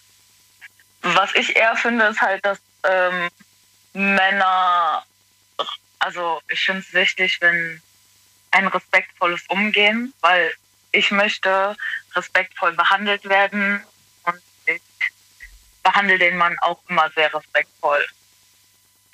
[1.02, 3.30] Was ich eher finde, ist halt, dass ähm,
[3.94, 5.04] Männer,
[6.00, 7.82] also ich finde es wichtig, wenn
[8.52, 10.54] ein respektvolles Umgehen, weil
[10.92, 11.76] ich möchte
[12.16, 13.84] respektvoll behandelt werden
[15.84, 18.06] behandle den Mann auch immer sehr respektvoll.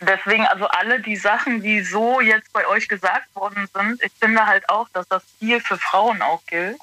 [0.01, 4.45] Deswegen, also alle die Sachen, die so jetzt bei euch gesagt worden sind, ich finde
[4.45, 6.79] halt auch, dass das viel für Frauen auch gilt.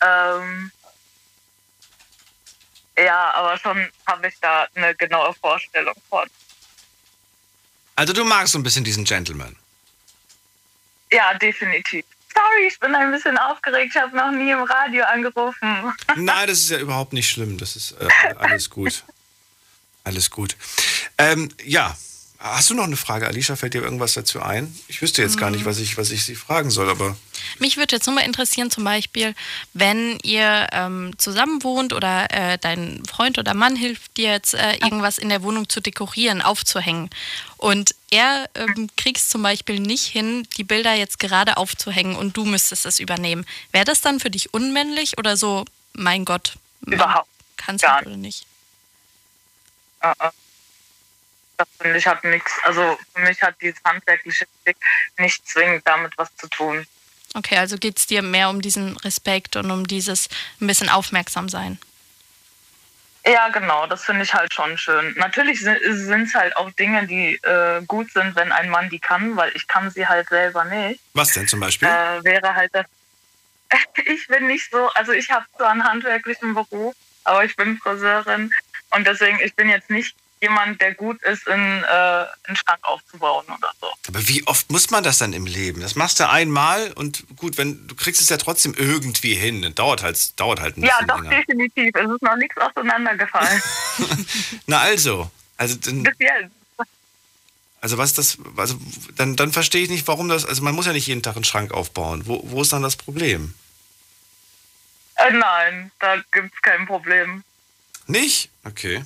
[0.00, 0.72] Ähm,
[2.96, 6.28] ja, aber schon habe ich da eine genaue Vorstellung von.
[7.96, 9.54] Also du magst so ein bisschen diesen Gentleman.
[11.12, 12.04] Ja, definitiv.
[12.34, 13.92] Sorry, ich bin ein bisschen aufgeregt.
[13.94, 15.92] Ich habe noch nie im Radio angerufen.
[16.16, 17.58] Nein, das ist ja überhaupt nicht schlimm.
[17.58, 19.02] Das ist äh, alles gut.
[20.04, 20.56] Alles gut.
[21.18, 21.94] Ähm, ja,
[22.38, 23.56] hast du noch eine Frage, Alicia?
[23.56, 24.74] Fällt dir irgendwas dazu ein?
[24.88, 27.16] Ich wüsste jetzt gar nicht, was ich, was ich sie fragen soll, aber
[27.58, 29.34] Mich würde jetzt nur mal interessieren, zum Beispiel,
[29.74, 34.74] wenn ihr ähm, zusammen wohnt oder äh, dein Freund oder Mann hilft dir jetzt, äh,
[34.76, 37.10] irgendwas in der Wohnung zu dekorieren, aufzuhängen.
[37.58, 42.36] Und er ähm, kriegt es zum Beispiel nicht hin, die Bilder jetzt gerade aufzuhängen und
[42.36, 43.44] du müsstest es übernehmen.
[43.72, 46.54] Wäre das dann für dich unmännlich oder so, mein Gott,
[46.86, 48.46] Überhaupt kannst du oder nicht?
[50.00, 50.30] Äh, äh.
[51.56, 54.76] Das finde ich hat nichts, also für mich hat dieses handwerkliche Stück
[55.18, 56.86] nicht zwingend damit was zu tun.
[57.34, 60.28] Okay, also geht es dir mehr um diesen Respekt und um dieses
[60.60, 61.78] ein bisschen aufmerksam sein.
[63.28, 65.14] Ja, genau, das finde ich halt schon schön.
[65.18, 69.36] Natürlich sind es halt auch Dinge, die äh, gut sind, wenn ein Mann die kann,
[69.36, 71.00] weil ich kann sie halt selber nicht.
[71.12, 71.88] was denn zum Beispiel?
[71.88, 72.86] Äh, wäre halt das.
[74.06, 76.94] ich bin nicht so, also ich habe zwar einen handwerklichen Beruf,
[77.24, 78.50] aber ich bin Friseurin
[78.90, 81.86] und deswegen, ich bin jetzt nicht jemand, der gut ist, in, äh,
[82.44, 83.88] einen Schrank aufzubauen oder so.
[84.08, 85.80] Aber wie oft muss man das dann im Leben?
[85.80, 89.62] Das machst du einmal und gut, wenn du kriegst es ja trotzdem irgendwie hin.
[89.62, 91.30] Das dauert halt, dauert halt ein Ja, bisschen doch, länger.
[91.36, 91.94] definitiv.
[91.94, 93.62] Es ist noch nichts auseinandergefallen.
[94.66, 96.50] Na also, also dann, Bis jetzt.
[97.80, 98.38] also was ist das?
[98.56, 98.78] Also
[99.16, 100.44] dann, dann verstehe ich nicht, warum das.
[100.46, 102.22] Also man muss ja nicht jeden Tag einen Schrank aufbauen.
[102.26, 103.54] Wo, wo ist dann das Problem?
[105.16, 107.42] Äh, nein, da gibt es kein Problem.
[108.06, 108.50] Nicht?
[108.64, 109.04] Okay.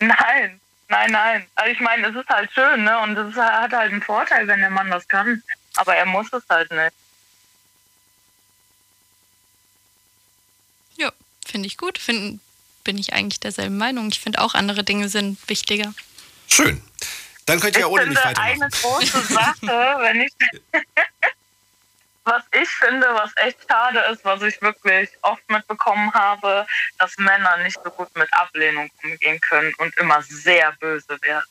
[0.00, 1.46] Nein, nein, nein.
[1.54, 2.98] Also ich meine, es ist halt schön, ne?
[3.00, 5.42] Und es ist- hat halt einen Vorteil, wenn der Mann das kann.
[5.76, 6.92] Aber er muss es halt nicht.
[10.96, 11.12] Ja,
[11.46, 11.98] finde ich gut.
[11.98, 12.40] Find,
[12.84, 14.08] bin ich eigentlich derselben Meinung.
[14.08, 15.94] Ich finde auch andere Dinge sind wichtiger.
[16.48, 16.82] Schön.
[17.46, 18.62] Dann könnt ihr ja ohne mich weitermachen.
[18.62, 19.66] eine große Sache,
[20.00, 20.32] wenn ich
[22.30, 26.66] was ich finde, was echt schade ist, was ich wirklich oft mitbekommen habe,
[26.98, 31.44] dass Männer nicht so gut mit Ablehnung umgehen können und immer sehr böse werden.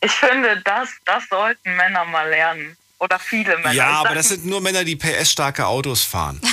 [0.00, 2.76] Ich finde, das, das sollten Männer mal lernen.
[2.98, 3.72] Oder viele Männer.
[3.72, 6.40] Ja, aber das sind nur Männer, die PS-starke Autos fahren.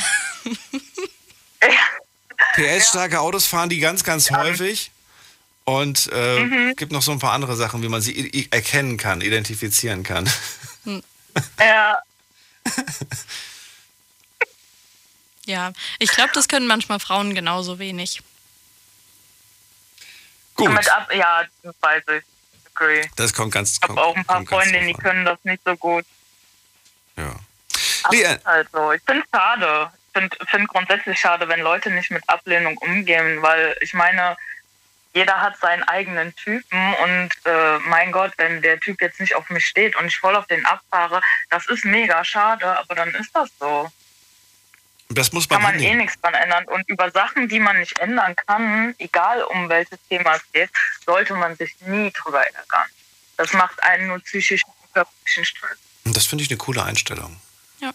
[2.55, 4.91] PS-starke Autos fahren die ganz, ganz häufig.
[5.65, 6.75] Und äh, Mhm.
[6.77, 10.29] gibt noch so ein paar andere Sachen, wie man sie erkennen kann, identifizieren kann.
[11.59, 11.99] Ja,
[15.45, 18.21] Ja, ich glaube, das können manchmal Frauen genauso wenig.
[20.55, 20.89] Gut.
[20.89, 22.23] Ab, ja, das weiß ich.
[22.73, 23.07] Agree.
[23.15, 26.05] Das kommt ganz Ich habe auch ein paar Freundinnen, die können das nicht so gut.
[27.15, 27.33] Ja.
[28.03, 28.91] Aber Lea- es ist halt so.
[28.91, 29.91] Ich finde es schade.
[30.07, 34.35] Ich finde find grundsätzlich schade, wenn Leute nicht mit Ablehnung umgehen, weil ich meine,
[35.17, 39.49] jeder hat seinen eigenen Typen und äh, mein Gott, wenn der Typ jetzt nicht auf
[39.49, 43.35] mich steht und ich voll auf den abfahre, das ist mega schade, aber dann ist
[43.35, 43.91] das so.
[45.09, 46.65] Das muss Kann man, man eh nichts dran ändern.
[46.65, 50.69] Und über Sachen, die man nicht ändern kann, egal um welches Thema es geht,
[51.03, 52.89] sollte man sich nie drüber ärgern.
[53.37, 55.77] Das macht einen nur psychisch und körperlichen Stress.
[56.05, 57.39] Und Das finde ich eine coole Einstellung.
[57.79, 57.93] Ja,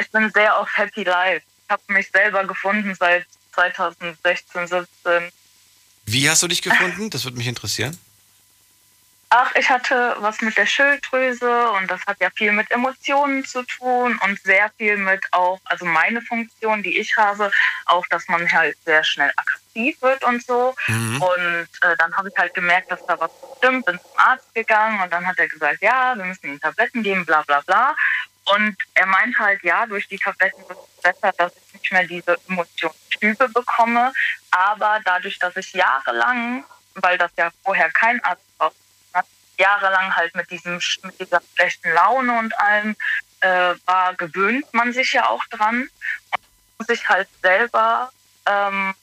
[0.00, 1.44] ich bin sehr auf Happy Life.
[1.64, 5.32] Ich habe mich selber gefunden seit 2016, 17.
[6.10, 7.10] Wie hast du dich gefunden?
[7.10, 7.98] Das würde mich interessieren.
[9.30, 13.62] Ach, ich hatte was mit der Schilddrüse und das hat ja viel mit Emotionen zu
[13.62, 17.50] tun und sehr viel mit auch, also meine Funktion, die ich habe,
[17.84, 20.74] auch, dass man halt sehr schnell aggressiv wird und so.
[20.86, 21.20] Mhm.
[21.20, 24.98] Und äh, dann habe ich halt gemerkt, dass da was stimmt, bin zum Arzt gegangen
[25.02, 27.94] und dann hat er gesagt, ja, wir müssen ihm Tabletten geben, bla bla bla.
[28.54, 32.06] Und er meint halt, ja, durch die Tabletten wird es besser, dass ich nicht mehr
[32.06, 34.12] diese Emotionstype bekomme.
[34.50, 36.64] Aber dadurch, dass ich jahrelang,
[36.94, 38.72] weil das ja vorher kein Arzt war,
[39.58, 42.94] jahrelang halt mit diesem mit dieser schlechten Laune und allem
[43.40, 45.82] äh, war, gewöhnt man sich ja auch dran
[46.30, 46.42] und
[46.78, 48.12] muss sich halt selber
[48.46, 48.94] ähm,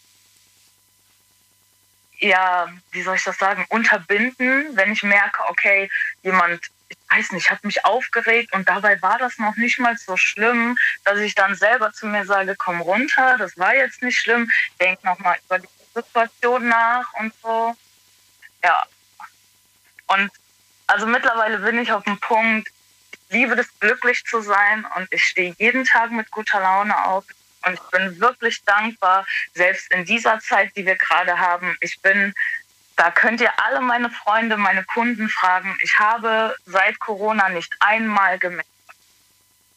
[2.19, 5.89] ja, wie soll ich das sagen, unterbinden, wenn ich merke, okay,
[6.23, 10.17] jemand, ich weiß nicht, hat mich aufgeregt und dabei war das noch nicht mal so
[10.17, 14.51] schlimm, dass ich dann selber zu mir sage, komm runter, das war jetzt nicht schlimm,
[14.79, 17.75] denk nochmal über die Situation nach und so.
[18.63, 18.85] Ja.
[20.07, 20.31] Und
[20.87, 22.69] also mittlerweile bin ich auf dem Punkt,
[23.11, 27.25] ich liebe es, glücklich zu sein und ich stehe jeden Tag mit guter Laune auf.
[27.65, 29.25] Und ich bin wirklich dankbar,
[29.55, 31.75] selbst in dieser Zeit, die wir gerade haben.
[31.79, 32.35] Ich bin,
[32.95, 35.77] da könnt ihr alle meine Freunde, meine Kunden fragen.
[35.81, 38.69] Ich habe seit Corona nicht einmal gemerkt.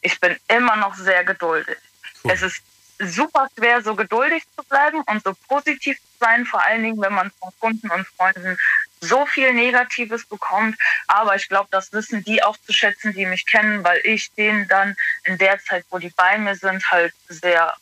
[0.01, 1.77] Ich bin immer noch sehr geduldig.
[2.23, 2.61] Es ist
[2.99, 7.13] super schwer, so geduldig zu bleiben und so positiv zu sein, vor allen Dingen, wenn
[7.13, 8.57] man von Kunden und Freunden
[9.01, 10.77] so viel Negatives bekommt.
[11.07, 14.67] Aber ich glaube, das wissen die auch zu schätzen, die mich kennen, weil ich denen
[14.67, 17.73] dann in der Zeit, wo die bei mir sind, halt sehr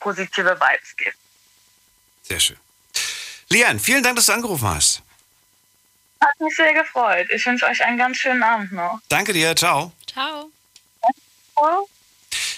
[0.00, 1.16] positive Vibes gebe.
[2.22, 2.67] Sehr schön.
[3.50, 5.02] Lian, vielen Dank, dass du angerufen hast.
[6.20, 7.28] Hat mich sehr gefreut.
[7.30, 9.00] Ich wünsche euch einen ganz schönen Abend noch.
[9.08, 9.92] Danke dir, ciao.
[10.06, 10.50] Ciao.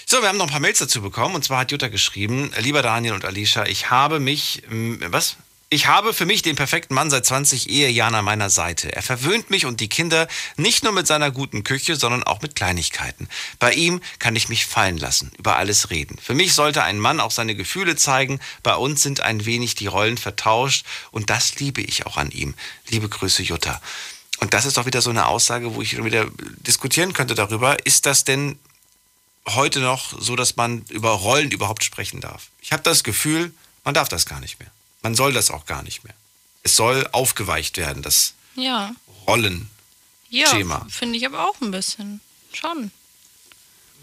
[0.05, 1.35] So, wir haben noch ein paar Mails dazu bekommen.
[1.35, 5.37] Und zwar hat Jutta geschrieben, lieber Daniel und Alicia, ich habe mich, was?
[5.73, 8.93] Ich habe für mich den perfekten Mann seit 20 Ehejahren an meiner Seite.
[8.93, 10.27] Er verwöhnt mich und die Kinder
[10.57, 13.29] nicht nur mit seiner guten Küche, sondern auch mit Kleinigkeiten.
[13.57, 16.17] Bei ihm kann ich mich fallen lassen, über alles reden.
[16.21, 18.41] Für mich sollte ein Mann auch seine Gefühle zeigen.
[18.63, 22.53] Bei uns sind ein wenig die Rollen vertauscht und das liebe ich auch an ihm.
[22.89, 23.81] Liebe Grüße, Jutta.
[24.41, 26.27] Und das ist doch wieder so eine Aussage, wo ich wieder
[26.67, 27.85] diskutieren könnte darüber.
[27.85, 28.59] Ist das denn
[29.47, 32.47] heute noch so, dass man über Rollen überhaupt sprechen darf?
[32.61, 33.53] Ich habe das Gefühl,
[33.85, 34.69] man darf das gar nicht mehr.
[35.01, 36.13] Man soll das auch gar nicht mehr.
[36.63, 38.91] Es soll aufgeweicht werden, das Ja.
[39.27, 39.69] Rollen.
[40.29, 40.47] Ja,
[40.89, 42.21] finde ich aber auch ein bisschen.
[42.53, 42.91] Schon.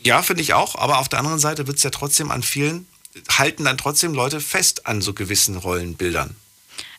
[0.05, 2.87] Ja, finde ich auch, aber auf der anderen Seite wird es ja trotzdem an vielen,
[3.31, 6.37] halten dann trotzdem Leute fest an so gewissen Rollenbildern.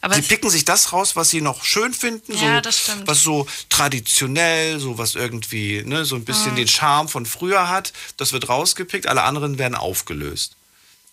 [0.01, 3.07] Aber sie picken sich das raus, was sie noch schön finden, Ja, so, das stimmt.
[3.07, 6.57] was so traditionell, so was irgendwie, ne, so ein bisschen Mhm.
[6.57, 7.93] den Charme von früher hat.
[8.17, 10.55] Das wird rausgepickt, alle anderen werden aufgelöst.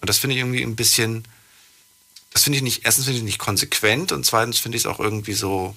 [0.00, 1.24] Und das finde ich irgendwie ein bisschen,
[2.36, 5.00] das finde ich nicht, erstens finde ich nicht konsequent und zweitens finde ich es auch
[5.00, 5.74] irgendwie so,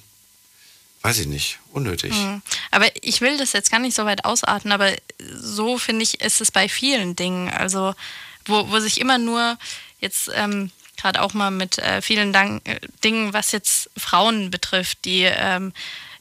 [1.04, 2.12] weiß ich nicht, unnötig.
[2.12, 2.42] Mhm.
[2.70, 4.92] Aber ich will das jetzt gar nicht so weit ausarten, aber
[5.38, 7.50] so finde ich, ist es bei vielen Dingen.
[7.50, 7.96] Also,
[8.44, 9.58] wo, wo sich immer nur
[10.02, 15.06] jetzt ähm, gerade auch mal mit äh, vielen Dank, äh, Dingen, was jetzt Frauen betrifft,
[15.06, 15.72] die ähm,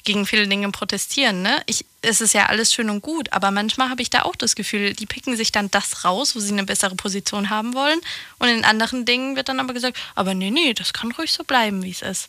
[0.05, 1.43] gegen viele Dinge protestieren.
[1.43, 1.63] Ne?
[1.67, 4.55] Ich, es ist ja alles schön und gut, aber manchmal habe ich da auch das
[4.55, 8.01] Gefühl, die picken sich dann das raus, wo sie eine bessere Position haben wollen.
[8.39, 11.45] Und in anderen Dingen wird dann aber gesagt, aber nee, nee, das kann ruhig so
[11.45, 12.29] bleiben, wie es ist.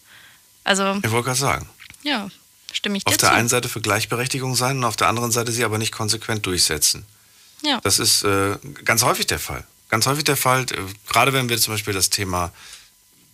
[0.63, 1.69] Also, Ich wollte gerade sagen.
[2.03, 2.27] ja,
[2.71, 3.35] stimme ich dir Auf der zu.
[3.35, 7.05] einen Seite für Gleichberechtigung sein und auf der anderen Seite sie aber nicht konsequent durchsetzen.
[7.63, 7.79] Ja.
[7.83, 9.65] Das ist äh, ganz häufig der Fall.
[9.89, 10.77] Ganz häufig der Fall, äh,
[11.07, 12.51] gerade wenn wir zum Beispiel das Thema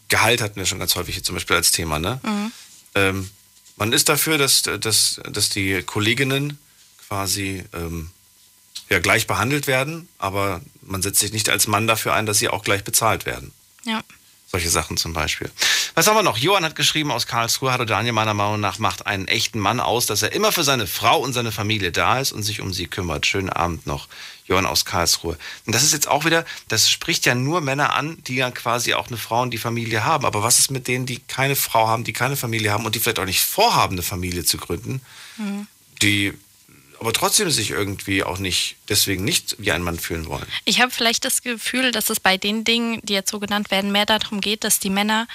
[0.08, 2.20] Gehalt hatten wir schon ganz häufig hier zum Beispiel als Thema, ne?
[2.24, 2.52] Mhm.
[2.94, 3.30] Ähm,
[3.76, 6.58] man ist dafür, dass, dass, dass die Kolleginnen
[7.08, 8.10] quasi ähm,
[8.90, 12.50] ja, gleich behandelt werden, aber man setzt sich nicht als Mann dafür ein, dass sie
[12.50, 13.52] auch gleich bezahlt werden.
[13.84, 14.02] Ja.
[14.56, 15.52] Solche Sachen zum Beispiel.
[15.96, 16.38] Was haben wir noch?
[16.38, 20.06] Johann hat geschrieben aus Karlsruhe, Hallo Daniel, meiner Meinung nach macht einen echten Mann aus,
[20.06, 22.88] dass er immer für seine Frau und seine Familie da ist und sich um sie
[22.88, 23.26] kümmert.
[23.26, 24.08] Schönen Abend noch.
[24.46, 25.38] Johann aus Karlsruhe.
[25.66, 28.94] Und das ist jetzt auch wieder, das spricht ja nur Männer an, die ja quasi
[28.94, 30.24] auch eine Frau und die Familie haben.
[30.24, 33.00] Aber was ist mit denen, die keine Frau haben, die keine Familie haben und die
[33.00, 35.02] vielleicht auch nicht vorhaben, eine Familie zu gründen,
[35.36, 35.68] Mhm.
[36.02, 36.34] die
[37.00, 40.46] aber trotzdem sich irgendwie auch nicht, deswegen nicht wie ein Mann fühlen wollen?
[40.66, 43.92] Ich habe vielleicht das Gefühl, dass es bei den Dingen, die jetzt so genannt werden,
[43.92, 45.28] mehr darum geht, dass die Männer,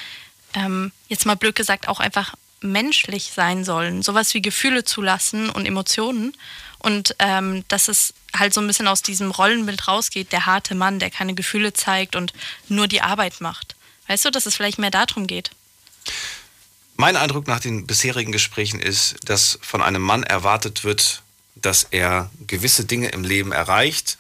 [0.55, 4.03] ähm, jetzt mal blöd gesagt, auch einfach menschlich sein sollen.
[4.03, 6.37] Sowas wie Gefühle zulassen und Emotionen.
[6.79, 10.99] Und ähm, dass es halt so ein bisschen aus diesem Rollenbild rausgeht, der harte Mann,
[10.99, 12.33] der keine Gefühle zeigt und
[12.69, 13.77] nur die Arbeit macht.
[14.09, 15.51] Weißt du, dass es vielleicht mehr darum geht?
[16.97, 21.23] Mein Eindruck nach den bisherigen Gesprächen ist, dass von einem Mann erwartet wird,
[21.63, 24.19] dass er gewisse Dinge im Leben erreicht.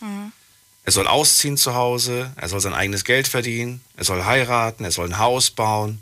[0.84, 4.90] Er soll ausziehen zu Hause, er soll sein eigenes Geld verdienen, er soll heiraten, er
[4.90, 6.00] soll ein Haus bauen.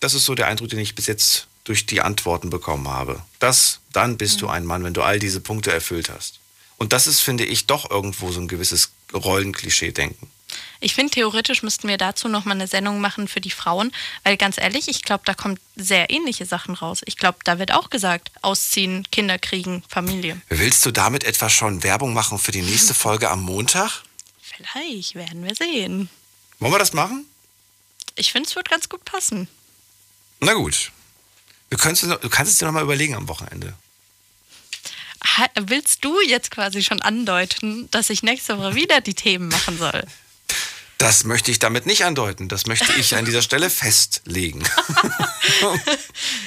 [0.00, 3.22] Das ist so der Eindruck, den ich bis jetzt durch die Antworten bekommen habe.
[3.38, 6.40] Das, dann bist du ein Mann, wenn du all diese Punkte erfüllt hast.
[6.78, 10.30] Und das ist, finde ich, doch irgendwo so ein gewisses Rollenklischee-Denken.
[10.80, 13.92] Ich finde, theoretisch müssten wir dazu nochmal eine Sendung machen für die Frauen,
[14.24, 17.02] weil ganz ehrlich, ich glaube, da kommen sehr ähnliche Sachen raus.
[17.04, 20.40] Ich glaube, da wird auch gesagt, ausziehen, Kinder kriegen, Familie.
[20.48, 24.02] Willst du damit etwa schon Werbung machen für die nächste Folge am Montag?
[24.40, 26.08] Vielleicht werden wir sehen.
[26.58, 27.26] Wollen wir das machen?
[28.16, 29.48] Ich finde, es wird ganz gut passen.
[30.40, 30.92] Na gut.
[31.70, 33.74] Du, kannst, du kannst es dir nochmal überlegen am Wochenende.
[35.54, 40.04] Willst du jetzt quasi schon andeuten, dass ich nächste Woche wieder die Themen machen soll?
[41.00, 42.48] Das möchte ich damit nicht andeuten.
[42.48, 44.62] Das möchte ich an dieser Stelle festlegen.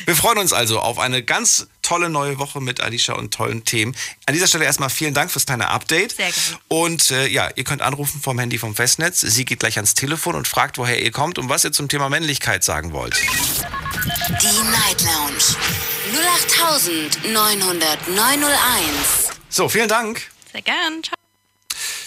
[0.06, 3.96] Wir freuen uns also auf eine ganz tolle neue Woche mit Alicia und tollen Themen.
[4.28, 6.18] An dieser Stelle erstmal vielen Dank fürs kleine Update.
[6.18, 6.60] Sehr gerne.
[6.68, 9.22] Und äh, ja, ihr könnt anrufen vom Handy vom Festnetz.
[9.22, 12.10] Sie geht gleich ans Telefon und fragt, woher ihr kommt und was ihr zum Thema
[12.10, 13.20] Männlichkeit sagen wollt.
[13.20, 15.56] Die Night Lounge
[17.26, 19.34] 0890901.
[19.50, 20.30] So, vielen Dank.
[20.52, 21.02] Sehr gern.
[21.02, 21.16] Ciao.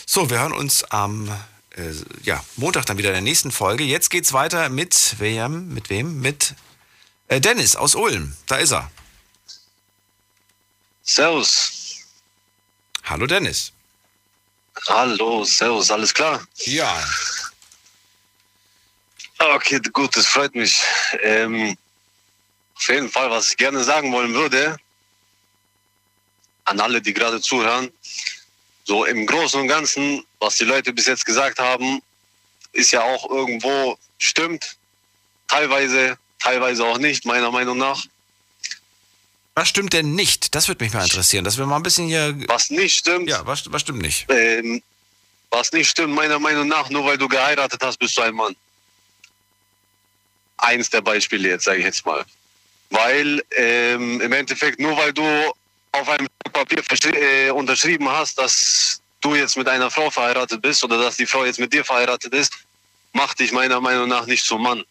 [0.06, 1.28] So, wir hören uns am
[1.77, 1.93] äh,
[2.23, 3.85] ja, Montag dann wieder in der nächsten Folge.
[3.85, 5.69] Jetzt geht's weiter mit wem?
[5.73, 6.20] Mit wem?
[6.20, 6.55] Mit
[7.28, 8.36] äh, Dennis aus Ulm.
[8.47, 8.90] Da ist er.
[11.03, 12.07] Servus.
[13.05, 13.73] Hallo Dennis.
[14.89, 16.47] Hallo, Servus, alles klar?
[16.65, 17.03] Ja.
[19.39, 20.82] Okay, gut, das freut mich.
[21.23, 21.77] Ähm,
[22.77, 24.77] auf jeden Fall, was ich gerne sagen wollen würde,
[26.65, 27.90] an alle, die gerade zuhören,
[28.86, 32.00] so im Großen und Ganzen, was die Leute bis jetzt gesagt haben,
[32.72, 34.76] ist ja auch irgendwo stimmt.
[35.48, 38.04] Teilweise, teilweise auch nicht, meiner Meinung nach.
[39.54, 40.54] Was stimmt denn nicht?
[40.54, 42.36] Das würde mich mal interessieren, dass wir mal ein bisschen hier.
[42.46, 43.28] Was nicht stimmt?
[43.28, 44.26] Ja, was, was stimmt nicht?
[44.28, 44.82] Ähm,
[45.50, 48.54] was nicht stimmt, meiner Meinung nach, nur weil du geheiratet hast, bist du ein Mann.
[50.58, 52.24] Eins der Beispiele jetzt, sage ich jetzt mal.
[52.90, 55.24] Weil ähm, im Endeffekt, nur weil du
[55.92, 56.82] auf einem Papier
[57.14, 61.44] äh, unterschrieben hast, dass du jetzt mit einer Frau verheiratet bist oder dass die Frau
[61.44, 62.52] jetzt mit dir verheiratet ist,
[63.12, 64.84] macht dich meiner Meinung nach nicht zum Mann.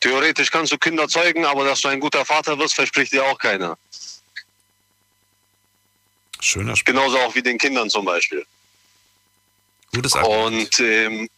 [0.00, 3.38] Theoretisch kannst du Kinder zeugen, aber dass du ein guter Vater wirst, verspricht dir auch
[3.38, 3.76] keiner.
[6.40, 6.86] Schöner Spruch.
[6.86, 8.44] Genauso auch wie den Kindern zum Beispiel.
[9.92, 10.78] Gutes Argument.
[10.78, 11.28] Und ähm,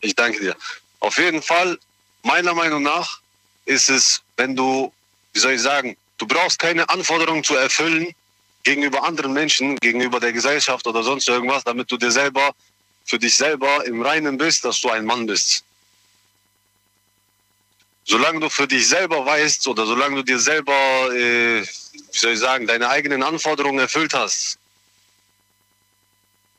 [0.00, 0.56] ich danke dir.
[1.00, 1.78] Auf jeden Fall,
[2.22, 3.20] meiner Meinung nach,
[3.66, 4.92] ist es, wenn du,
[5.32, 8.14] wie soll ich sagen, du brauchst keine Anforderungen zu erfüllen
[8.62, 12.52] gegenüber anderen Menschen, gegenüber der Gesellschaft oder sonst irgendwas, damit du dir selber,
[13.04, 15.64] für dich selber im Reinen bist, dass du ein Mann bist.
[18.04, 22.38] Solange du für dich selber weißt oder solange du dir selber, äh, wie soll ich
[22.38, 24.58] sagen, deine eigenen Anforderungen erfüllt hast,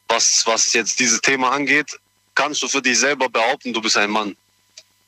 [0.07, 1.99] was, was jetzt dieses Thema angeht,
[2.35, 4.35] kannst du für dich selber behaupten, du bist ein Mann.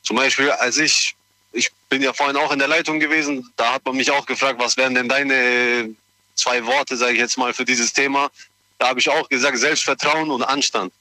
[0.02, 1.14] Zum Beispiel, als ich,
[1.52, 4.58] ich bin ja vorhin auch in der Leitung gewesen, da hat man mich auch gefragt,
[4.58, 5.94] was wären denn deine
[6.34, 8.30] zwei Worte, sage ich jetzt mal, für dieses Thema.
[8.78, 10.92] Da habe ich auch gesagt, Selbstvertrauen und Anstand.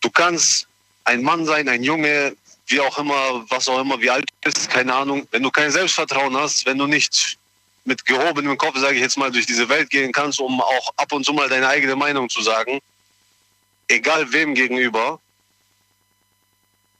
[0.00, 0.66] Du kannst
[1.04, 2.36] ein Mann sein, ein Junge,
[2.66, 5.26] wie auch immer, was auch immer, wie alt du bist, keine Ahnung.
[5.30, 7.38] Wenn du kein Selbstvertrauen hast, wenn du nicht
[7.84, 11.12] mit gehobenem Kopf, sage ich jetzt mal, durch diese Welt gehen kannst, um auch ab
[11.12, 12.80] und zu mal deine eigene Meinung zu sagen,
[13.88, 15.20] egal wem gegenüber,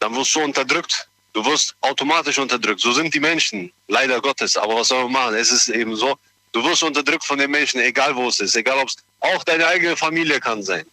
[0.01, 1.09] dann wirst du unterdrückt.
[1.33, 2.81] Du wirst automatisch unterdrückt.
[2.81, 4.57] So sind die Menschen, leider Gottes.
[4.57, 5.35] Aber was soll man machen?
[5.37, 6.19] Es ist eben so,
[6.53, 8.57] du wirst unterdrückt von den Menschen, egal wo es ist.
[8.57, 10.85] Egal ob es auch deine eigene Familie kann sein.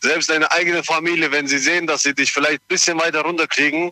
[0.00, 3.90] Selbst deine eigene Familie, wenn sie sehen, dass sie dich vielleicht ein bisschen weiter runterkriegen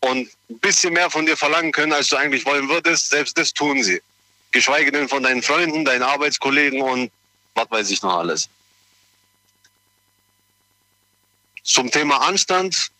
[0.00, 3.52] und ein bisschen mehr von dir verlangen können, als du eigentlich wollen würdest, selbst das
[3.52, 4.00] tun sie.
[4.52, 7.10] Geschweige denn von deinen Freunden, deinen Arbeitskollegen und
[7.54, 8.48] was weiß ich noch alles.
[11.64, 12.90] Zum Thema Anstand,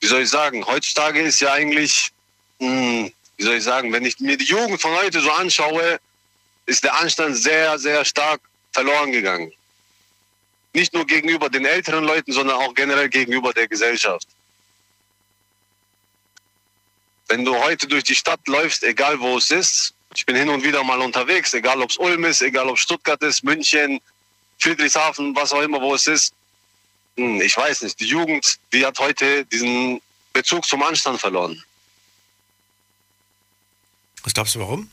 [0.00, 2.10] wie soll ich sagen, heutzutage ist ja eigentlich,
[2.58, 6.00] mh, wie soll ich sagen, wenn ich mir die Jugend von heute so anschaue,
[6.66, 8.40] ist der Anstand sehr, sehr stark
[8.72, 9.52] verloren gegangen.
[10.72, 14.26] Nicht nur gegenüber den älteren Leuten, sondern auch generell gegenüber der Gesellschaft.
[17.28, 20.64] Wenn du heute durch die Stadt läufst, egal wo es ist, ich bin hin und
[20.64, 24.00] wieder mal unterwegs, egal ob es Ulm ist, egal ob Stuttgart ist, München,
[24.58, 26.34] Friedrichshafen, was auch immer, wo es ist.
[27.16, 30.00] Hm, Ich weiß nicht, die Jugend, die hat heute diesen
[30.32, 31.62] Bezug zum Anstand verloren.
[34.22, 34.90] Was glaubst du, warum?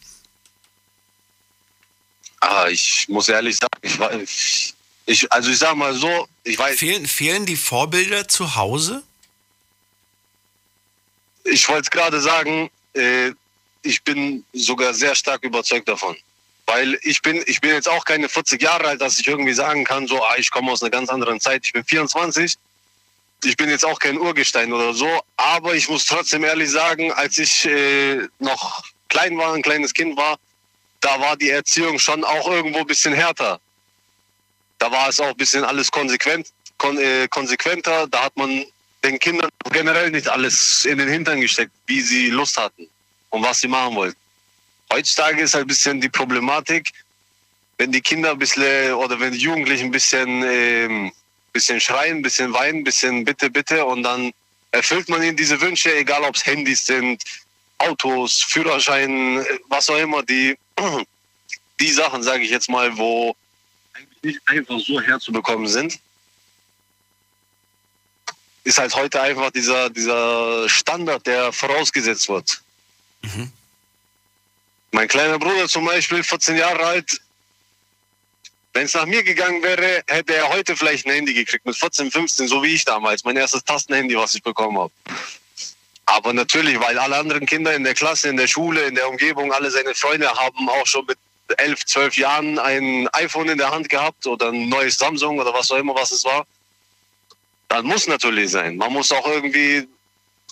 [2.40, 4.74] Ah, ich muss ehrlich sagen, ich, ich,
[5.06, 6.78] ich also ich sag mal so, ich weiß.
[6.78, 9.04] Fehlen, fehlen die Vorbilder zu Hause?
[11.44, 13.32] Ich wollte es gerade sagen, äh,
[13.82, 16.16] ich bin sogar sehr stark überzeugt davon.
[16.68, 19.86] Weil ich bin, ich bin jetzt auch keine 40 Jahre alt, dass ich irgendwie sagen
[19.86, 21.62] kann, so, ah, ich komme aus einer ganz anderen Zeit.
[21.66, 22.56] Ich bin 24.
[23.44, 27.38] Ich bin jetzt auch kein Urgestein oder so, aber ich muss trotzdem ehrlich sagen, als
[27.38, 30.38] ich äh, noch klein war, ein kleines Kind war,
[31.02, 33.60] da war die Erziehung schon auch irgendwo ein bisschen härter.
[34.80, 36.48] Da war es auch ein bisschen alles konsequent.
[36.78, 38.08] kon äh, konsequenter.
[38.08, 38.66] Da hat man
[39.04, 42.88] den Kindern generell nicht alles in den Hintern gesteckt, wie sie Lust hatten
[43.30, 44.18] und was sie machen wollten.
[44.92, 46.92] Heutzutage ist halt ein bisschen die Problematik,
[47.78, 51.12] wenn die Kinder ein bisschen oder wenn die Jugendlichen ein bisschen, ähm,
[51.54, 54.32] bisschen schreien, ein bisschen weinen, ein bisschen bitte, bitte und dann
[54.72, 57.24] erfüllt man ihnen diese Wünsche, egal ob es Handys sind,
[57.80, 60.58] Autos, Führerschein, was auch immer, die,
[61.80, 63.36] die Sachen, sage ich jetzt mal, wo
[63.94, 66.00] eigentlich nicht einfach so herzubekommen sind,
[68.64, 72.62] ist halt heute einfach dieser, dieser Standard, der vorausgesetzt wird.
[74.92, 77.22] Mein kleiner Bruder zum Beispiel, 14 Jahre alt,
[78.74, 82.12] wenn es nach mir gegangen wäre, hätte er heute vielleicht ein Handy gekriegt mit 14,
[82.12, 83.24] 15, so wie ich damals.
[83.24, 84.94] Mein erstes Tastenhandy, was ich bekommen habe.
[86.06, 89.52] Aber natürlich, weil alle anderen Kinder in der Klasse, in der Schule, in der Umgebung,
[89.52, 91.18] alle seine Freunde haben auch schon mit
[91.58, 95.72] 11, 12 Jahren ein iPhone in der Hand gehabt oder ein neues Samsung oder was
[95.72, 96.46] auch immer, was es war.
[97.70, 98.78] Dann muss natürlich sein.
[98.78, 99.88] Man muss auch irgendwie,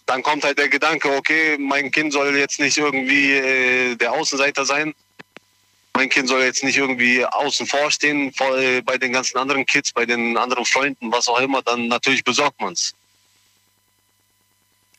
[0.06, 4.65] dann kommt halt der Gedanke, okay, mein Kind soll jetzt nicht irgendwie äh, der Außenseiter
[4.65, 4.94] sein.
[5.95, 9.65] Mein Kind soll jetzt nicht irgendwie außen vor stehen vor, äh, bei den ganzen anderen
[9.65, 11.61] Kids, bei den anderen Freunden, was auch immer.
[11.61, 12.94] Dann natürlich besorgt man's.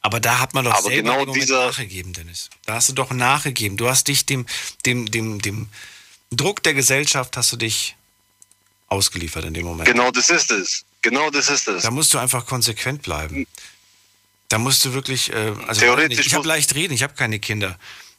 [0.00, 2.48] Aber da hat man doch Aber selber genau dieser- nachgegeben, Dennis.
[2.64, 3.76] Da hast du doch nachgegeben.
[3.76, 4.46] Du hast dich dem,
[4.86, 5.68] dem, dem, dem
[6.30, 7.96] Druck der Gesellschaft hast du dich
[8.88, 9.86] ausgeliefert in dem Moment.
[9.88, 10.84] Genau das ist es.
[11.02, 11.82] Genau das ist es.
[11.82, 13.46] Da musst du einfach konsequent bleiben.
[14.48, 17.38] Da musst du wirklich, äh, also Theoretisch ich habe muss- leicht reden, ich habe keine
[17.38, 17.78] Kinder.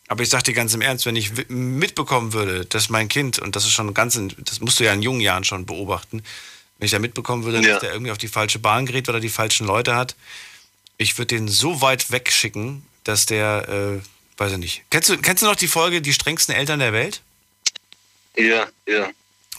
[0.09, 3.55] Aber ich sag dir ganz im Ernst, wenn ich mitbekommen würde, dass mein Kind, und
[3.55, 6.23] das ist schon ganz, das musst du ja in jungen Jahren schon beobachten,
[6.77, 7.73] wenn ich da mitbekommen würde, Ja.
[7.73, 10.15] dass der irgendwie auf die falsche Bahn gerät oder die falschen Leute hat,
[10.97, 13.67] ich würde den so weit wegschicken, dass der,
[13.99, 14.83] äh, weiß ich nicht.
[14.89, 17.21] Kennst du, kennst du noch die Folge Die strengsten Eltern der Welt?
[18.37, 19.09] Ja, ja.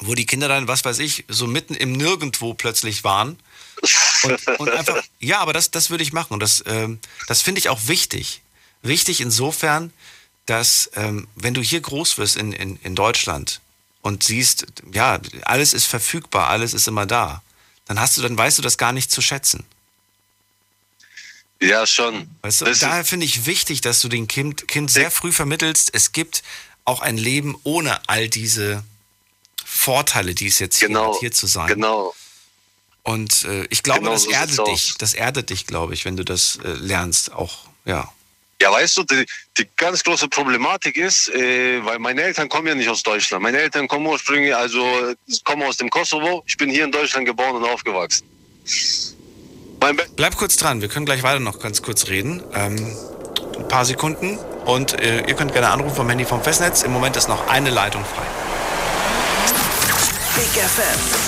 [0.01, 3.39] Wo die Kinder dann, was weiß ich, so mitten im Nirgendwo plötzlich waren.
[4.23, 6.33] Und, und einfach, ja, aber das, das würde ich machen.
[6.35, 8.43] Und das, ähm, das finde ich auch wichtig.
[8.83, 9.93] Wichtig insofern,
[10.47, 13.61] dass ähm, wenn du hier groß wirst in, in, in Deutschland
[14.03, 17.43] und siehst, ja, alles ist verfügbar, alles ist immer da,
[17.87, 19.65] dann hast du, dann weißt du das gar nicht zu schätzen.
[21.61, 22.29] Ja, schon.
[22.43, 22.73] Weißt du?
[22.73, 26.43] Daher finde ich wichtig, dass du dem Kind, kind sehr früh vermittelst, es gibt
[26.85, 28.85] auch ein Leben ohne all diese
[29.65, 31.67] Vorteile, die es jetzt hier Genau, hat, hier zu sein.
[31.67, 32.15] Genau.
[33.09, 34.69] Und äh, ich glaube, Genau das so erdet aus.
[34.69, 34.95] dich.
[34.99, 37.33] Das erdet dich, glaube ich, wenn du das äh, lernst.
[37.33, 38.07] Auch, ja.
[38.61, 39.25] Ja, weißt du, die,
[39.57, 43.43] die ganz große Problematik ist, äh, weil meine Eltern kommen ja nicht aus Deutschland.
[43.43, 44.85] Meine Eltern kommen ursprünglich, also
[45.45, 46.43] kommen aus dem Kosovo.
[46.47, 48.27] Ich bin hier in Deutschland geboren und aufgewachsen.
[50.17, 52.43] Bleib kurz dran, wir können gleich weiter noch ganz kurz reden.
[52.53, 52.95] Ähm,
[53.57, 54.37] ein paar Sekunden.
[54.67, 56.83] Und äh, ihr könnt gerne anrufen vom Handy vom Festnetz.
[56.83, 58.27] Im Moment ist noch eine Leitung frei.
[60.37, 61.28] Big FM.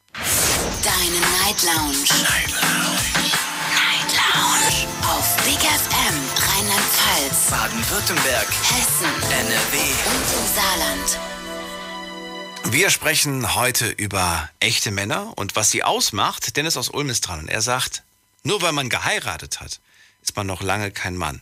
[0.83, 1.97] Deine Night Lounge.
[2.21, 3.01] Night Lounge.
[3.73, 4.87] Night Lounge.
[5.03, 8.47] Auf Big FM Rheinland-Pfalz, Baden-Württemberg.
[8.47, 9.77] Hessen, NRW.
[10.05, 11.19] und im Saarland.
[12.71, 16.55] Wir sprechen heute über echte Männer und was sie ausmacht.
[16.55, 18.03] Dennis aus Ulm ist dran und er sagt,
[18.43, 19.79] nur weil man geheiratet hat,
[20.21, 21.41] ist man noch lange kein Mann.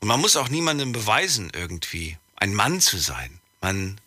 [0.00, 3.40] Und man muss auch niemandem beweisen, irgendwie ein Mann zu sein.
[3.62, 3.98] Man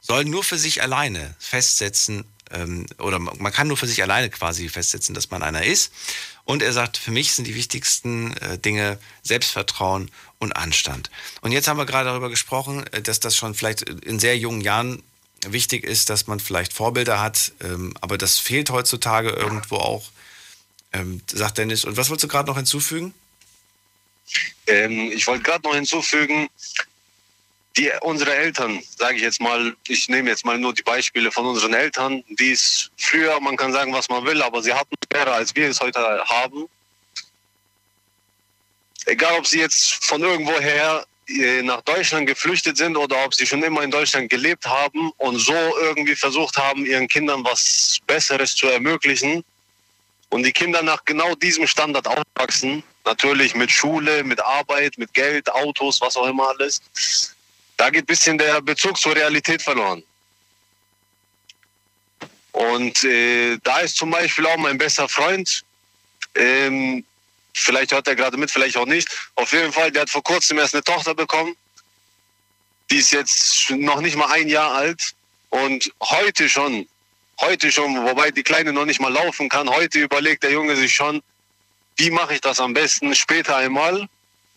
[0.00, 4.68] soll nur für sich alleine festsetzen, ähm, oder man kann nur für sich alleine quasi
[4.68, 5.92] festsetzen, dass man einer ist.
[6.44, 11.10] Und er sagt, für mich sind die wichtigsten äh, Dinge Selbstvertrauen und Anstand.
[11.42, 14.60] Und jetzt haben wir gerade darüber gesprochen, äh, dass das schon vielleicht in sehr jungen
[14.60, 15.02] Jahren
[15.46, 20.10] wichtig ist, dass man vielleicht Vorbilder hat, ähm, aber das fehlt heutzutage irgendwo auch,
[20.92, 21.84] ähm, sagt Dennis.
[21.84, 23.14] Und was wolltest du gerade noch hinzufügen?
[24.66, 26.48] Ähm, ich wollte gerade noch hinzufügen,
[27.76, 31.46] die, unsere Eltern, sage ich jetzt mal, ich nehme jetzt mal nur die Beispiele von
[31.46, 35.34] unseren Eltern, die es früher, man kann sagen, was man will, aber sie hatten schwerer,
[35.34, 36.68] als wir es heute haben.
[39.06, 41.06] Egal, ob sie jetzt von irgendwoher
[41.62, 45.54] nach Deutschland geflüchtet sind oder ob sie schon immer in Deutschland gelebt haben und so
[45.80, 49.44] irgendwie versucht haben, ihren Kindern was Besseres zu ermöglichen.
[50.30, 55.50] Und die Kinder nach genau diesem Standard aufwachsen, natürlich mit Schule, mit Arbeit, mit Geld,
[55.52, 56.80] Autos, was auch immer alles.
[57.80, 60.02] Da geht ein bisschen der Bezug zur Realität verloren.
[62.52, 65.64] Und äh, da ist zum Beispiel auch mein bester Freund.
[66.34, 67.02] Ähm,
[67.54, 69.08] Vielleicht hört er gerade mit, vielleicht auch nicht.
[69.34, 71.56] Auf jeden Fall, der hat vor kurzem erst eine Tochter bekommen.
[72.90, 75.14] Die ist jetzt noch nicht mal ein Jahr alt.
[75.48, 76.86] Und heute schon,
[77.40, 80.94] heute schon, wobei die Kleine noch nicht mal laufen kann, heute überlegt der Junge sich
[80.94, 81.22] schon,
[81.96, 84.06] wie mache ich das am besten später einmal,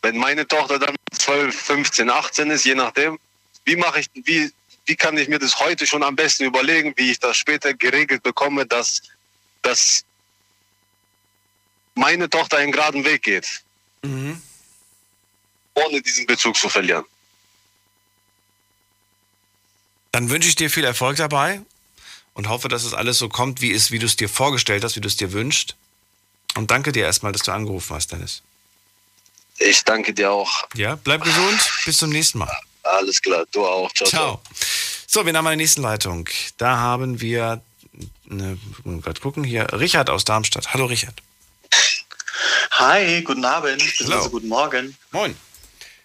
[0.03, 3.17] wenn meine Tochter dann 12, 15, 18 ist, je nachdem.
[3.65, 4.51] Wie mache ich, wie,
[4.85, 8.21] wie kann ich mir das heute schon am besten überlegen, wie ich das später geregelt
[8.21, 9.01] bekomme, dass,
[9.61, 10.03] dass
[11.95, 13.63] meine Tochter einen geraden Weg geht.
[14.03, 14.41] Mhm.
[15.73, 17.05] Ohne diesen Bezug zu verlieren.
[20.11, 21.61] Dann wünsche ich dir viel Erfolg dabei
[22.33, 24.97] und hoffe, dass es alles so kommt, wie, es, wie du es dir vorgestellt hast,
[24.97, 25.75] wie du es dir wünschst.
[26.55, 28.43] Und danke dir erstmal, dass du angerufen hast, Dennis.
[29.59, 30.67] Ich danke dir auch.
[30.75, 31.59] Ja, bleib gesund.
[31.85, 32.51] Bis zum nächsten Mal.
[32.83, 33.91] Alles klar, du auch.
[33.93, 34.41] Ciao, ciao.
[35.07, 36.27] So, wir haben eine nächste Leitung.
[36.57, 37.61] Da haben wir,
[38.25, 40.73] ne, gerade gucken hier, Richard aus Darmstadt.
[40.73, 41.15] Hallo, Richard.
[42.71, 43.81] Hi, guten Abend.
[43.99, 44.97] Also guten Morgen.
[45.11, 45.37] Moin.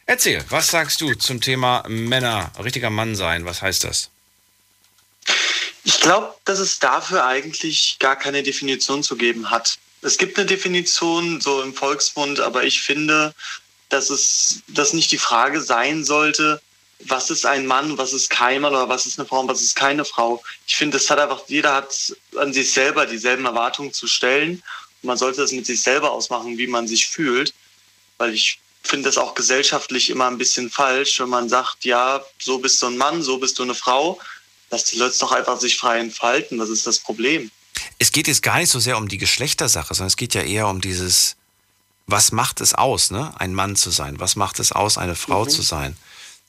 [0.06, 3.44] Erzähl, was sagst du zum Thema Männer, richtiger Mann sein?
[3.44, 4.10] Was heißt das?
[5.84, 9.78] Ich glaube, dass es dafür eigentlich gar keine Definition zu geben hat.
[10.02, 13.34] Es gibt eine Definition so im Volksmund, aber ich finde,
[13.88, 16.60] dass es dass nicht die Frage sein sollte,
[17.00, 19.60] was ist ein Mann, was ist kein Mann oder was ist eine Frau und was
[19.60, 20.42] ist keine Frau.
[20.66, 24.62] Ich finde, es hat einfach, jeder hat an sich selber dieselben Erwartungen zu stellen.
[25.02, 27.54] Und man sollte das mit sich selber ausmachen, wie man sich fühlt.
[28.18, 32.58] Weil ich finde das auch gesellschaftlich immer ein bisschen falsch, wenn man sagt, ja, so
[32.58, 34.18] bist du ein Mann, so bist du eine Frau.
[34.70, 36.58] Lass die Leute doch einfach sich frei entfalten.
[36.58, 37.50] Was ist das Problem?
[37.98, 40.68] Es geht jetzt gar nicht so sehr um die Geschlechtersache, sondern es geht ja eher
[40.68, 41.36] um dieses,
[42.06, 43.32] was macht es aus, ne?
[43.38, 44.18] ein Mann zu sein?
[44.18, 45.48] Was macht es aus, eine Frau mhm.
[45.50, 45.96] zu sein?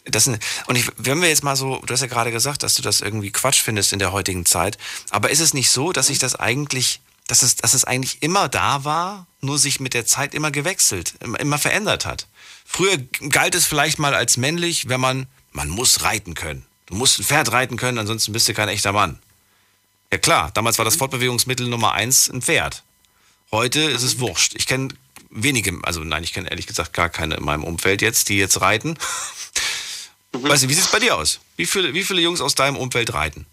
[0.06, 0.39] Das, und
[0.76, 3.31] ich, wenn wir jetzt mal so, du hast ja gerade gesagt, dass du das irgendwie
[3.31, 4.77] Quatsch findest in der heutigen Zeit,
[5.10, 8.47] aber ist es nicht so, dass sich das eigentlich, dass es, dass es eigentlich immer
[8.47, 12.27] da war, nur sich mit der Zeit immer gewechselt, immer verändert hat?
[12.65, 12.97] Früher
[13.30, 16.65] galt es vielleicht mal als männlich, wenn man, man muss reiten können.
[16.85, 19.19] Du musst ein Pferd reiten können, ansonsten bist du kein echter Mann.
[20.11, 22.84] Ja klar, damals war das Fortbewegungsmittel Nummer eins ein Pferd.
[23.52, 24.53] Heute ist es wurscht.
[24.56, 24.90] Ich kenne
[25.30, 28.61] wenige, also nein, ich kenne ehrlich gesagt gar keine in meinem Umfeld jetzt, die jetzt
[28.61, 28.98] reiten.
[30.34, 30.49] Mhm.
[30.49, 31.40] Weißt du, wie sieht es bei dir aus?
[31.57, 33.45] Wie viele, wie viele Jungs aus deinem Umfeld reiten?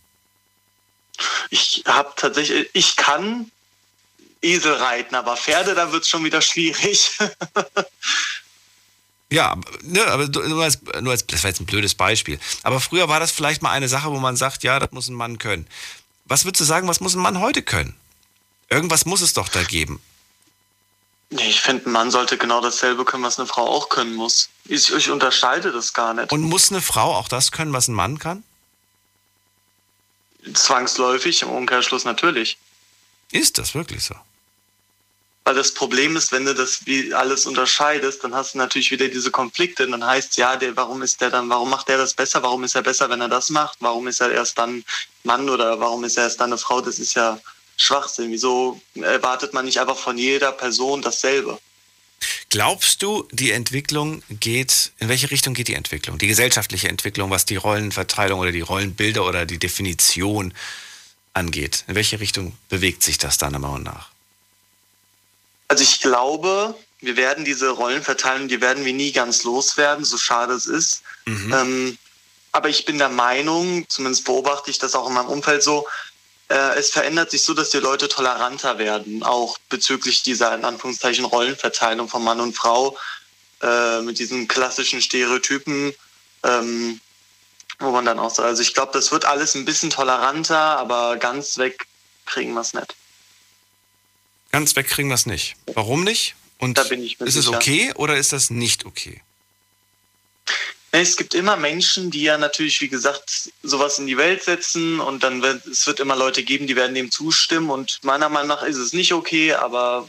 [1.50, 3.50] Ich habe tatsächlich, ich kann
[4.42, 7.10] Esel reiten, aber Pferde, da wird es schon wieder schwierig.
[9.28, 12.38] Ja, ne, aber nur als, nur als, das war jetzt ein blödes Beispiel.
[12.62, 15.16] Aber früher war das vielleicht mal eine Sache, wo man sagt, ja, das muss ein
[15.16, 15.66] Mann können.
[16.26, 17.94] Was würdest du sagen, was muss ein Mann heute können?
[18.68, 20.00] Irgendwas muss es doch da geben.
[21.30, 24.48] Nee, ich finde, ein Mann sollte genau dasselbe können, was eine Frau auch können muss.
[24.64, 26.32] Ich, ich unterscheide das gar nicht.
[26.32, 28.44] Und muss eine Frau auch das können, was ein Mann kann?
[30.52, 32.58] Zwangsläufig, im Umkehrschluss natürlich.
[33.32, 34.14] Ist das wirklich so?
[35.46, 39.06] Weil das Problem ist, wenn du das wie alles unterscheidest, dann hast du natürlich wieder
[39.06, 39.86] diese Konflikte.
[39.86, 42.42] Dann heißt ja, der, warum ist der dann, warum macht der das besser?
[42.42, 43.78] Warum ist er besser, wenn er das macht?
[43.78, 44.84] Warum ist er erst dann
[45.22, 46.80] Mann oder warum ist er erst dann eine Frau?
[46.80, 47.38] Das ist ja
[47.76, 48.32] Schwachsinn.
[48.32, 51.60] Wieso erwartet man nicht einfach von jeder Person dasselbe?
[52.50, 56.18] Glaubst du, die Entwicklung geht, in welche Richtung geht die Entwicklung?
[56.18, 60.52] Die gesellschaftliche Entwicklung, was die Rollenverteilung oder die Rollenbilder oder die Definition
[61.34, 61.84] angeht.
[61.86, 64.15] In welche Richtung bewegt sich das deiner Meinung nach?
[65.68, 70.54] Also ich glaube, wir werden diese Rollenverteilung, die werden wir nie ganz loswerden, so schade
[70.54, 71.02] es ist.
[71.26, 71.52] Mhm.
[71.52, 71.98] Ähm,
[72.52, 75.86] aber ich bin der Meinung, zumindest beobachte ich das auch in meinem Umfeld so,
[76.48, 81.24] äh, es verändert sich so, dass die Leute toleranter werden, auch bezüglich dieser in Anführungszeichen
[81.24, 82.96] Rollenverteilung von Mann und Frau
[83.62, 85.92] äh, mit diesen klassischen Stereotypen.
[86.44, 87.00] Ähm,
[87.78, 91.16] wo man dann auch so, also ich glaube, das wird alles ein bisschen toleranter, aber
[91.16, 91.86] ganz weg
[92.24, 92.94] kriegen wir es nicht.
[94.56, 95.54] Ganz weg kriegen wir es nicht.
[95.74, 96.34] Warum nicht?
[96.56, 97.58] Und ist es sicher.
[97.58, 99.20] okay oder ist das nicht okay?
[100.92, 105.22] Es gibt immer Menschen, die ja natürlich, wie gesagt, sowas in die Welt setzen und
[105.22, 108.62] dann wird es wird immer Leute geben, die werden dem zustimmen und meiner Meinung nach
[108.62, 110.08] ist es nicht okay, aber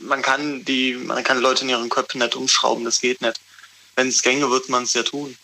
[0.00, 3.40] man kann die, man kann Leute in ihren Köpfen nicht umschrauben, das geht nicht.
[3.94, 5.38] Wenn es gänge, wird man es ja tun.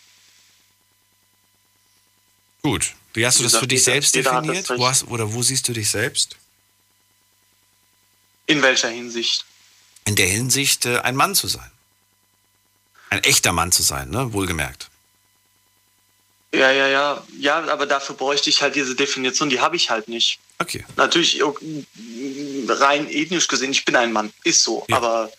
[2.63, 2.93] Gut.
[3.15, 4.69] Wie hast du das für dich selbst definiert?
[4.77, 6.37] Wo hast, oder wo siehst du dich selbst?
[8.53, 9.47] In welcher Hinsicht?
[10.05, 11.71] In der Hinsicht, äh, ein Mann zu sein.
[13.09, 14.35] Ein echter Mann zu sein, ne?
[14.35, 14.91] wohlgemerkt.
[16.53, 17.25] Ja, ja, ja.
[17.39, 20.39] Ja, aber dafür bräuchte ich halt diese Definition, die habe ich halt nicht.
[20.59, 20.85] Okay.
[20.97, 21.41] Natürlich,
[22.69, 24.85] rein ethnisch gesehen, ich bin ein Mann, ist so.
[24.89, 24.99] Ja.
[24.99, 25.33] Aber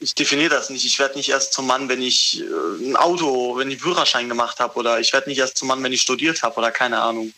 [0.00, 0.84] ich definiere das nicht.
[0.84, 4.58] Ich werde nicht erst zum Mann, wenn ich äh, ein Auto, wenn ich Führerschein gemacht
[4.58, 7.32] habe oder ich werde nicht erst zum Mann, wenn ich studiert habe oder keine Ahnung.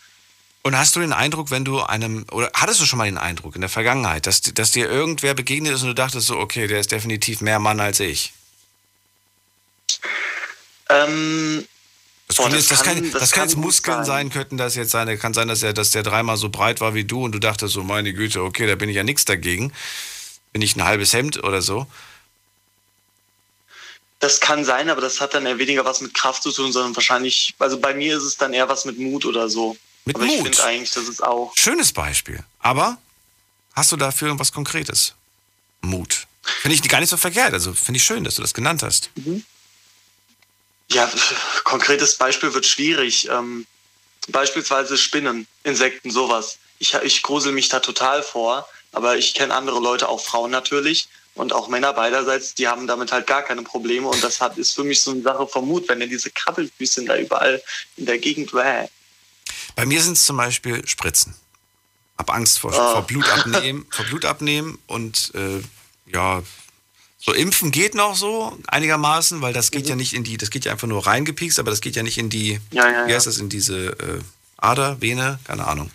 [0.62, 3.54] Und hast du den Eindruck, wenn du einem, oder hattest du schon mal den Eindruck
[3.54, 6.80] in der Vergangenheit, dass, dass dir irgendwer begegnet ist und du dachtest so, okay, der
[6.80, 8.32] ist definitiv mehr Mann als ich?
[10.90, 11.66] Ähm,
[12.28, 14.26] Das, Boah, kann, das das, kann- kann, das kann jetzt Muskeln sein.
[14.26, 14.30] sein.
[14.30, 15.18] könnten das jetzt sein.
[15.18, 17.72] Kann sein, dass, er, dass der dreimal so breit war wie du und du dachtest
[17.74, 19.72] so, meine Güte, okay, da bin ich ja nichts dagegen.
[20.52, 21.86] Bin ich ein halbes Hemd oder so.
[24.18, 26.94] Das kann sein, aber das hat dann eher weniger was mit Kraft zu tun, sondern
[26.94, 29.76] wahrscheinlich, also bei mir ist es dann eher was mit Mut oder so.
[30.04, 30.56] Mit aber ich Mut?
[30.56, 31.52] finde eigentlich, das ist auch.
[31.56, 32.42] Schönes Beispiel.
[32.58, 32.98] Aber
[33.74, 35.14] hast du dafür irgendwas Konkretes?
[35.82, 36.26] Mut.
[36.42, 37.52] Finde ich gar nicht so verkehrt.
[37.52, 39.10] Also finde ich schön, dass du das genannt hast.
[40.90, 41.10] Ja,
[41.64, 43.28] konkretes Beispiel wird schwierig.
[43.28, 43.66] Ähm,
[44.28, 46.58] beispielsweise Spinnen, Insekten, sowas.
[46.78, 51.08] Ich, ich grusel mich da total vor, aber ich kenne andere Leute, auch Frauen natürlich
[51.34, 54.74] und auch Männer beiderseits, die haben damit halt gar keine Probleme und das hat, ist
[54.74, 57.62] für mich so eine Sache vom Mut, wenn denn diese Krabbelfüßchen da überall
[57.96, 58.88] in der Gegend, wäh.
[59.76, 61.34] Bei mir sind es zum Beispiel Spritzen.
[62.18, 62.92] Hab Angst vor, Ah.
[62.92, 65.62] vor Blutabnehmen, vor Blutabnehmen und äh,
[66.12, 66.42] ja,
[67.18, 70.64] so impfen geht noch so einigermaßen, weil das geht ja nicht in die, das geht
[70.64, 72.76] ja einfach nur reingepiekst, aber das geht ja nicht in die, Mhm.
[72.76, 74.20] Ja, ja, wie heißt das, in diese äh,
[74.56, 75.90] Ader, Vene, keine Ahnung.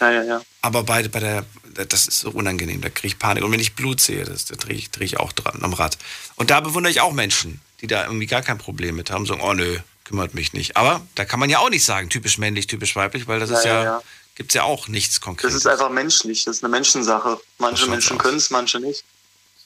[0.00, 0.42] Ja, ja, ja.
[0.62, 1.44] Aber bei, bei der,
[1.88, 3.42] das ist so unangenehm, da kriege ich Panik.
[3.44, 5.98] Und wenn ich Blut sehe, das, da drehe ich, dreh ich auch dran am Rad.
[6.36, 9.40] Und da bewundere ich auch Menschen, die da irgendwie gar kein Problem mit haben, sagen,
[9.40, 9.78] oh nö,
[10.08, 10.76] kümmert mich nicht.
[10.76, 13.58] Aber da kann man ja auch nicht sagen, typisch männlich, typisch weiblich, weil das Ja,
[13.58, 14.02] ist ja, ja, ja.
[14.36, 15.54] gibt's ja auch nichts Das Konkretes.
[15.54, 17.38] ist einfach menschlich, das ist eine Menschensache.
[17.58, 18.22] Manche schaut's Menschen aus.
[18.22, 19.04] können es, manche nicht.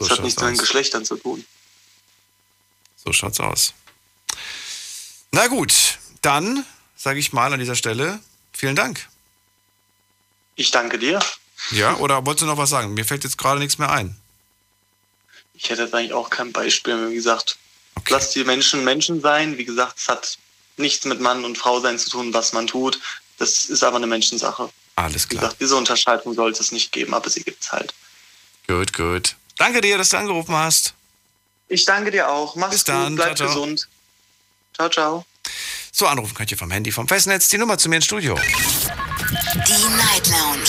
[0.01, 0.60] So das hat nichts mit den aus.
[0.60, 1.44] Geschlechtern zu tun.
[3.05, 3.73] So schaut's aus.
[5.31, 5.73] Na gut,
[6.23, 6.64] dann
[6.97, 8.19] sage ich mal an dieser Stelle
[8.52, 9.09] vielen Dank.
[10.56, 11.20] Ich danke dir.
[11.70, 12.94] Ja, oder wolltest du noch was sagen?
[12.94, 14.16] Mir fällt jetzt gerade nichts mehr ein.
[15.55, 17.56] Ich hätte jetzt eigentlich auch kein Beispiel, wie gesagt.
[18.09, 19.59] Lass die Menschen Menschen sein.
[19.59, 20.39] Wie gesagt, es hat
[20.77, 23.01] nichts mit Mann und Frau sein zu tun, was man tut.
[23.39, 24.70] Das ist aber eine Menschensache.
[24.97, 25.43] Alles Wie klar.
[25.44, 27.94] gesagt, diese Unterscheidung sollte es nicht geben, aber sie gibt es halt.
[28.66, 29.36] Gut, gut.
[29.56, 30.94] Danke dir, dass du angerufen hast.
[31.69, 32.56] Ich danke dir auch.
[32.56, 33.09] Mach's Bis dann.
[33.09, 33.60] gut, bleib Ciao, ciao.
[33.60, 33.89] gesund.
[34.74, 35.27] Ciao, ciao.
[35.90, 37.48] So, anrufen könnt ihr vom Handy, vom Festnetz.
[37.48, 38.35] Die Nummer zu mir ins Studio.
[38.35, 40.69] Die Night Lounge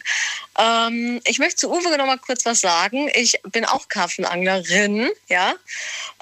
[0.58, 3.10] Ähm, ich möchte zu Uwe noch mal kurz was sagen.
[3.14, 5.54] Ich bin auch Karpfenanglerin, ja.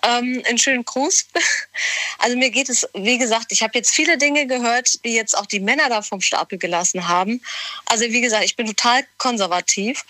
[0.04, 1.28] Ähm, einen schönen Gruß.
[2.22, 5.46] Also mir geht es, wie gesagt, ich habe jetzt viele Dinge gehört, die jetzt auch
[5.46, 7.42] die Männer da vom Stapel gelassen haben.
[7.86, 10.04] Also wie gesagt, ich bin total konservativ.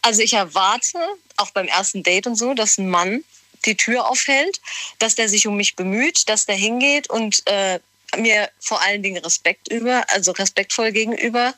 [0.00, 0.98] Also ich erwarte,
[1.36, 3.24] auch beim ersten Date und so, dass ein Mann
[3.66, 4.60] die Tür aufhält,
[4.98, 7.80] dass der sich um mich bemüht, dass der hingeht und äh,
[8.16, 11.54] mir vor allen Dingen Respekt über, also respektvoll gegenüber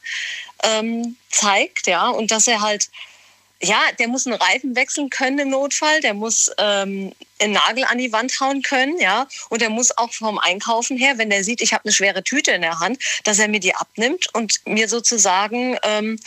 [0.62, 2.88] ähm, zeigt, ja, und dass er halt,
[3.62, 7.98] ja, der muss einen Reifen wechseln können im Notfall, der muss ähm, einen Nagel an
[7.98, 11.60] die Wand hauen können, ja, und er muss auch vom Einkaufen her, wenn er sieht,
[11.60, 14.88] ich habe eine schwere Tüte in der Hand, dass er mir die abnimmt und mir
[14.88, 16.18] sozusagen, ähm,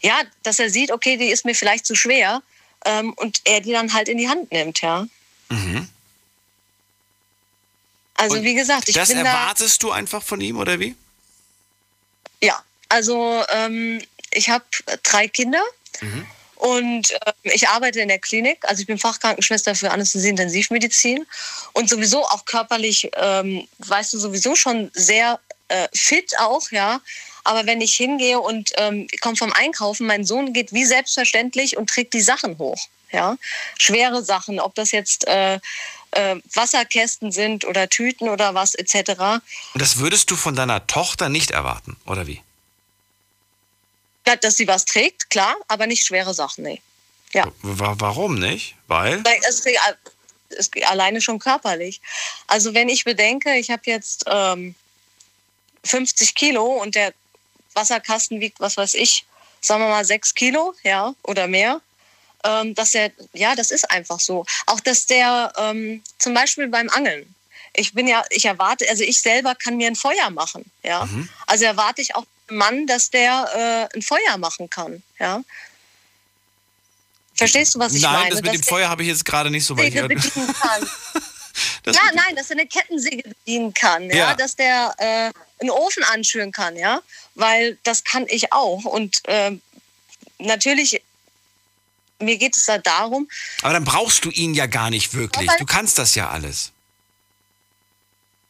[0.00, 2.42] ja, dass er sieht, okay, die ist mir vielleicht zu schwer
[2.84, 5.06] ähm, und er die dann halt in die Hand nimmt, ja.
[5.48, 5.88] Mhm.
[8.18, 10.94] Also wie gesagt, ich das bin da, erwartest du einfach von ihm, oder wie?
[12.40, 14.64] ja, also ähm, ich habe
[15.02, 15.62] drei Kinder
[16.56, 18.58] und äh, ich arbeite in der Klinik.
[18.62, 21.26] Also ich bin Fachkrankenschwester für Anästhesie-Intensivmedizin
[21.72, 27.00] und sowieso auch körperlich, ähm, weißt du, sowieso schon sehr äh, fit auch, ja.
[27.44, 31.88] Aber wenn ich hingehe und ähm, komme vom Einkaufen, mein Sohn geht wie selbstverständlich und
[31.88, 33.36] trägt die Sachen hoch, ja.
[33.78, 35.58] Schwere Sachen, ob das jetzt äh,
[36.12, 38.94] äh, Wasserkästen sind oder Tüten oder was etc.
[39.74, 42.42] Und das würdest du von deiner Tochter nicht erwarten, oder wie?
[44.26, 46.82] Ja, Dass sie was trägt, klar, aber nicht schwere Sachen, nee.
[47.32, 47.46] Ja.
[47.62, 48.74] Wa- Warum nicht?
[48.86, 49.24] Weil?
[49.24, 49.64] Weil es,
[50.50, 52.00] es geht alleine schon körperlich.
[52.46, 54.74] Also wenn ich bedenke, ich habe jetzt ähm,
[55.84, 57.12] 50 Kilo und der
[57.74, 59.24] Wasserkasten wiegt, was weiß ich,
[59.60, 61.80] sagen wir mal 6 Kilo, ja, oder mehr.
[62.44, 64.46] Ähm, dass der, ja, das ist einfach so.
[64.66, 67.34] Auch dass der ähm, zum Beispiel beim Angeln,
[67.74, 71.04] ich bin ja, ich erwarte, also ich selber kann mir ein Feuer machen, ja.
[71.04, 71.28] Mhm.
[71.46, 75.42] Also erwarte ich auch einen Mann, dass der äh, ein Feuer machen kann, ja.
[77.34, 78.30] Verstehst du, was ich Nein, meine?
[78.30, 80.12] das mit Dass dem Feuer habe ich jetzt gerade nicht so weit gehört.
[81.82, 84.34] Das ja, nein, dass er eine Kettensäge bedienen kann, ja, Ja.
[84.34, 87.00] dass der äh, einen Ofen anschüren kann, ja,
[87.34, 89.60] weil das kann ich auch und ähm,
[90.38, 91.02] natürlich
[92.20, 93.28] mir geht es da darum,
[93.62, 95.50] Aber dann brauchst du ihn ja gar nicht wirklich.
[95.58, 96.72] Du kannst das ja alles.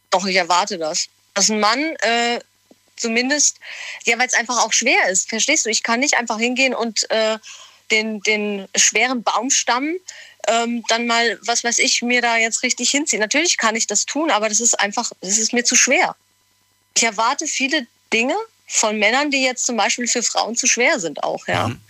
[0.09, 1.07] doch, ich erwarte das.
[1.33, 2.39] Dass ein Mann äh,
[2.95, 3.59] zumindest,
[4.05, 5.29] ja, weil es einfach auch schwer ist.
[5.29, 5.69] Verstehst du?
[5.69, 7.37] Ich kann nicht einfach hingehen und äh,
[7.91, 9.95] den, den schweren Baumstamm
[10.47, 13.19] ähm, dann mal, was weiß ich, mir da jetzt richtig hinziehen.
[13.19, 16.15] Natürlich kann ich das tun, aber das ist einfach, das ist mir zu schwer.
[16.95, 18.35] Ich erwarte viele Dinge
[18.67, 21.69] von Männern, die jetzt zum Beispiel für Frauen zu schwer sind, auch, ja.
[21.69, 21.81] Mhm.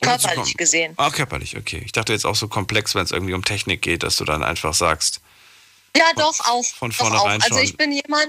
[0.00, 0.92] Körperlich gesehen.
[0.96, 1.82] Ah, körperlich, okay.
[1.84, 4.42] Ich dachte jetzt auch so komplex, wenn es irgendwie um Technik geht, dass du dann
[4.42, 5.20] einfach sagst,
[5.96, 6.64] Ja, doch, auch.
[6.78, 7.08] von doch auch.
[7.08, 7.64] vornherein Also schon.
[7.64, 8.28] ich bin jemand,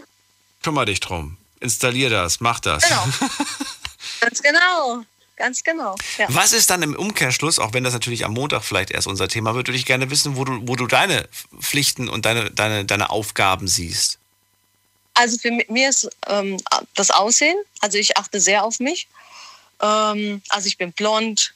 [0.63, 1.37] kümmere dich drum.
[1.59, 2.83] Installier das, mach das.
[2.83, 3.07] Genau.
[4.21, 5.01] ganz genau,
[5.35, 5.95] ganz genau.
[6.17, 6.27] Ja.
[6.29, 9.55] Was ist dann im Umkehrschluss, auch wenn das natürlich am Montag vielleicht erst unser Thema
[9.55, 11.27] wird, würde ich gerne wissen, wo du, wo du deine
[11.59, 14.17] Pflichten und deine, deine, deine Aufgaben siehst.
[15.13, 16.57] Also für mi- mir ist ähm,
[16.93, 19.07] das Aussehen, also ich achte sehr auf mich.
[19.81, 21.53] Ähm, also ich bin blond,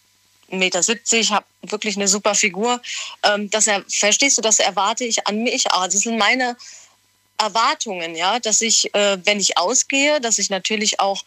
[0.51, 2.81] 1,70 Meter, habe wirklich eine super Figur.
[3.23, 5.71] Ähm, das er, verstehst du, das erwarte ich an mich.
[5.71, 6.57] Also das sind meine
[7.37, 11.23] Erwartungen, ja, dass ich, äh, wenn ich ausgehe, dass ich natürlich auch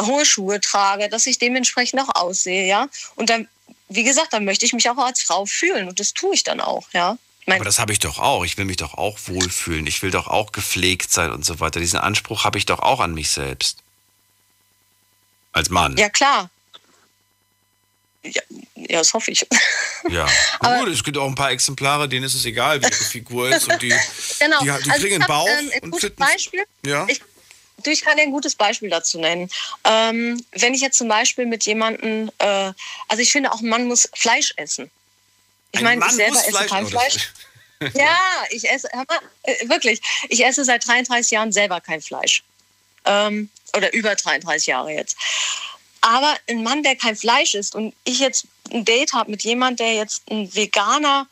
[0.00, 2.88] hohe Schuhe trage, dass ich dementsprechend auch aussehe, ja.
[3.14, 3.48] Und dann,
[3.88, 6.60] wie gesagt, dann möchte ich mich auch als Frau fühlen und das tue ich dann
[6.60, 7.16] auch, ja.
[7.46, 8.44] Mein, Aber das habe ich doch auch.
[8.44, 9.86] Ich will mich doch auch wohlfühlen.
[9.86, 11.78] Ich will doch auch gepflegt sein und so weiter.
[11.78, 13.78] Diesen Anspruch habe ich doch auch an mich selbst.
[15.52, 15.94] Als Mann.
[15.98, 16.48] ja, klar.
[18.24, 18.42] Ja,
[18.76, 19.46] ja, das hoffe ich.
[20.08, 20.26] Ja.
[20.60, 23.54] Aber- Gut, es gibt auch ein paar Exemplare, denen ist es egal, wie ihre Figur
[23.54, 23.68] ist.
[23.68, 23.88] Und die,
[24.38, 24.58] genau.
[24.60, 26.10] die, die Also kriegen einen Bauch ähm, ein und gutes.
[26.16, 26.64] Beispiel.
[26.86, 27.06] Ja.
[27.08, 27.20] Ich,
[27.84, 29.50] ich kann dir ein gutes Beispiel dazu nennen.
[29.84, 32.72] Ähm, wenn ich jetzt zum Beispiel mit jemandem, äh,
[33.08, 34.90] also ich finde auch ein Mann muss Fleisch essen.
[35.72, 37.32] Ich Ein meine, ich selber esse Fleisch- kein Fleisch.
[37.92, 38.16] Ja,
[38.50, 39.06] ich esse, mal,
[39.42, 42.42] äh, wirklich, ich esse seit 33 Jahren selber kein Fleisch.
[43.04, 45.16] Ähm, oder über 33 Jahre jetzt.
[46.04, 49.80] Aber ein Mann, der kein Fleisch isst und ich jetzt ein Date habe mit jemand,
[49.80, 51.26] der jetzt ein veganer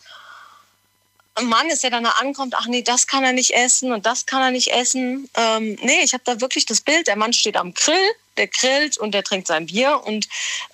[1.42, 4.24] Mann ist, der dann da ankommt, ach nee, das kann er nicht essen und das
[4.24, 5.28] kann er nicht essen.
[5.34, 8.96] Ähm, nee, ich habe da wirklich das Bild, der Mann steht am Grill, der grillt
[8.96, 10.26] und der trinkt sein Bier und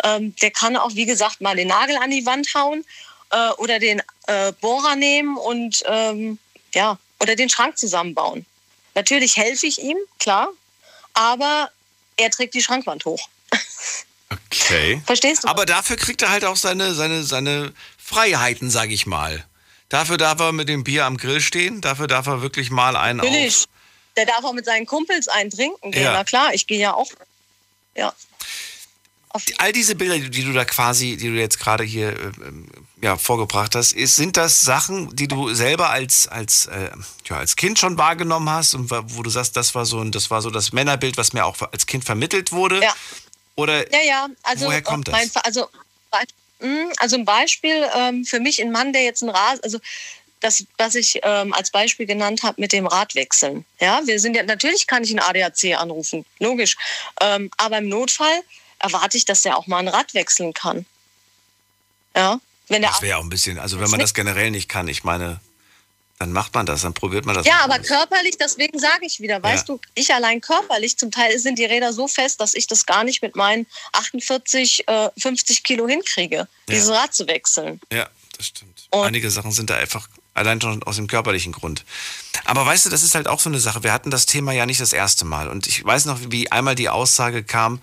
[0.04, 2.84] ähm, der kann auch, wie gesagt, mal den Nagel an die Wand hauen
[3.30, 6.38] äh, oder den äh, Bohrer nehmen und ähm,
[6.72, 8.46] ja, oder den Schrank zusammenbauen.
[8.94, 10.50] Natürlich helfe ich ihm, klar,
[11.14, 11.72] aber
[12.16, 13.28] er trägt die Schrankwand hoch.
[14.30, 15.00] Okay.
[15.06, 15.48] Verstehst du?
[15.48, 19.44] Aber dafür kriegt er halt auch seine, seine, seine Freiheiten, sag ich mal.
[19.88, 23.18] Dafür darf er mit dem Bier am Grill stehen, dafür darf er wirklich mal einen
[23.18, 23.62] Natürlich.
[23.62, 23.68] auf.
[24.16, 26.02] Der darf auch mit seinen Kumpels einen trinken gehen.
[26.02, 26.12] Ja.
[26.12, 27.10] Na klar, ich gehe ja auch.
[27.96, 28.12] Ja.
[29.58, 32.32] All diese Bilder, die du da quasi, die du jetzt gerade hier äh,
[33.00, 36.90] ja, vorgebracht hast, ist, sind das Sachen, die du selber als, als, äh,
[37.26, 40.30] ja, als Kind schon wahrgenommen hast und wo du sagst, das war so ein, das
[40.30, 42.82] war so das Männerbild, was mir auch als Kind vermittelt wurde?
[42.82, 42.94] Ja.
[43.58, 44.28] Oder Ja, ja.
[44.44, 45.32] Also, Woher kommt mein, das?
[45.32, 45.68] Fa- also,
[46.60, 49.80] mh, also ein Beispiel ähm, für mich, ein Mann, der jetzt ein Rad, also
[50.38, 53.64] das, was ich ähm, als Beispiel genannt habe mit dem Radwechseln.
[53.80, 56.76] Ja, wir sind ja, natürlich kann ich einen ADAC anrufen, logisch.
[57.20, 58.42] Ähm, aber im Notfall
[58.78, 60.86] erwarte ich, dass der auch mal ein Rad wechseln kann.
[62.14, 64.86] Ja, wenn der das wäre auch ein bisschen, also wenn man das generell nicht kann,
[64.86, 65.40] ich meine,
[66.18, 67.46] dann macht man das, dann probiert man das.
[67.46, 71.58] Ja, aber körperlich, deswegen sage ich wieder, weißt du, ich allein körperlich, zum Teil sind
[71.58, 75.86] die Räder so fest, dass ich das gar nicht mit meinen 48, äh, 50 Kilo
[75.86, 77.80] hinkriege, dieses Rad zu wechseln.
[77.92, 78.88] Ja, das stimmt.
[78.90, 81.84] Einige Sachen sind da einfach allein schon aus dem körperlichen Grund.
[82.44, 83.82] Aber weißt du, das ist halt auch so eine Sache.
[83.82, 85.48] Wir hatten das Thema ja nicht das erste Mal.
[85.48, 87.80] Und ich weiß noch, wie einmal die Aussage kam,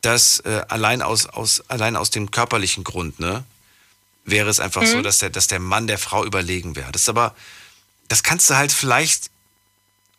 [0.00, 3.44] dass äh, allein, aus, aus, allein aus dem körperlichen Grund, ne,
[4.26, 4.86] wäre es einfach Mhm.
[4.86, 6.92] so, dass der, dass der Mann der Frau überlegen wäre.
[6.92, 7.34] Das ist aber,
[8.08, 9.30] das kannst du halt vielleicht,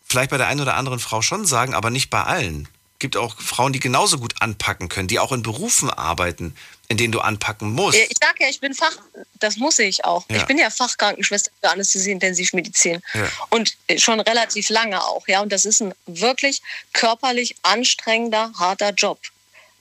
[0.08, 2.68] vielleicht bei der einen oder anderen Frau schon sagen, aber nicht bei allen.
[2.98, 6.56] Gibt auch Frauen, die genauso gut anpacken können, die auch in Berufen arbeiten,
[6.88, 7.96] in denen du anpacken musst.
[7.96, 8.96] Ich sage ja, ich bin Fach,
[9.38, 10.24] das muss ich auch.
[10.28, 10.38] Ja.
[10.38, 13.28] Ich bin ja Fachkrankenschwester für Anästhesie Intensivmedizin Ja.
[13.50, 15.42] und schon relativ lange auch, ja.
[15.42, 16.60] Und das ist ein wirklich
[16.92, 19.20] körperlich anstrengender, harter Job.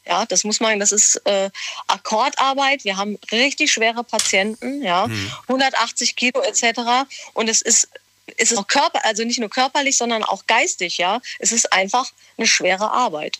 [0.08, 1.50] Ja, das muss man, das ist äh,
[1.88, 2.86] Akkordarbeit.
[2.86, 5.32] Wir haben richtig schwere Patienten, ja, Mhm.
[5.48, 7.08] 180 Kilo etc.
[7.34, 7.90] Und es ist,
[8.38, 11.22] es ist auch Körper, also nicht nur körperlich, sondern auch geistig, ja.
[11.40, 13.40] Es ist einfach eine schwere Arbeit.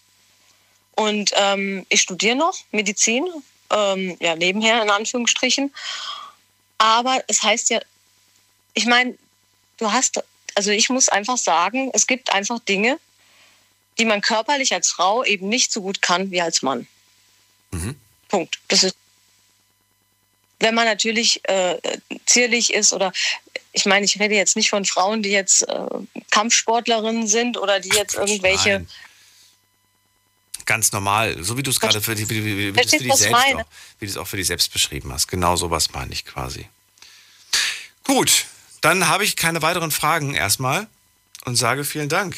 [0.96, 3.28] Und ähm, ich studiere noch Medizin,
[3.70, 5.74] ähm, ja, nebenher in Anführungsstrichen.
[6.80, 7.80] Aber es heißt ja,
[8.74, 9.18] ich meine,
[9.78, 10.24] du hast,
[10.56, 13.00] also ich muss einfach sagen, es gibt einfach Dinge,
[14.00, 16.88] die man körperlich als Frau eben nicht so gut kann wie als Mann.
[18.28, 18.60] Punkt.
[18.68, 18.96] Das ist,
[20.60, 21.78] wenn man natürlich äh,
[22.26, 23.12] zierlich ist oder
[23.72, 25.86] ich meine, ich rede jetzt nicht von Frauen, die jetzt äh,
[26.32, 28.88] Kampfsportlerinnen sind oder die jetzt irgendwelche nein.
[30.66, 33.32] Ganz normal, so wie du es gerade für, die, wie, wie, wie, für dich selbst
[33.32, 33.62] meine?
[33.62, 33.68] auch,
[34.00, 35.30] wie du es auch für dich selbst beschrieben hast.
[35.30, 36.68] Genau sowas meine ich quasi.
[38.04, 38.48] Gut,
[38.82, 40.88] dann habe ich keine weiteren Fragen erstmal
[41.46, 42.36] und sage vielen Dank.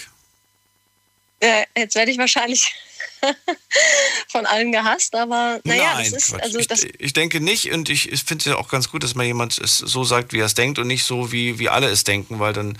[1.40, 2.74] Äh, jetzt werde ich wahrscheinlich
[4.28, 7.90] von allen gehasst, aber naja, Nein, das ist, also das, ich, ich denke nicht und
[7.90, 10.40] ich, ich finde es ja auch ganz gut, dass mal jemand es so sagt, wie
[10.40, 12.78] er es denkt und nicht so, wie, wie alle es denken, weil dann,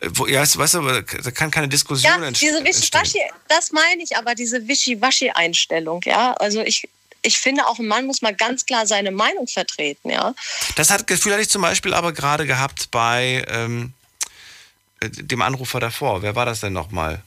[0.00, 2.64] äh, wo, ja, weißt du, da kann keine Diskussion ja, diese entstehen.
[2.64, 6.88] Wischiwaschi, das meine ich, aber diese Wischiwaschi-Einstellung, ja, also ich,
[7.22, 10.34] ich finde auch ein Mann muss mal ganz klar seine Meinung vertreten, ja.
[10.76, 13.92] Das hat Gefühl hatte ich zum Beispiel aber gerade gehabt bei ähm,
[15.00, 16.22] äh, dem Anrufer davor.
[16.22, 17.22] Wer war das denn nochmal?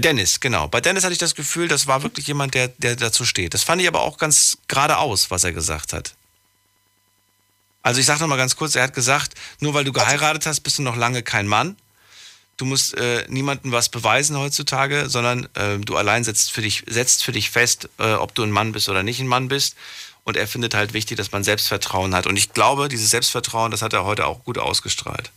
[0.00, 0.68] Dennis, genau.
[0.68, 3.54] Bei Dennis hatte ich das Gefühl, das war wirklich jemand, der, der dazu steht.
[3.54, 6.14] Das fand ich aber auch ganz geradeaus, was er gesagt hat.
[7.82, 10.78] Also ich sage nochmal ganz kurz, er hat gesagt, nur weil du geheiratet hast, bist
[10.78, 11.76] du noch lange kein Mann.
[12.58, 17.22] Du musst äh, niemandem was beweisen heutzutage, sondern äh, du allein setzt für dich, setzt
[17.22, 19.76] für dich fest, äh, ob du ein Mann bist oder nicht ein Mann bist.
[20.24, 22.26] Und er findet halt wichtig, dass man Selbstvertrauen hat.
[22.26, 25.30] Und ich glaube, dieses Selbstvertrauen, das hat er heute auch gut ausgestrahlt.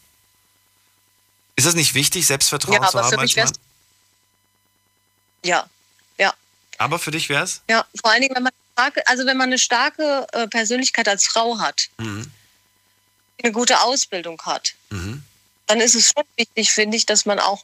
[1.55, 3.59] Ist das nicht wichtig, Selbstvertrauen Ja, zu aber haben für als mich wär's, Mann?
[5.43, 5.69] Ja,
[6.18, 6.34] ja.
[6.77, 7.61] Aber für dich wär's?
[7.69, 11.26] Ja, vor allen Dingen, wenn man starke, also wenn man eine starke äh, Persönlichkeit als
[11.27, 12.31] Frau hat, Mhm.
[13.43, 15.23] eine gute Ausbildung hat, Mhm.
[15.68, 17.63] dann ist es schon wichtig, finde ich, dass man auch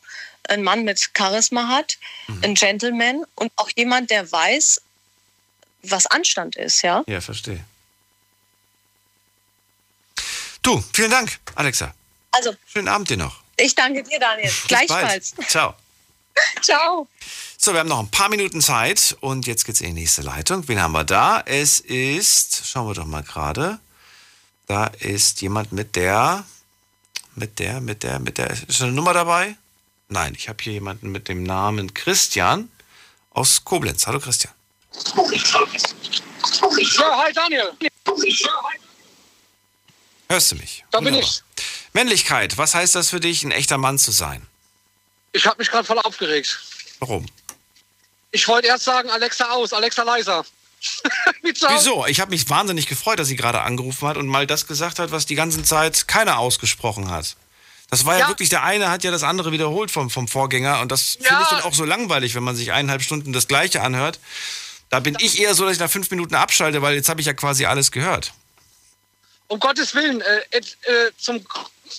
[0.50, 1.98] einen Mann mit Charisma hat,
[2.28, 2.44] Mhm.
[2.44, 4.82] einen Gentleman und auch jemand, der weiß,
[5.84, 7.04] was Anstand ist, ja.
[7.08, 7.64] Ja, verstehe.
[10.62, 11.94] Du, vielen Dank, Alexa.
[12.32, 13.42] Also, Schönen Abend dir noch.
[13.56, 14.52] ich danke dir, Daniel.
[14.68, 15.34] Gleichfalls.
[15.48, 15.76] Ciao.
[16.62, 17.08] Ciao.
[17.68, 20.66] So, wir haben noch ein paar Minuten Zeit und jetzt geht's in die nächste Leitung.
[20.70, 21.44] Wen haben wir da?
[21.46, 23.78] Es ist, schauen wir doch mal gerade.
[24.68, 26.46] Da ist jemand mit der,
[27.36, 29.58] mit der, mit der, mit der, ist eine Nummer dabei?
[30.08, 32.72] Nein, ich habe hier jemanden mit dem Namen Christian
[33.32, 34.08] aus Koblenz.
[34.08, 34.54] Hallo Christian.
[36.96, 37.74] Ja, hi Daniel.
[40.30, 40.86] Hörst du mich?
[40.90, 41.30] Da bin Wunderbar.
[41.30, 41.44] ich.
[41.92, 44.48] Männlichkeit, was heißt das für dich, ein echter Mann zu sein?
[45.34, 46.62] Ich habe mich gerade voll aufgeregt.
[47.00, 47.26] Warum?
[48.32, 50.46] Ich wollte erst sagen, Alexa aus, Alexa leiser.
[51.42, 52.06] Wieso?
[52.06, 55.12] Ich habe mich wahnsinnig gefreut, dass sie gerade angerufen hat und mal das gesagt hat,
[55.12, 57.36] was die ganze Zeit keiner ausgesprochen hat.
[57.90, 58.28] Das war ja, Ja.
[58.28, 61.48] wirklich, der eine hat ja das andere wiederholt vom, vom Vorgänger und das finde ich
[61.48, 64.20] dann auch so langweilig, wenn man sich eineinhalb Stunden das Gleiche anhört.
[64.90, 67.28] Da bin ich eher so, dass ich nach fünf Minuten abschalte, weil jetzt habe ich
[67.28, 68.34] ja quasi alles gehört.
[69.48, 71.46] Um Gottes Willen, äh, äh, zum,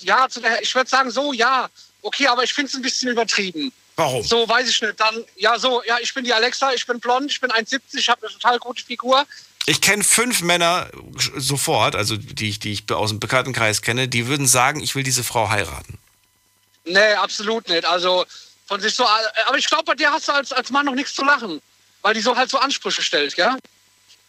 [0.01, 1.69] ja, zu der, ich würde sagen so, ja,
[2.03, 3.71] okay, aber ich finde es ein bisschen übertrieben.
[3.99, 4.23] Warum?
[4.23, 4.97] So, weiß ich nicht.
[4.97, 8.07] Dann, ja, so, ja, ich bin die Alexa, ich bin blond, ich bin 1,70, ich
[8.07, 9.25] habe eine total gute Figur.
[9.65, 10.89] Ich kenne fünf Männer
[11.35, 15.03] sofort, also die ich, die ich aus dem Bekanntenkreis kenne, die würden sagen, ich will
[15.03, 15.99] diese Frau heiraten.
[16.85, 17.83] Nee, absolut nicht.
[17.83, 18.25] Also
[18.67, 19.07] von sich so, äh,
[19.47, 21.61] aber ich glaube, bei dir hast du als, als Mann noch nichts zu lachen,
[22.01, 23.57] weil die so halt so Ansprüche stellt, ja?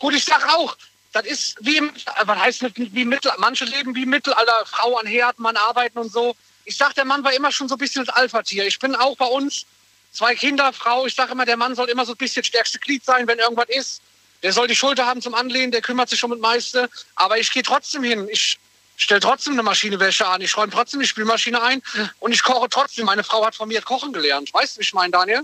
[0.01, 0.77] Gut, ich sag auch,
[1.13, 1.91] das ist wie äh,
[2.25, 6.11] was heißt nicht wie Mittel, manche leben wie Mittelalter, Frau an Herd, Mann arbeiten und
[6.11, 6.35] so.
[6.71, 8.65] Ich sag, der Mann war immer schon so ein bisschen das Alpha-Tier.
[8.65, 9.67] Ich bin auch bei uns
[10.13, 11.05] zwei Kinder, Frau.
[11.05, 13.69] Ich sage immer, der Mann soll immer so ein bisschen stärkste Glied sein, wenn irgendwas
[13.71, 14.01] ist.
[14.45, 16.89] Der soll die Schulter haben zum Anlehnen, der kümmert sich schon mit meiste.
[17.17, 18.29] Aber ich gehe trotzdem hin.
[18.31, 18.57] Ich
[18.97, 20.43] stelle trotzdem eine Maschine Wäsche an.
[20.43, 21.83] Ich räume trotzdem die Spülmaschine ein
[22.21, 23.05] und ich koche trotzdem.
[23.05, 24.55] Meine Frau hat von mir kochen gelernt.
[24.55, 25.43] Weißt du, wie ich meine, Daniel?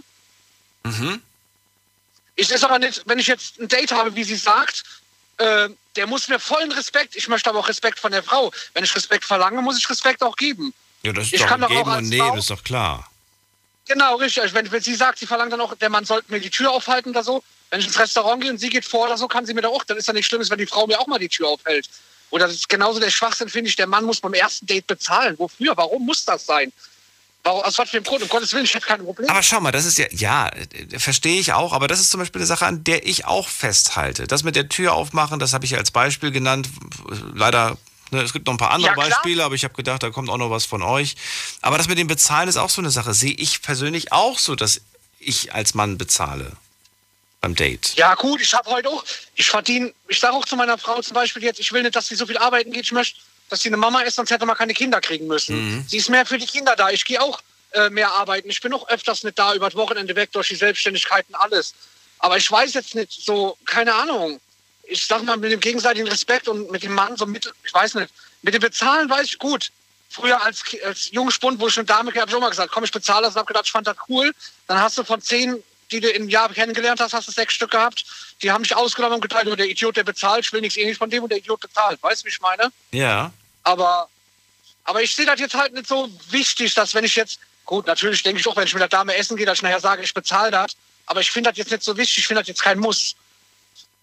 [0.85, 1.21] Mhm.
[2.37, 4.85] Ich ist aber nicht, wenn ich jetzt ein Date habe, wie sie sagt,
[5.39, 7.17] äh, der muss mir vollen Respekt.
[7.17, 8.53] Ich möchte aber auch Respekt von der Frau.
[8.75, 10.73] Wenn ich Respekt verlange, muss ich Respekt auch geben.
[11.07, 13.09] Ja, das ist Ich doch kann doch geben auch und nehmen, Frau- ist doch klar.
[13.89, 14.43] Genau, richtig.
[14.43, 16.71] Also wenn, wenn sie sagt, sie verlangt dann auch, der Mann sollte mir die Tür
[16.73, 17.43] aufhalten oder so.
[17.71, 19.69] Wenn ich ins Restaurant gehe und sie geht vor oder so, kann sie mir da
[19.69, 19.85] auch.
[19.85, 21.89] Dann ist ja nichts Schlimmes, wenn die Frau mir auch mal die Tür aufhält.
[22.31, 25.39] Oder das ist genauso der Schwachsinn, finde ich, der Mann muss beim ersten Date bezahlen.
[25.39, 25.77] Wofür?
[25.77, 26.73] Warum muss das sein?
[27.45, 28.23] Warum, aus was für einem Grund?
[28.23, 29.29] Um Gottes Willen, ich hätte kein Problem.
[29.31, 32.19] Aber schau mal, das ist ja, ja, äh, verstehe ich auch, aber das ist zum
[32.19, 34.27] Beispiel eine Sache, an der ich auch festhalte.
[34.27, 36.69] Das mit der Tür aufmachen, das habe ich ja als Beispiel genannt.
[37.35, 37.79] Leider, ne,
[38.13, 38.97] es gibt noch ein paar andere Ja.
[38.97, 41.17] Beispiele, aber ich habe gedacht, da kommt auch noch was von euch.
[41.61, 43.15] Aber das mit dem Bezahlen ist auch so eine Sache.
[43.15, 44.81] Sehe ich persönlich auch so, dass
[45.19, 46.53] ich als Mann bezahle
[47.41, 47.95] beim Date.
[47.97, 49.05] Ja, gut, ich habe heute auch,
[49.35, 52.09] ich verdiene, ich sage auch zu meiner Frau zum Beispiel jetzt, ich will nicht, dass
[52.09, 54.57] sie so viel arbeiten geht, ich möchte, dass sie eine Mama ist, sonst hätte man
[54.57, 55.77] keine Kinder kriegen müssen.
[55.77, 55.85] Mhm.
[55.89, 56.91] Sie ist mehr für die Kinder da.
[56.91, 57.41] Ich gehe auch
[57.73, 58.49] äh, mehr arbeiten.
[58.51, 61.75] Ich bin auch öfters nicht da, über das Wochenende weg, durch die Selbstständigkeit und alles.
[62.19, 64.41] Aber ich weiß jetzt nicht so, keine Ahnung.
[64.89, 67.95] Ich sag mal, mit dem gegenseitigen Respekt und mit dem Mann so mit, ich weiß
[67.95, 69.71] nicht, mit dem Bezahlen weiß ich gut.
[70.09, 72.93] Früher als, als Jungspund, wo ich eine Dame habe ich auch mal gesagt, komm, ich
[72.93, 74.33] bezahle das und habe gedacht, ich fand das cool.
[74.69, 77.73] Dann hast du von zehn, die du im Jahr kennengelernt hast, hast du sechs Stück
[77.73, 78.05] gehabt.
[78.43, 80.99] Die haben mich ausgenommen und geteilt, nur der Idiot, der bezahlt, ich will nichts ähnliches
[80.99, 82.03] von dem und der Idiot bezahlt.
[82.03, 82.71] Weißt du, wie ich meine?
[82.93, 83.33] Ja.
[83.65, 84.09] Aber,
[84.85, 88.23] aber ich sehe das jetzt halt nicht so wichtig, dass wenn ich jetzt, gut, natürlich
[88.23, 90.15] denke ich auch, wenn ich mit der Dame essen gehe, dass ich nachher sage, ich
[90.15, 90.77] bezahle das.
[91.07, 93.17] Aber ich finde das jetzt nicht so wichtig, ich finde das jetzt kein Muss.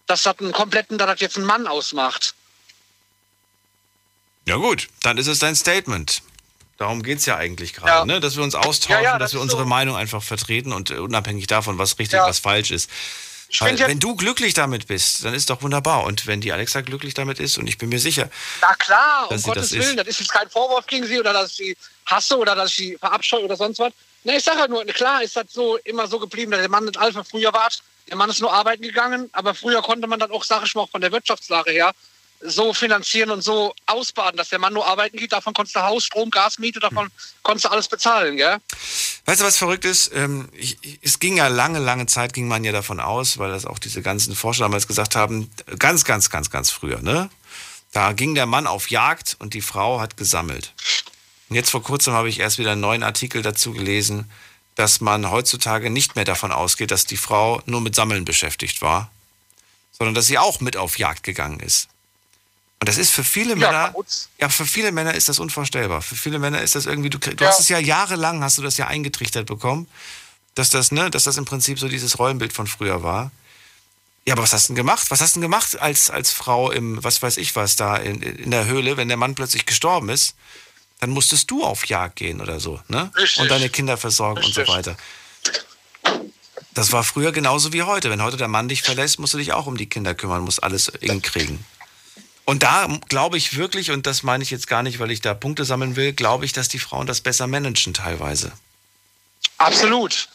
[0.07, 2.35] Dass das einen kompletten, dass das jetzt einen Mann ausmacht.
[4.45, 6.21] Ja gut, dann ist es dein Statement.
[6.77, 8.05] Darum geht es ja eigentlich gerade, Ja.
[8.05, 8.19] ne?
[8.19, 9.67] dass wir uns austauschen, Ja, ja, dass das wir ist unsere so.
[9.67, 12.89] Meinung einfach vertreten und äh, unabhängig davon, was richtig, was falsch ist.
[13.59, 16.03] Weil, wenn du glücklich damit bist, dann ist doch wunderbar.
[16.05, 18.29] Und wenn die Alexa glücklich damit ist, und ich bin mir sicher,
[18.61, 21.33] Na klar, um Dass Gottes das Willen, das ist jetzt kein Vorwurf gegen sie oder
[21.33, 21.77] dass ich sie
[22.07, 23.93] hasse oder dass ich sie verabscheue oder sonst was.
[24.23, 26.85] Ne, ich sage halt nur, klar ist das so immer so geblieben, dass der Mann
[26.85, 27.69] nicht Alpha früher war.
[28.09, 30.81] Der Mann ist nur arbeiten gegangen, aber früher konnte man dann auch, sage ich mal,
[30.81, 31.93] auch von der Wirtschaftslage her,
[32.45, 35.31] so finanzieren und so ausbaden, dass der Mann nur arbeiten geht.
[35.31, 37.09] Davon konntest du Haus, Strom, Gas, Miete, davon
[37.41, 38.57] konntest du alles bezahlen, gell?
[39.25, 40.11] Weißt du, was verrückt ist?
[40.13, 43.51] Ähm, ich, ich- es ging ja lange, lange Zeit, ging man ja davon aus, weil
[43.51, 45.49] das auch diese ganzen Forscher damals gesagt haben,
[45.79, 47.29] ganz, ganz, ganz, ganz früher, ne?
[47.93, 50.73] Da ging der Mann auf Jagd und die Frau hat gesammelt.
[51.47, 54.29] Und jetzt vor kurzem habe ich erst wieder einen neuen Artikel dazu gelesen,
[54.75, 59.11] dass man heutzutage nicht mehr davon ausgeht, dass die Frau nur mit Sammeln beschäftigt war,
[59.91, 61.89] sondern dass sie auch mit auf Jagd gegangen ist.
[62.79, 63.93] Und das ist für viele Männer,
[64.39, 66.01] ja, für viele Männer ist das unvorstellbar.
[66.01, 67.49] Für viele Männer ist das irgendwie, du, du Ja.
[67.49, 69.87] hast es ja jahrelang, hast du das ja eingetrichtert bekommen,
[70.55, 73.31] dass das, ne, dass das im Prinzip so dieses Rollenbild von früher war.
[74.25, 75.11] Ja, aber was hast du denn gemacht?
[75.11, 78.21] Was hast du denn gemacht als, als Frau im, was weiß ich was, da in,
[78.21, 80.35] in der Höhle, wenn der Mann plötzlich gestorben ist?
[81.03, 83.11] Dann musstest du auf Jagd gehen oder so, ne?
[83.17, 83.41] Richtig.
[83.41, 84.73] Und deine Kinder versorgen und so Richtig.
[84.77, 84.95] weiter.
[86.73, 88.09] Das war früher genauso wie heute.
[88.09, 90.63] Wenn heute der Mann dich verlässt, musst du dich auch um die Kinder kümmern, musst
[90.63, 91.65] alles hinkriegen.
[92.45, 95.33] Und da glaube ich wirklich, und das meine ich jetzt gar nicht, weil ich da
[95.33, 98.53] Punkte sammeln will, glaube ich, dass die Frauen das besser managen teilweise.
[99.57, 100.29] Absolut.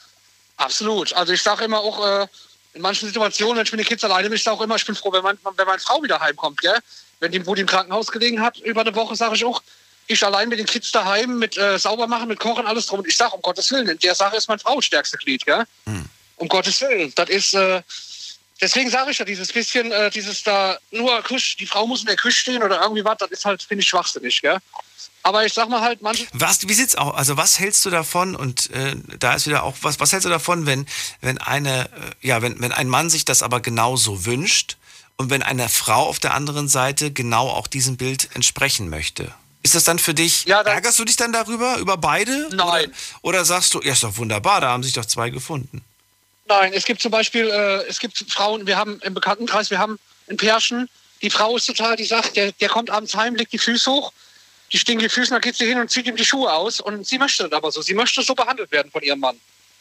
[0.59, 1.15] Absolut.
[1.15, 2.27] Also ich sage immer auch, äh,
[2.75, 4.85] in manchen Situationen, wenn ich mit den Kids alleine bin, ich sage auch immer, ich
[4.85, 6.79] bin froh, wenn, mein, wenn meine Frau wieder heimkommt, gell?
[7.21, 9.63] Wenn die, wo die im Krankenhaus gelegen hat, über eine Woche, sage ich auch,
[10.09, 13.01] ich allein mit den Kids daheim, mit äh, sauber machen, mit kochen, alles drum.
[13.01, 15.65] Und ich sage, um Gottes Willen, in der Sache ist meine Frau stärkste Glied, gell?
[16.37, 17.13] Um Gottes Willen.
[17.15, 17.83] Das ist, äh,
[18.61, 22.07] deswegen sage ich ja, dieses bisschen, äh, dieses da, nur Küche, die Frau muss in
[22.07, 24.59] der Küche stehen oder irgendwie was, das ist halt, finde ich, schwachsinnig, gell?
[25.23, 26.27] Aber ich sag mal halt, manche.
[26.33, 27.15] Was, wie sieht's aus?
[27.15, 28.35] Also was hältst du davon?
[28.35, 30.01] Und äh, da ist wieder auch was.
[30.01, 30.87] Was hältst du davon, wenn
[31.21, 31.87] wenn eine
[32.23, 34.77] äh, ja wenn wenn ein Mann sich das aber genauso wünscht
[35.17, 39.35] und wenn eine Frau auf der anderen Seite genau auch diesem Bild entsprechen möchte?
[39.63, 40.47] Ist das dann für dich?
[40.49, 42.49] ärgerst du dich dann darüber über beide?
[42.55, 42.93] Nein.
[43.23, 45.85] Oder, oder sagst du, ja ist doch wunderbar, da haben sich doch zwei gefunden.
[46.47, 49.99] Nein, es gibt zum Beispiel, äh, es gibt Frauen, wir haben im Bekanntenkreis, wir haben
[50.31, 50.89] ein Pärchen,
[51.21, 54.13] die Frau ist total, die sagt, der, der kommt abends heim, legt die Füße hoch,
[54.73, 57.07] die stehen die Füße, dann geht sie hin und zieht ihm die Schuhe aus und
[57.07, 57.83] sie möchte das aber so.
[57.83, 59.39] Sie möchte so behandelt werden von ihrem Mann.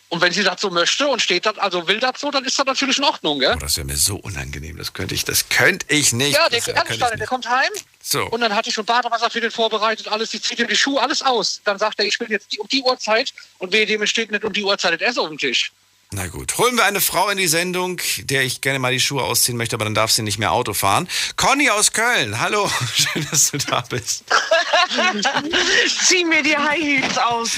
[0.09, 2.57] Und wenn sie das so möchte und steht das, also will das so, dann ist
[2.57, 3.53] das natürlich in Ordnung, gell?
[3.55, 4.77] Oh, das wäre mir so unangenehm.
[4.77, 6.34] Das könnte ich, das könnte ich nicht.
[6.34, 7.71] ja, der, das, ehrlich, könnte ich der kommt heim
[8.01, 8.25] So.
[8.27, 11.01] und dann hatte ich schon Badewasser für den vorbereitet, alles, die zieht ihm die Schuhe,
[11.01, 11.59] alles aus.
[11.65, 14.45] Dann sagt er, ich will jetzt die, um die Uhrzeit und wehe dem steht nicht
[14.45, 15.73] um die Uhrzeit das Essen auf dem Tisch.
[16.11, 19.23] Na gut, holen wir eine Frau in die Sendung, der ich gerne mal die Schuhe
[19.23, 21.09] ausziehen möchte, aber dann darf sie nicht mehr Auto fahren.
[21.35, 24.23] Conny aus Köln, hallo, schön, dass du da bist.
[26.05, 27.51] Zieh mir die High Heels aus.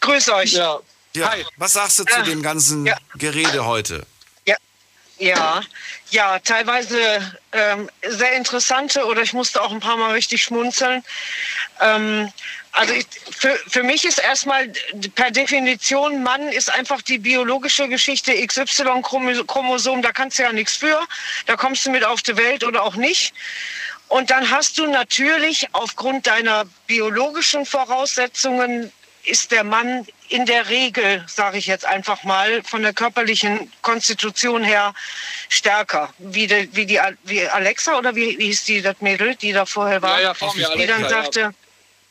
[0.00, 0.52] Grüß euch.
[0.52, 0.78] Ja.
[1.16, 4.06] Ja, was sagst du zu dem ganzen Gerede heute?
[4.46, 4.54] Ja,
[5.18, 5.60] ja,
[6.10, 11.02] ja teilweise ähm, sehr interessante oder ich musste auch ein paar Mal richtig schmunzeln.
[11.80, 12.32] Ähm,
[12.72, 14.68] also ich, für, für mich ist erstmal
[15.14, 21.00] per Definition, Mann ist einfach die biologische Geschichte XY-Chromosom, da kannst du ja nichts für.
[21.46, 23.34] Da kommst du mit auf die Welt oder auch nicht.
[24.08, 28.92] Und dann hast du natürlich aufgrund deiner biologischen Voraussetzungen
[29.24, 34.64] ist der Mann in der Regel, sage ich jetzt einfach mal, von der körperlichen Konstitution
[34.64, 34.94] her
[35.48, 36.12] stärker.
[36.18, 39.66] Wie, die, wie, die, wie Alexa oder wie, wie hieß die, das Mädel, die da
[39.66, 40.20] vorher war?
[40.20, 41.22] Ja, ja, die dann Alexa, ja.
[41.22, 41.54] sagte,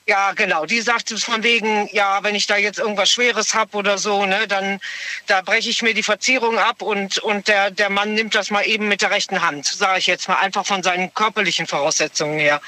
[0.10, 0.66] ja, genau.
[0.66, 4.48] Die sagte von wegen, ja, wenn ich da jetzt irgendwas Schweres hab oder so, ne,
[4.48, 4.80] dann
[5.28, 8.64] da breche ich mir die Verzierung ab und, und der, der Mann nimmt das mal
[8.64, 12.60] eben mit der rechten Hand, sage ich jetzt mal, einfach von seinen körperlichen Voraussetzungen her.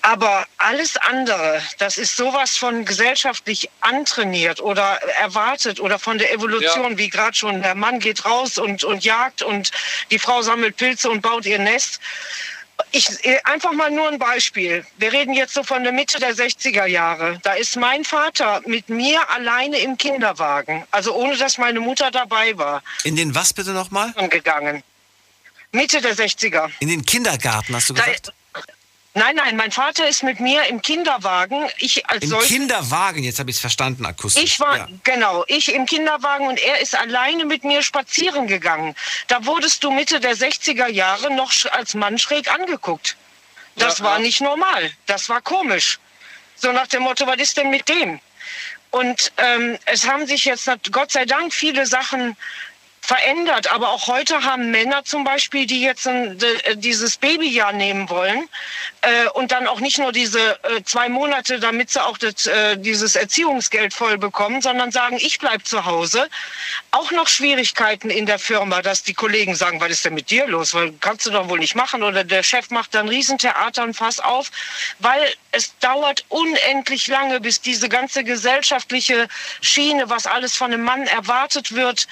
[0.00, 6.98] Aber alles andere, das ist sowas von gesellschaftlich antrainiert oder erwartet oder von der Evolution,
[6.98, 9.70] wie gerade schon, der Mann geht raus und, und jagt und
[10.10, 12.00] die Frau sammelt Pilze und baut ihr Nest.
[12.90, 13.08] Ich,
[13.44, 14.84] einfach mal nur ein Beispiel.
[14.98, 17.38] Wir reden jetzt so von der Mitte der 60er Jahre.
[17.42, 22.56] Da ist mein Vater mit mir alleine im Kinderwagen, also ohne dass meine Mutter dabei
[22.58, 24.12] war, In den was bitte nochmal?
[24.28, 24.82] gegangen.
[25.72, 26.70] Mitte der 60er.
[26.80, 28.32] In den Kindergarten, hast du Da, gesagt?
[29.14, 31.68] Nein, nein, mein Vater ist mit mir im Kinderwagen.
[31.78, 34.42] Ich als Im solches- Kinderwagen, jetzt habe ich es verstanden akustisch.
[34.42, 34.88] Ich war, Ja.
[35.04, 38.94] genau, ich im Kinderwagen und er ist alleine mit mir spazieren gegangen.
[39.28, 43.16] Da wurdest du Mitte der 60er Jahre noch als Mann schräg angeguckt.
[43.76, 44.22] Das Ja, war ja.
[44.24, 44.90] nicht normal.
[45.06, 45.98] Das war komisch.
[46.56, 48.20] So nach dem Motto, was ist denn mit dem?
[48.90, 52.36] Und ähm, es haben sich jetzt Gott sei Dank viele Sachen
[53.02, 53.70] verändert.
[53.72, 58.48] Aber auch heute haben Männer zum Beispiel, die jetzt ein, de, dieses Babyjahr nehmen wollen
[59.02, 62.78] äh, und dann auch nicht nur diese äh, zwei Monate, damit sie auch das, äh,
[62.78, 66.28] dieses Erziehungsgeld voll bekommen, sondern sagen, ich bleib zu Hause.
[66.94, 70.46] Auch noch Schwierigkeiten in der Firma, dass die Kollegen sagen, was ist denn mit dir
[70.46, 70.74] los?
[70.74, 72.02] Weil kannst du doch wohl nicht machen.
[72.02, 74.50] Oder der Chef macht dann Riesentheater und Fass auf,
[74.98, 79.26] weil es dauert unendlich lange, bis diese ganze gesellschaftliche
[79.62, 82.06] Schiene, was alles von einem Mann erwartet wird,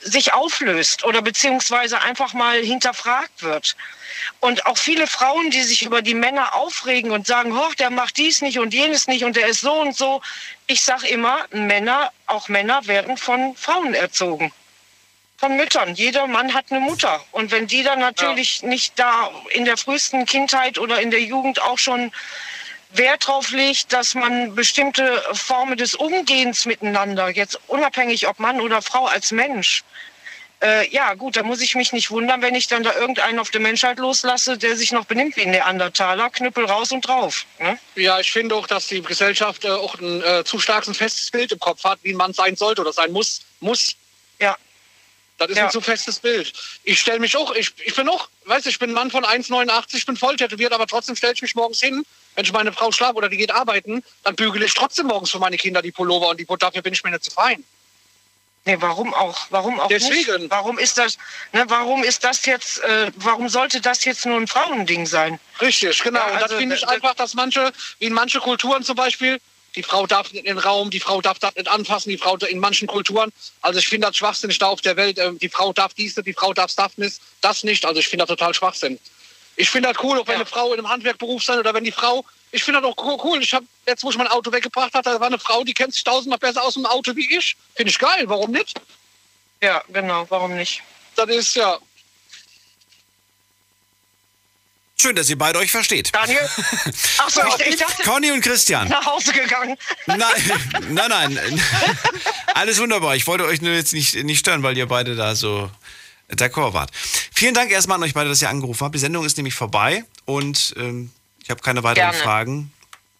[0.00, 3.76] sich auflöst oder beziehungsweise einfach mal hinterfragt wird.
[4.40, 8.16] Und auch viele Frauen, die sich über die Männer aufregen und sagen, hoch, der macht
[8.16, 10.20] dies nicht und jenes nicht und der ist so und so.
[10.66, 14.52] Ich sage immer, Männer, auch Männer werden von Frauen erzogen.
[15.38, 15.94] Von Müttern.
[15.94, 17.24] Jeder Mann hat eine Mutter.
[17.30, 21.62] Und wenn die dann natürlich nicht da in der frühesten Kindheit oder in der Jugend
[21.62, 22.10] auch schon
[22.90, 28.80] Wert drauf legt, dass man bestimmte Formen des Umgehens miteinander, jetzt unabhängig ob Mann oder
[28.82, 29.84] Frau als Mensch,
[30.60, 33.50] äh, ja gut, da muss ich mich nicht wundern, wenn ich dann da irgendeinen auf
[33.50, 37.46] die Menschheit loslasse, der sich noch benimmt wie ein Neandertaler, Knüppel raus und drauf.
[37.60, 37.78] Ne?
[37.94, 41.30] Ja, ich finde auch, dass die Gesellschaft äh, auch ein äh, zu starkes und festes
[41.30, 43.42] Bild im Kopf hat, wie ein Mann sein sollte oder sein muss.
[43.60, 43.94] Muss.
[44.40, 44.56] Ja.
[45.38, 45.66] Das ist Ja.
[45.66, 46.52] ein zu festes Bild.
[46.82, 49.24] Ich stelle mich auch, ich, ich bin auch, weißt du, ich bin ein Mann von
[49.24, 52.04] 1,89, ich bin voll tätowiert, aber trotzdem stelle ich mich morgens hin,
[52.34, 55.38] wenn ich meine Frau schlafe oder die geht arbeiten, dann bügele ich trotzdem morgens für
[55.38, 57.62] meine Kinder die Pullover und die dafür bin ich mir nicht zu fein.
[58.68, 59.46] Nee, warum auch?
[59.48, 60.42] Warum auch Deswegen.
[60.42, 60.50] nicht?
[60.50, 61.16] Warum ist das,
[61.54, 65.40] ne, warum ist das jetzt, äh, warum sollte das jetzt nur ein Frauending sein?
[65.58, 66.18] Richtig, genau.
[66.20, 68.94] Ja, und das also, finde ich das- einfach, dass manche, wie in manche Kulturen zum
[68.94, 69.40] Beispiel,
[69.74, 72.36] die Frau darf nicht in den Raum, die Frau darf das nicht anfassen, die Frau
[72.36, 73.32] in manchen Kulturen.
[73.62, 75.18] Also ich finde das schwachsinnig da auf der Welt.
[75.18, 77.86] ähm, Die Frau darf dies nicht, die Frau darf das nicht, das nicht.
[77.86, 78.98] Also ich finde das total Schwachsinn.
[79.56, 81.92] Ich finde das cool, auch wenn eine Frau in einem Handwerkberuf sein oder wenn die
[81.92, 83.42] Frau, ich finde das auch co- cool.
[83.42, 85.94] Ich habe jetzt, wo ich mein Auto weggebracht habe, da war eine Frau, die kennt
[85.94, 87.56] sich tausendmal besser aus dem Auto wie ich.
[87.76, 88.80] Finde ich geil, warum nicht?
[89.62, 90.82] Ja, genau, warum nicht?
[91.16, 91.78] Das ist ja.
[95.00, 96.12] Schön, dass ihr beide euch versteht.
[96.12, 96.40] Daniel?
[97.18, 98.88] Ach so, ich, ich dachte, Conny und Christian.
[98.88, 99.76] nach Hause gegangen.
[100.06, 100.18] Nein,
[100.90, 101.62] nein, nein.
[102.54, 103.14] Alles wunderbar.
[103.14, 105.70] Ich wollte euch nur jetzt nicht, nicht stören, weil ihr beide da so
[106.32, 106.90] d'accord wart.
[107.32, 108.94] Vielen Dank erstmal an euch beide, dass ihr angerufen habt.
[108.94, 111.12] Die Sendung ist nämlich vorbei und ähm,
[111.48, 112.22] ich habe keine weiteren Gerne.
[112.22, 112.72] Fragen.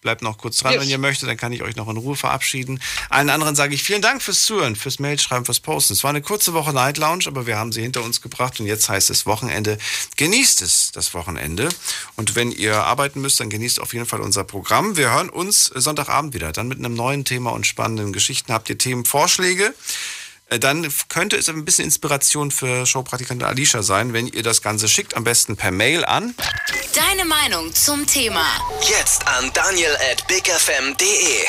[0.03, 0.83] Bleibt noch kurz dran, Yes.
[0.83, 2.79] wenn ihr möchtet, dann kann ich euch noch in Ruhe verabschieden.
[3.09, 5.95] Allen anderen sage ich vielen Dank fürs Zuhören, fürs Mailschreiben, fürs Posten.
[5.95, 8.67] Es war eine kurze Woche Night Lounge, aber wir haben sie hinter uns gebracht und
[8.67, 9.79] jetzt heißt es Wochenende.
[10.17, 11.71] Genießt es, das Wochenende.
[12.17, 14.97] Und wenn ihr arbeiten müsst, dann genießt auf jeden Fall unser Programm.
[14.99, 18.53] Wir hören uns Sonntagabend wieder, dann mit einem neuen Thema und spannenden Geschichten.
[18.53, 19.65] Habt ihr Themenvorschläge?
[19.65, 19.73] Äh,
[20.51, 25.15] Dann könnte es ein bisschen Inspiration für Showpraktikantin Alicia sein, wenn ihr das Ganze schickt,
[25.17, 26.35] am besten per Mail an.
[26.95, 28.47] Deine Meinung zum Thema.
[28.81, 31.45] Jetzt an daniel at bigfm.de.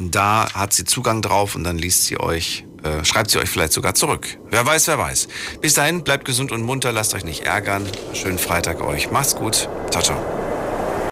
[0.00, 3.72] Da hat sie Zugang drauf und dann liest sie euch, äh, schreibt sie euch vielleicht
[3.72, 4.38] sogar zurück.
[4.48, 5.28] Wer weiß, wer weiß.
[5.60, 7.88] Bis dahin, bleibt gesund und munter, lasst euch nicht ärgern.
[8.14, 9.10] Schönen Freitag euch.
[9.12, 9.68] Macht's gut.
[9.90, 10.59] Ciao, ciao.